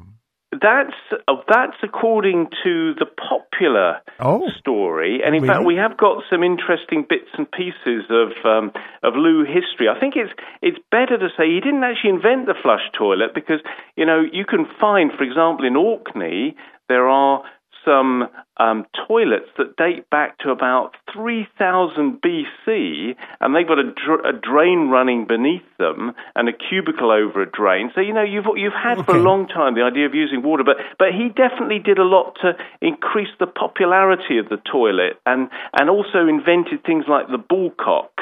That's 0.52 0.98
uh, 1.12 1.34
that's 1.48 1.76
according 1.84 2.48
to 2.64 2.94
the 2.98 3.06
popular 3.06 4.00
oh, 4.18 4.50
story, 4.58 5.20
and 5.24 5.36
in 5.36 5.42
really? 5.42 5.54
fact, 5.54 5.64
we 5.64 5.76
have 5.76 5.96
got 5.96 6.24
some 6.28 6.42
interesting 6.42 7.06
bits 7.08 7.30
and 7.38 7.46
pieces 7.50 8.10
of 8.10 8.32
um, 8.44 8.72
of 9.04 9.14
loo 9.14 9.44
history. 9.44 9.86
I 9.88 10.00
think 10.00 10.14
it's 10.16 10.32
it's 10.60 10.78
better 10.90 11.16
to 11.18 11.28
say 11.38 11.46
he 11.46 11.60
didn't 11.60 11.84
actually 11.84 12.10
invent 12.10 12.46
the 12.46 12.58
flush 12.60 12.82
toilet 12.98 13.30
because 13.32 13.60
you 13.94 14.04
know 14.04 14.22
you 14.26 14.44
can 14.44 14.66
find, 14.80 15.12
for 15.16 15.22
example, 15.22 15.64
in 15.64 15.76
Orkney 15.76 16.56
there 16.88 17.06
are 17.06 17.44
some 17.84 18.28
um, 18.58 18.86
toilets 19.08 19.48
that 19.56 19.76
date 19.76 20.08
back 20.10 20.38
to 20.38 20.50
about 20.50 20.92
3000 21.14 22.20
BC, 22.20 23.16
and 23.40 23.54
they've 23.54 23.66
got 23.66 23.78
a, 23.78 23.92
dr- 23.92 24.24
a, 24.24 24.32
drain 24.32 24.88
running 24.90 25.26
beneath 25.26 25.64
them 25.78 26.12
and 26.34 26.48
a 26.48 26.52
cubicle 26.52 27.10
over 27.10 27.42
a 27.42 27.50
drain. 27.50 27.90
So 27.94 28.00
you 28.00 28.12
know 28.12 28.22
you've 28.22 28.46
you've 28.56 28.72
had 28.72 28.98
okay. 28.98 29.06
for 29.06 29.16
a 29.16 29.22
long 29.22 29.48
time 29.48 29.74
the 29.74 29.82
idea 29.82 30.06
of 30.06 30.14
using 30.14 30.42
water, 30.42 30.64
but 30.64 30.76
but 30.98 31.08
he 31.12 31.28
definitely 31.28 31.78
did 31.78 31.98
a 31.98 32.04
lot 32.04 32.36
to 32.42 32.52
increase 32.80 33.32
the 33.38 33.46
popularity 33.46 34.38
of 34.38 34.48
the 34.48 34.58
toilet, 34.70 35.18
and 35.24 35.48
and 35.72 35.88
also 35.88 36.28
invented 36.28 36.84
things 36.84 37.04
like 37.08 37.28
the 37.28 37.38
ballcock. 37.38 38.12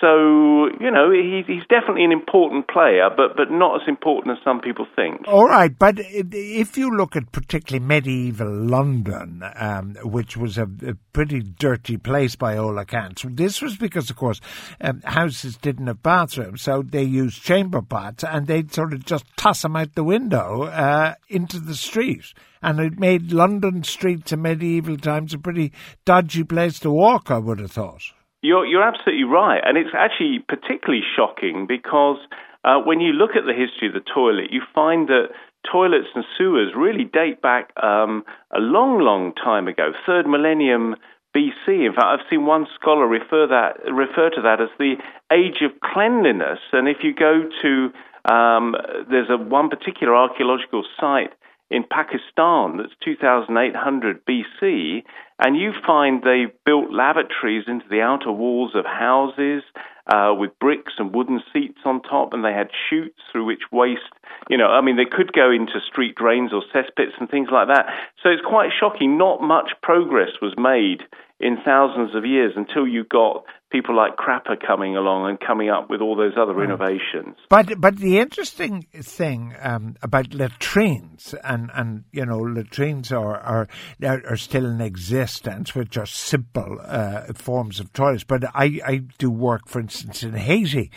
So 0.00 0.70
you 0.80 0.90
know 0.90 1.10
he's 1.12 1.46
he's 1.46 1.66
definitely 1.68 2.04
an 2.04 2.12
important 2.12 2.68
player, 2.68 3.10
but 3.14 3.36
but 3.36 3.50
not 3.50 3.82
as 3.82 3.88
important 3.88 4.38
as 4.38 4.42
some 4.42 4.60
people 4.60 4.86
think. 4.96 5.28
All 5.28 5.46
right, 5.46 5.78
but 5.78 5.96
if 5.98 6.78
you 6.78 6.88
look 6.96 7.16
at 7.16 7.32
particularly 7.32 7.84
medieval 7.84 8.50
London, 8.50 9.42
um, 9.56 9.96
which 10.02 10.38
was 10.38 10.56
a, 10.56 10.62
a, 10.86 10.94
pretty 11.12 11.40
dirty 11.40 11.98
place 11.98 12.34
by 12.34 12.56
all 12.56 12.78
accounts, 12.78 13.26
this 13.28 13.60
was 13.60 13.76
because, 13.76 14.08
of 14.08 14.16
course, 14.16 14.40
um, 14.80 15.02
houses 15.04 15.58
didn't 15.58 15.88
have 15.88 16.02
bathrooms, 16.02 16.62
so 16.62 16.82
they 16.82 17.02
used 17.02 17.42
chamber 17.42 17.82
pots, 17.82 18.24
and 18.24 18.46
they'd 18.46 18.72
sort 18.72 18.94
of 18.94 19.04
just 19.04 19.26
toss 19.36 19.60
them 19.60 19.76
out 19.76 19.94
the 19.96 20.04
window 20.04 20.62
uh, 20.62 21.14
into 21.28 21.60
the 21.60 21.74
street. 21.74 22.32
And 22.62 22.80
it 22.80 22.98
made 22.98 23.32
London 23.32 23.84
streets 23.84 24.32
in 24.32 24.40
medieval 24.40 24.96
times 24.96 25.34
a 25.34 25.38
pretty 25.38 25.72
dodgy 26.06 26.44
place 26.44 26.78
to 26.80 26.90
walk, 26.90 27.30
I 27.30 27.38
would 27.38 27.58
have 27.58 27.72
thought. 27.72 28.02
You're, 28.42 28.66
you're 28.66 28.82
absolutely 28.82 29.24
right. 29.24 29.60
And 29.64 29.76
it's 29.76 29.94
actually 29.94 30.38
particularly 30.48 31.02
shocking 31.16 31.66
because 31.66 32.18
uh, 32.64 32.78
when 32.78 33.00
you 33.00 33.12
look 33.12 33.36
at 33.36 33.44
the 33.44 33.54
history 33.54 33.88
of 33.88 33.94
the 33.94 34.00
toilet, 34.00 34.50
you 34.50 34.62
find 34.74 35.08
that 35.08 35.28
toilets 35.70 36.08
and 36.14 36.24
sewers 36.38 36.72
really 36.76 37.04
date 37.04 37.42
back 37.42 37.70
um, 37.82 38.24
a 38.54 38.58
long, 38.58 39.00
long 39.00 39.34
time 39.34 39.68
ago, 39.68 39.92
third 40.06 40.26
millennium 40.26 40.96
BC. 41.36 41.86
In 41.86 41.92
fact, 41.94 42.06
I've 42.06 42.26
seen 42.30 42.46
one 42.46 42.66
scholar 42.74 43.06
refer 43.06 43.46
that 43.46 43.92
refer 43.92 44.30
to 44.30 44.42
that 44.42 44.60
as 44.60 44.70
the 44.78 44.96
age 45.30 45.62
of 45.62 45.78
cleanliness. 45.80 46.58
And 46.72 46.88
if 46.88 46.98
you 47.02 47.14
go 47.14 47.48
to 47.62 47.92
um, 48.24 48.74
there's 49.10 49.30
a 49.30 49.36
one 49.36 49.68
particular 49.68 50.14
archaeological 50.14 50.84
site 50.98 51.32
in 51.70 51.84
Pakistan 51.88 52.76
that's 52.78 52.92
2800 53.04 54.20
BC, 54.26 55.04
and 55.40 55.56
you 55.56 55.72
find 55.86 56.22
they 56.22 56.46
built 56.66 56.92
lavatories 56.92 57.64
into 57.66 57.86
the 57.90 58.02
outer 58.02 58.30
walls 58.30 58.72
of 58.74 58.84
houses 58.84 59.62
uh, 60.06 60.34
with 60.36 60.58
bricks 60.58 60.94
and 60.98 61.14
wooden 61.14 61.40
seats 61.52 61.78
on 61.84 62.02
top, 62.02 62.32
and 62.32 62.44
they 62.44 62.52
had 62.52 62.68
chutes 62.88 63.20
through 63.32 63.46
which 63.46 63.62
waste, 63.72 64.12
you 64.48 64.56
know, 64.56 64.66
I 64.66 64.80
mean, 64.80 64.96
they 64.96 65.04
could 65.04 65.32
go 65.32 65.50
into 65.50 65.80
street 65.86 66.14
drains 66.14 66.52
or 66.52 66.62
cesspits 66.74 67.18
and 67.18 67.30
things 67.30 67.48
like 67.52 67.68
that. 67.68 67.86
So 68.22 68.28
it's 68.28 68.42
quite 68.46 68.70
shocking. 68.78 69.16
Not 69.16 69.40
much 69.40 69.70
progress 69.82 70.30
was 70.42 70.54
made 70.58 71.02
in 71.38 71.56
thousands 71.64 72.14
of 72.14 72.26
years 72.26 72.52
until 72.56 72.86
you 72.86 73.04
got 73.04 73.44
people 73.70 73.96
like 73.96 74.16
Crapper 74.16 74.56
coming 74.64 74.96
along 74.96 75.28
and 75.28 75.38
coming 75.40 75.70
up 75.70 75.88
with 75.88 76.00
all 76.00 76.16
those 76.16 76.32
other 76.36 76.54
right. 76.54 76.64
innovations. 76.64 77.36
But 77.48 77.80
but 77.80 77.96
the 77.98 78.18
interesting 78.18 78.86
thing 78.92 79.54
um, 79.60 79.96
about 80.02 80.34
latrines 80.34 81.34
and, 81.44 81.70
and 81.74 82.04
you 82.12 82.26
know 82.26 82.38
latrines 82.38 83.12
are, 83.12 83.38
are 83.38 83.68
are 84.02 84.36
still 84.36 84.66
in 84.66 84.80
existence, 84.80 85.74
which 85.74 85.96
are 85.96 86.06
simple 86.06 86.78
uh, 86.82 87.32
forms 87.34 87.80
of 87.80 87.92
toilets. 87.92 88.24
But 88.24 88.44
I, 88.54 88.80
I 88.84 88.96
do 89.18 89.30
work, 89.30 89.68
for 89.68 89.80
instance, 89.80 90.22
in 90.22 90.34
Haiti, 90.34 90.90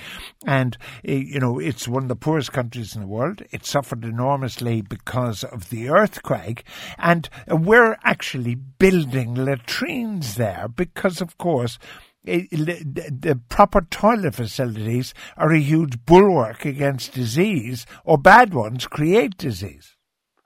and 0.45 0.77
uh, 1.07 1.11
you 1.11 1.39
know 1.39 1.59
it's 1.59 1.87
one 1.87 2.03
of 2.03 2.09
the 2.09 2.15
poorest 2.15 2.51
countries 2.51 2.95
in 2.95 3.01
the 3.01 3.07
world. 3.07 3.43
It 3.51 3.65
suffered 3.65 4.03
enormously 4.03 4.81
because 4.81 5.43
of 5.43 5.69
the 5.69 5.89
earthquake, 5.89 6.63
and 6.97 7.29
we're 7.47 7.97
actually 8.03 8.55
building 8.55 9.35
latrines 9.35 10.35
there 10.35 10.67
because, 10.67 11.21
of 11.21 11.37
course 11.37 11.77
the 12.23 13.39
proper 13.49 13.81
toilet 13.81 14.35
facilities 14.35 15.13
are 15.37 15.51
a 15.51 15.59
huge 15.59 16.05
bulwark 16.05 16.65
against 16.65 17.13
disease, 17.13 17.85
or 18.05 18.17
bad 18.17 18.53
ones 18.53 18.87
create 18.87 19.37
disease. 19.37 19.95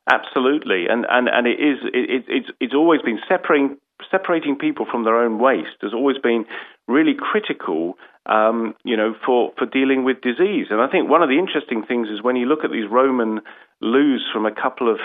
Absolutely, 0.10 0.86
and 0.90 1.06
and 1.10 1.28
and 1.28 1.48
it 1.48 1.60
is 1.60 1.78
it, 1.94 2.26
it's 2.28 2.50
it's 2.60 2.74
always 2.74 3.02
been 3.02 3.20
separating 3.28 3.78
separating 4.10 4.56
people 4.56 4.86
from 4.90 5.04
their 5.04 5.18
own 5.18 5.40
waste 5.40 5.82
has 5.82 5.94
always 5.94 6.18
been 6.18 6.46
really 6.88 7.14
critical, 7.18 7.96
um, 8.26 8.74
you 8.84 8.96
know, 8.96 9.14
for 9.26 9.52
for 9.58 9.66
dealing 9.66 10.04
with 10.04 10.22
disease. 10.22 10.68
And 10.70 10.82
I 10.82 10.88
think 10.88 11.10
one 11.10 11.22
of 11.22 11.30
the 11.30 11.40
interesting 11.40 11.84
things 11.88 12.08
is 12.10 12.24
when 12.24 12.36
you 12.36 12.46
look 12.46 12.64
at 12.64 12.72
these 12.72 12.90
Roman 12.90 13.42
loos 13.82 14.26
from 14.32 14.46
a 14.46 14.52
couple 14.52 14.92
of 14.92 15.00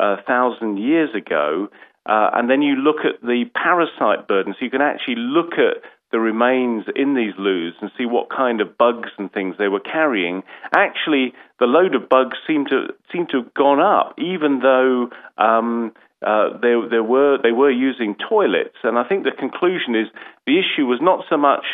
uh, 0.00 0.16
thousand 0.26 0.78
years 0.78 1.10
ago, 1.14 1.68
uh, 2.06 2.30
and 2.34 2.48
then 2.48 2.62
you 2.62 2.76
look 2.76 3.04
at 3.04 3.20
the 3.20 3.44
parasite 3.54 4.28
burden, 4.28 4.54
so 4.58 4.64
you 4.64 4.70
can 4.70 4.82
actually 4.82 5.16
look 5.16 5.52
at 5.54 5.82
the 6.12 6.20
remains 6.20 6.84
in 6.94 7.14
these 7.14 7.34
loos 7.38 7.74
and 7.80 7.90
see 7.98 8.06
what 8.06 8.28
kind 8.30 8.60
of 8.60 8.78
bugs 8.78 9.10
and 9.18 9.32
things 9.32 9.56
they 9.58 9.68
were 9.68 9.80
carrying, 9.80 10.42
actually 10.74 11.32
the 11.58 11.66
load 11.66 11.94
of 11.94 12.08
bugs 12.08 12.36
seemed 12.46 12.68
to 12.68 12.88
seemed 13.12 13.28
to 13.30 13.42
have 13.42 13.54
gone 13.54 13.80
up, 13.80 14.14
even 14.18 14.60
though 14.60 15.08
um, 15.36 15.92
uh, 16.24 16.50
they, 16.62 16.74
they 16.90 17.00
were 17.00 17.38
they 17.42 17.52
were 17.52 17.70
using 17.70 18.14
toilets. 18.28 18.76
And 18.82 18.98
I 18.98 19.04
think 19.04 19.24
the 19.24 19.32
conclusion 19.36 19.94
is 19.94 20.06
the 20.46 20.58
issue 20.58 20.86
was 20.86 21.00
not 21.02 21.24
so 21.28 21.36
much 21.36 21.64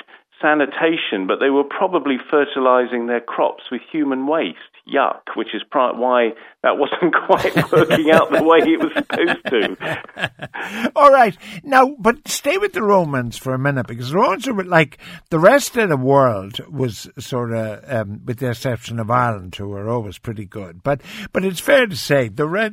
sanitation, 0.41 1.27
but 1.27 1.39
they 1.39 1.51
were 1.51 1.65
probably 1.65 2.17
fertilizing 2.31 3.07
their 3.07 3.21
crops 3.21 3.65
with 3.71 3.81
human 3.91 4.27
waste. 4.27 4.72
Yuck, 4.89 5.37
which 5.37 5.55
is 5.55 5.63
why 5.71 6.31
that 6.63 6.77
wasn't 6.77 7.15
quite 7.27 7.73
working 7.73 8.11
out 8.11 8.31
the 8.33 8.43
way 8.43 8.59
it 8.59 8.81
was 8.81 8.93
supposed 8.95 9.45
to. 9.47 10.91
All 10.97 11.13
right. 11.13 11.37
Now, 11.63 11.95
but 11.99 12.27
stay 12.27 12.59
with 12.59 12.73
the 12.73 12.83
Romans 12.83 13.39
for 13.39 13.55
a 13.55 13.59
minute 13.59 13.87
because 13.87 14.11
the 14.11 14.17
Romans 14.17 14.47
were 14.49 14.65
like 14.65 14.99
the 15.31 15.39
rest 15.39 15.77
of 15.77 15.89
the 15.89 15.97
world 15.97 16.59
was 16.69 17.09
sort 17.19 17.53
of, 17.53 17.85
um, 17.87 18.23
with 18.25 18.39
the 18.39 18.51
exception 18.51 18.99
of 18.99 19.11
Ireland, 19.11 19.55
who 19.55 19.69
were 19.69 19.89
always 19.89 20.19
pretty 20.19 20.47
good. 20.47 20.83
But, 20.83 21.01
but 21.33 21.45
it's 21.45 21.61
fair 21.61 21.87
to 21.87 21.97
say 21.97 22.29
the, 22.29 22.49
re- 22.49 22.71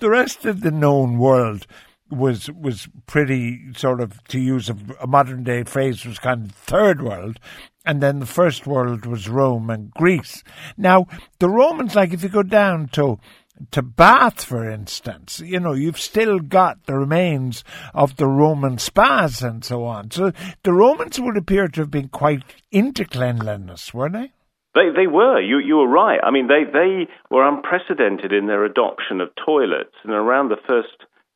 the 0.00 0.10
rest 0.10 0.44
of 0.44 0.60
the 0.60 0.70
known 0.70 1.18
world 1.18 1.66
was 2.10 2.50
was 2.50 2.88
pretty 3.06 3.72
sort 3.76 4.00
of 4.00 4.22
to 4.24 4.40
use 4.40 4.68
a, 4.68 4.76
a 5.00 5.06
modern 5.06 5.44
day 5.44 5.62
phrase 5.62 6.04
was 6.04 6.18
kind 6.18 6.46
of 6.46 6.52
third 6.52 7.02
world 7.02 7.38
and 7.84 8.02
then 8.02 8.18
the 8.18 8.26
first 8.26 8.66
world 8.66 9.06
was 9.06 9.28
Rome 9.28 9.70
and 9.70 9.90
Greece. 9.92 10.42
Now 10.76 11.06
the 11.38 11.48
Romans 11.48 11.94
like 11.94 12.12
if 12.12 12.22
you 12.22 12.28
go 12.28 12.42
down 12.42 12.88
to 12.92 13.18
to 13.72 13.82
Bath, 13.82 14.44
for 14.44 14.70
instance, 14.70 15.40
you 15.44 15.60
know, 15.60 15.74
you've 15.74 16.00
still 16.00 16.38
got 16.38 16.86
the 16.86 16.94
remains 16.94 17.62
of 17.92 18.16
the 18.16 18.26
Roman 18.26 18.78
spas 18.78 19.42
and 19.42 19.64
so 19.64 19.84
on. 19.84 20.10
So 20.10 20.32
the 20.62 20.72
Romans 20.72 21.20
would 21.20 21.36
appear 21.36 21.68
to 21.68 21.80
have 21.80 21.90
been 21.90 22.08
quite 22.08 22.42
into 22.70 23.04
cleanliness, 23.04 23.92
weren't 23.92 24.14
they? 24.14 24.32
They 24.74 24.90
they 24.94 25.06
were. 25.06 25.40
You 25.40 25.58
you 25.58 25.76
were 25.76 25.88
right. 25.88 26.20
I 26.22 26.30
mean, 26.30 26.46
they 26.46 26.64
they 26.64 27.08
were 27.30 27.46
unprecedented 27.46 28.32
in 28.32 28.46
their 28.46 28.64
adoption 28.64 29.20
of 29.20 29.28
toilets, 29.44 29.94
and 30.04 30.12
around 30.12 30.48
the 30.48 30.62
first 30.68 30.94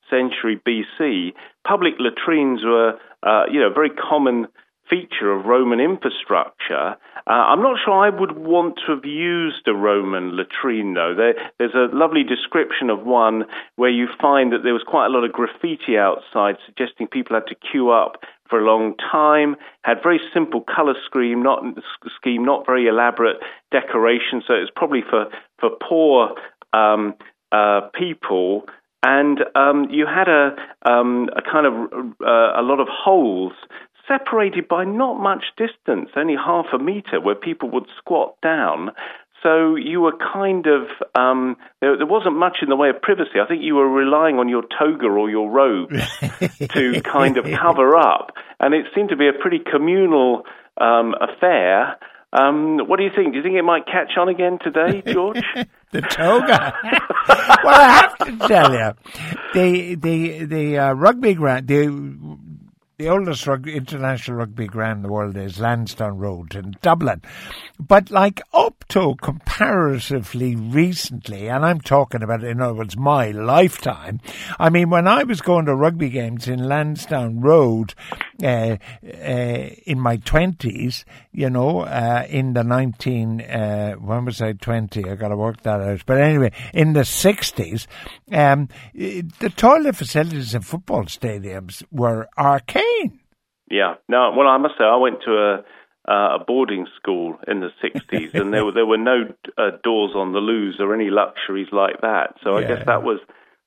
century 0.08 0.60
BC, 0.66 1.32
public 1.66 1.94
latrines 1.98 2.60
were, 2.64 2.92
uh, 3.22 3.44
you 3.50 3.58
know, 3.58 3.70
very 3.74 3.90
common 3.90 4.46
feature 4.88 5.32
of 5.32 5.46
Roman 5.46 5.80
infrastructure. 5.80 6.96
Uh, 7.26 7.30
I'm 7.30 7.62
not 7.62 7.78
sure 7.84 7.94
I 7.94 8.10
would 8.10 8.36
want 8.36 8.78
to 8.86 8.94
have 8.94 9.04
used 9.04 9.66
a 9.66 9.74
Roman 9.74 10.36
latrine, 10.36 10.94
though. 10.94 11.14
There, 11.16 11.34
there's 11.58 11.74
a 11.74 11.94
lovely 11.94 12.22
description 12.22 12.90
of 12.90 13.04
one 13.04 13.44
where 13.76 13.90
you 13.90 14.08
find 14.20 14.52
that 14.52 14.62
there 14.62 14.74
was 14.74 14.84
quite 14.86 15.06
a 15.06 15.10
lot 15.10 15.24
of 15.24 15.32
graffiti 15.32 15.96
outside 15.96 16.56
suggesting 16.66 17.06
people 17.06 17.34
had 17.34 17.46
to 17.46 17.54
queue 17.54 17.90
up 17.90 18.22
for 18.48 18.60
a 18.60 18.64
long 18.64 18.94
time, 18.96 19.56
had 19.82 20.02
very 20.02 20.20
simple 20.32 20.60
color 20.62 20.94
scheme, 21.06 21.42
not 21.42 21.62
scheme, 22.16 22.44
not 22.44 22.66
very 22.66 22.86
elaborate 22.86 23.36
decoration. 23.72 24.42
So 24.46 24.54
it's 24.54 24.70
probably 24.74 25.02
for 25.08 25.26
for 25.58 25.70
poor 25.80 26.34
um, 26.72 27.14
uh, 27.52 27.88
people 27.94 28.66
and 29.04 29.40
um, 29.54 29.86
you 29.90 30.06
had 30.06 30.28
a, 30.28 30.56
um, 30.90 31.28
a 31.36 31.42
kind 31.42 31.66
of 31.66 31.74
uh, 32.24 32.58
a 32.58 32.64
lot 32.64 32.80
of 32.80 32.88
holes 32.88 33.52
separated 34.08 34.68
by 34.68 34.84
not 34.84 35.14
much 35.20 35.44
distance, 35.56 36.10
only 36.16 36.34
half 36.34 36.66
a 36.72 36.78
meter, 36.78 37.20
where 37.20 37.34
people 37.34 37.70
would 37.70 37.86
squat 37.98 38.36
down. 38.42 38.90
So 39.42 39.76
you 39.76 40.00
were 40.00 40.14
kind 40.32 40.66
of 40.66 40.88
um, 41.14 41.56
there, 41.80 41.98
there, 41.98 42.06
wasn't 42.06 42.36
much 42.36 42.58
in 42.62 42.70
the 42.70 42.76
way 42.76 42.88
of 42.88 43.02
privacy. 43.02 43.38
I 43.42 43.46
think 43.46 43.62
you 43.62 43.74
were 43.74 43.88
relying 43.88 44.36
on 44.38 44.48
your 44.48 44.62
toga 44.62 45.06
or 45.06 45.28
your 45.28 45.50
robe 45.50 45.90
to 46.72 47.02
kind 47.02 47.36
of 47.36 47.44
cover 47.44 47.94
up, 47.94 48.30
and 48.58 48.72
it 48.72 48.86
seemed 48.94 49.10
to 49.10 49.16
be 49.16 49.28
a 49.28 49.34
pretty 49.38 49.58
communal 49.58 50.44
um, 50.80 51.14
affair. 51.20 51.98
Um, 52.32 52.78
what 52.88 52.96
do 52.96 53.04
you 53.04 53.10
think? 53.14 53.32
Do 53.32 53.36
you 53.36 53.42
think 53.42 53.56
it 53.56 53.62
might 53.62 53.84
catch 53.86 54.16
on 54.18 54.30
again 54.30 54.58
today, 54.64 55.02
George? 55.12 55.42
the 55.92 56.00
toga. 56.00 56.74
well, 57.64 57.80
I 57.80 58.00
have 58.00 58.18
to 58.18 58.48
tell 58.48 58.72
you, 58.72 58.92
the 59.52 59.94
the 59.94 60.44
the 60.46 60.78
uh, 60.78 60.92
rugby 60.94 61.34
ground, 61.34 61.68
the 61.68 61.86
the 62.96 63.08
oldest 63.08 63.46
international 63.46 64.36
rugby 64.36 64.66
ground 64.66 64.98
in 64.98 65.02
the 65.02 65.12
world 65.12 65.36
is 65.36 65.58
Lansdowne 65.58 66.16
Road 66.16 66.54
in 66.54 66.76
Dublin. 66.80 67.22
But 67.78 68.10
like 68.10 68.40
up 68.52 68.84
to 68.90 69.16
comparatively 69.20 70.54
recently, 70.54 71.48
and 71.48 71.64
I'm 71.64 71.80
talking 71.80 72.22
about, 72.22 72.44
in 72.44 72.60
other 72.60 72.74
words, 72.74 72.96
my 72.96 73.32
lifetime, 73.32 74.20
I 74.60 74.70
mean, 74.70 74.90
when 74.90 75.08
I 75.08 75.24
was 75.24 75.40
going 75.40 75.66
to 75.66 75.74
rugby 75.74 76.08
games 76.08 76.46
in 76.46 76.68
Lansdowne 76.68 77.40
Road 77.40 77.94
uh, 78.42 78.76
uh, 79.04 79.70
in 79.86 79.98
my 79.98 80.18
20s, 80.18 81.04
you 81.32 81.50
know, 81.50 81.80
uh, 81.80 82.24
in 82.28 82.52
the 82.52 82.62
19, 82.62 83.40
uh, 83.40 83.94
when 83.94 84.24
was 84.24 84.40
I 84.40 84.52
20? 84.52 85.10
I 85.10 85.16
got 85.16 85.28
to 85.28 85.36
work 85.36 85.62
that 85.62 85.80
out. 85.80 86.06
But 86.06 86.20
anyway, 86.20 86.52
in 86.72 86.92
the 86.92 87.00
60s, 87.00 87.86
um, 88.30 88.68
the 88.94 89.52
toilet 89.56 89.96
facilities 89.96 90.54
in 90.54 90.62
football 90.62 91.04
stadiums 91.04 91.82
were 91.90 92.28
Yeah. 93.70 93.94
No, 94.08 94.32
well, 94.36 94.48
I 94.48 94.58
must 94.58 94.74
say, 94.78 94.84
I 94.84 94.96
went 94.96 95.22
to 95.24 95.32
a 95.32 95.64
uh, 96.06 96.36
a 96.38 96.44
boarding 96.44 96.86
school 96.96 97.38
in 97.48 97.60
the 97.60 97.70
60s, 97.82 98.34
and 98.34 98.52
there 98.52 98.64
were 98.64 98.72
there 98.72 98.86
were 98.86 98.98
no 98.98 99.24
uh, 99.56 99.70
doors 99.82 100.12
on 100.14 100.32
the 100.32 100.38
loos 100.38 100.76
or 100.78 100.94
any 100.94 101.10
luxuries 101.10 101.68
like 101.72 102.00
that. 102.02 102.34
So 102.42 102.58
yeah. 102.58 102.64
I 102.64 102.68
guess 102.68 102.86
that 102.86 103.02
was 103.02 103.20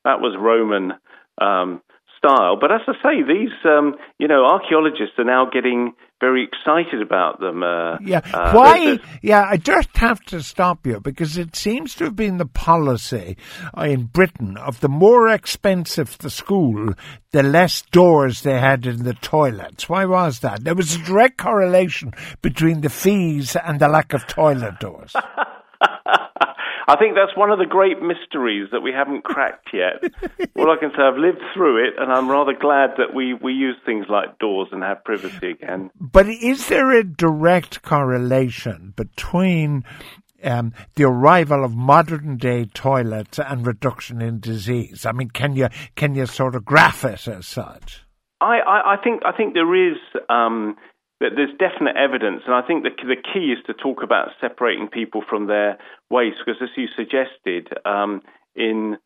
that 0.04 0.22
was 0.22 0.36
Roman 0.40 0.94
um, 1.40 1.82
style. 2.18 2.58
But 2.60 2.72
as 2.72 2.82
I 2.88 2.94
say, 3.02 3.24
these 3.24 3.54
um, 3.66 3.96
you 4.20 4.28
know 4.28 4.46
archaeologists 4.46 5.18
are 5.18 5.26
now 5.26 5.50
getting 5.52 5.94
very 6.20 6.44
excited 6.44 7.02
about 7.02 7.40
them. 7.40 7.62
Uh, 7.64 7.98
yeah, 8.02 8.22
uh, 8.34 8.52
why? 8.52 9.00
yeah, 9.22 9.46
I 9.48 9.58
just 9.58 9.96
have 9.98 10.20
to 10.26 10.42
stop 10.42 10.86
you 10.86 11.00
because 11.00 11.38
it 11.38 11.56
seems 11.56 11.94
to 11.96 12.06
have 12.06 12.16
been 12.16 12.38
the 12.38 12.46
policy 12.46 13.38
in 13.78 14.06
Britain 14.06 14.58
of 14.58 14.80
the 14.80 14.90
more 14.90 15.30
expensive 15.30 16.18
the 16.18 16.30
school, 16.30 16.94
the 17.32 17.44
less 17.44 17.84
doors 17.92 18.42
they 18.42 18.60
had 18.60 18.86
in 18.86 19.04
the 19.04 19.14
toilets. 19.14 19.88
Why 19.88 20.06
was 20.06 20.40
that? 20.40 20.64
There 20.64 20.76
was 20.76 20.96
a 20.96 21.04
direct 21.04 21.38
correlation 21.38 22.14
between 22.42 22.82
the 22.82 22.90
fees 22.90 23.56
and 23.56 23.80
the 23.80 23.88
lack 23.88 24.14
of 24.14 24.26
toilet 24.28 24.80
doors. 24.80 25.14
I 26.90 26.96
think 26.96 27.16
that's 27.16 27.36
one 27.36 27.52
of 27.52 27.60
the 27.60 27.66
great 27.66 28.02
mysteries 28.02 28.70
that 28.72 28.80
we 28.80 28.94
haven't 28.94 29.26
cracked 29.26 29.70
yet. 29.74 30.02
All 30.56 30.72
I 30.72 30.78
can 30.78 30.92
say, 30.96 31.04
I've 31.04 31.18
lived 31.18 31.42
through 31.54 31.86
it, 31.86 31.96
and 31.98 32.12
I'm 32.12 32.30
rather 32.30 32.54
glad 32.54 32.92
that 32.98 33.14
we, 33.14 33.34
we 33.34 33.52
use 33.52 33.76
things 33.86 34.06
like 34.08 34.40
doors 34.40 34.70
and 34.72 34.84
have 34.84 35.04
privacy 35.04 35.52
again. 35.52 35.92
But 36.00 36.30
is 36.30 36.68
there 36.70 36.92
a 36.98 37.04
direct 37.04 37.82
correlation 37.82 38.94
between 38.96 39.84
um, 40.44 40.74
the 40.96 41.04
arrival 41.04 41.66
of 41.66 41.76
modern 41.76 42.38
day 42.38 42.66
toilets 42.66 43.38
and 43.38 43.68
reduction 43.68 44.22
in 44.22 44.40
disease? 44.40 45.06
I 45.06 45.12
mean, 45.12 45.30
can 45.30 45.58
you 45.58 45.68
can 45.96 46.16
you 46.16 46.26
sort 46.26 46.56
of 46.56 46.64
graph 46.64 47.04
it 47.04 47.28
as 47.28 47.48
such? 47.48 48.06
I, 48.40 48.60
I, 48.60 48.94
I 48.94 49.04
think 49.04 49.24
I 49.26 49.36
think 49.36 49.56
there 49.56 49.92
is 49.92 49.98
um, 50.30 50.78
there's 51.20 51.56
definite 51.58 51.96
evidence, 51.98 52.44
and 52.46 52.54
I 52.54 52.62
think 52.62 52.84
the, 52.84 52.92
the 53.04 53.16
key 53.16 53.52
is 53.52 53.60
to 53.66 53.74
talk 53.74 54.04
about 54.04 54.30
separating 54.40 54.88
people 54.88 55.24
from 55.28 55.48
their 55.48 55.78
waste, 56.10 56.38
because 56.46 56.62
as 56.62 56.70
you 56.78 56.88
suggested, 56.96 57.70
um, 57.86 58.22
in 58.56 58.98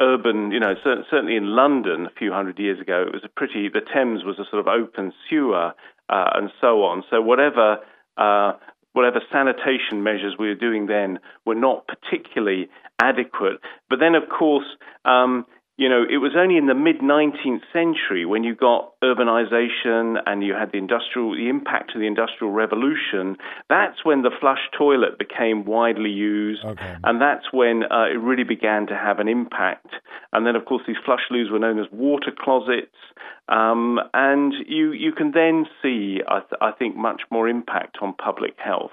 urban, 0.00 0.50
you 0.50 0.58
know, 0.58 0.74
certainly 0.82 1.36
in 1.36 1.54
London 1.54 2.06
a 2.06 2.18
few 2.18 2.32
hundred 2.32 2.58
years 2.58 2.80
ago, 2.80 3.04
it 3.06 3.12
was 3.12 3.22
a 3.24 3.28
pretty, 3.28 3.68
the 3.68 3.80
Thames 3.80 4.24
was 4.24 4.38
a 4.38 4.48
sort 4.50 4.60
of 4.60 4.66
open 4.66 5.12
sewer 5.28 5.72
uh, 6.08 6.30
and 6.34 6.50
so 6.60 6.82
on. 6.82 7.04
So 7.10 7.20
whatever, 7.20 7.78
uh, 8.16 8.52
whatever 8.92 9.20
sanitation 9.30 10.02
measures 10.02 10.34
we 10.38 10.48
were 10.48 10.54
doing 10.54 10.86
then 10.86 11.20
were 11.46 11.54
not 11.54 11.86
particularly 11.86 12.68
adequate. 13.00 13.58
But 13.88 14.00
then, 14.00 14.14
of 14.14 14.28
course, 14.28 14.66
um, 15.04 15.46
you 15.80 15.88
know, 15.88 16.02
it 16.02 16.18
was 16.18 16.32
only 16.36 16.58
in 16.58 16.66
the 16.66 16.74
mid 16.74 16.98
19th 16.98 17.62
century 17.72 18.26
when 18.26 18.44
you 18.44 18.54
got 18.54 18.92
urbanization 19.02 20.20
and 20.26 20.44
you 20.44 20.52
had 20.52 20.72
the 20.72 20.76
industrial, 20.76 21.32
the 21.34 21.48
impact 21.48 21.94
of 21.94 22.02
the 22.02 22.06
industrial 22.06 22.52
revolution. 22.52 23.38
That's 23.70 24.04
when 24.04 24.20
the 24.20 24.30
flush 24.42 24.60
toilet 24.76 25.18
became 25.18 25.64
widely 25.64 26.10
used, 26.10 26.62
okay. 26.66 26.96
and 27.02 27.18
that's 27.18 27.50
when 27.50 27.84
uh, 27.84 28.12
it 28.12 28.20
really 28.20 28.44
began 28.44 28.88
to 28.88 28.94
have 28.94 29.20
an 29.20 29.28
impact. 29.28 29.88
And 30.34 30.46
then, 30.46 30.54
of 30.54 30.66
course, 30.66 30.82
these 30.86 31.00
flush 31.02 31.24
loos 31.30 31.48
were 31.50 31.58
known 31.58 31.78
as 31.78 31.86
water 31.90 32.30
closets, 32.38 33.00
um, 33.48 33.98
and 34.12 34.52
you 34.66 34.92
you 34.92 35.12
can 35.12 35.32
then 35.32 35.64
see, 35.80 36.18
I, 36.28 36.40
th- 36.40 36.60
I 36.60 36.72
think, 36.72 36.94
much 36.94 37.22
more 37.30 37.48
impact 37.48 37.96
on 38.02 38.12
public 38.12 38.52
health. 38.62 38.92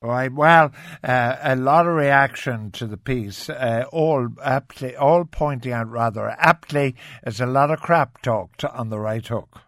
Right. 0.00 0.32
Well, 0.32 0.70
uh, 1.02 1.36
a 1.42 1.56
lot 1.56 1.88
of 1.88 1.94
reaction 1.94 2.70
to 2.72 2.86
the 2.86 2.96
piece, 2.96 3.50
uh, 3.50 3.84
all 3.90 4.28
aptly, 4.44 4.94
all 4.94 5.24
pointing 5.24 5.72
out 5.72 5.90
rather 5.90 6.36
aptly, 6.38 6.94
there's 7.24 7.40
a 7.40 7.46
lot 7.46 7.72
of 7.72 7.80
crap 7.80 8.22
talked 8.22 8.64
on 8.64 8.90
the 8.90 9.00
right 9.00 9.26
hook. 9.26 9.62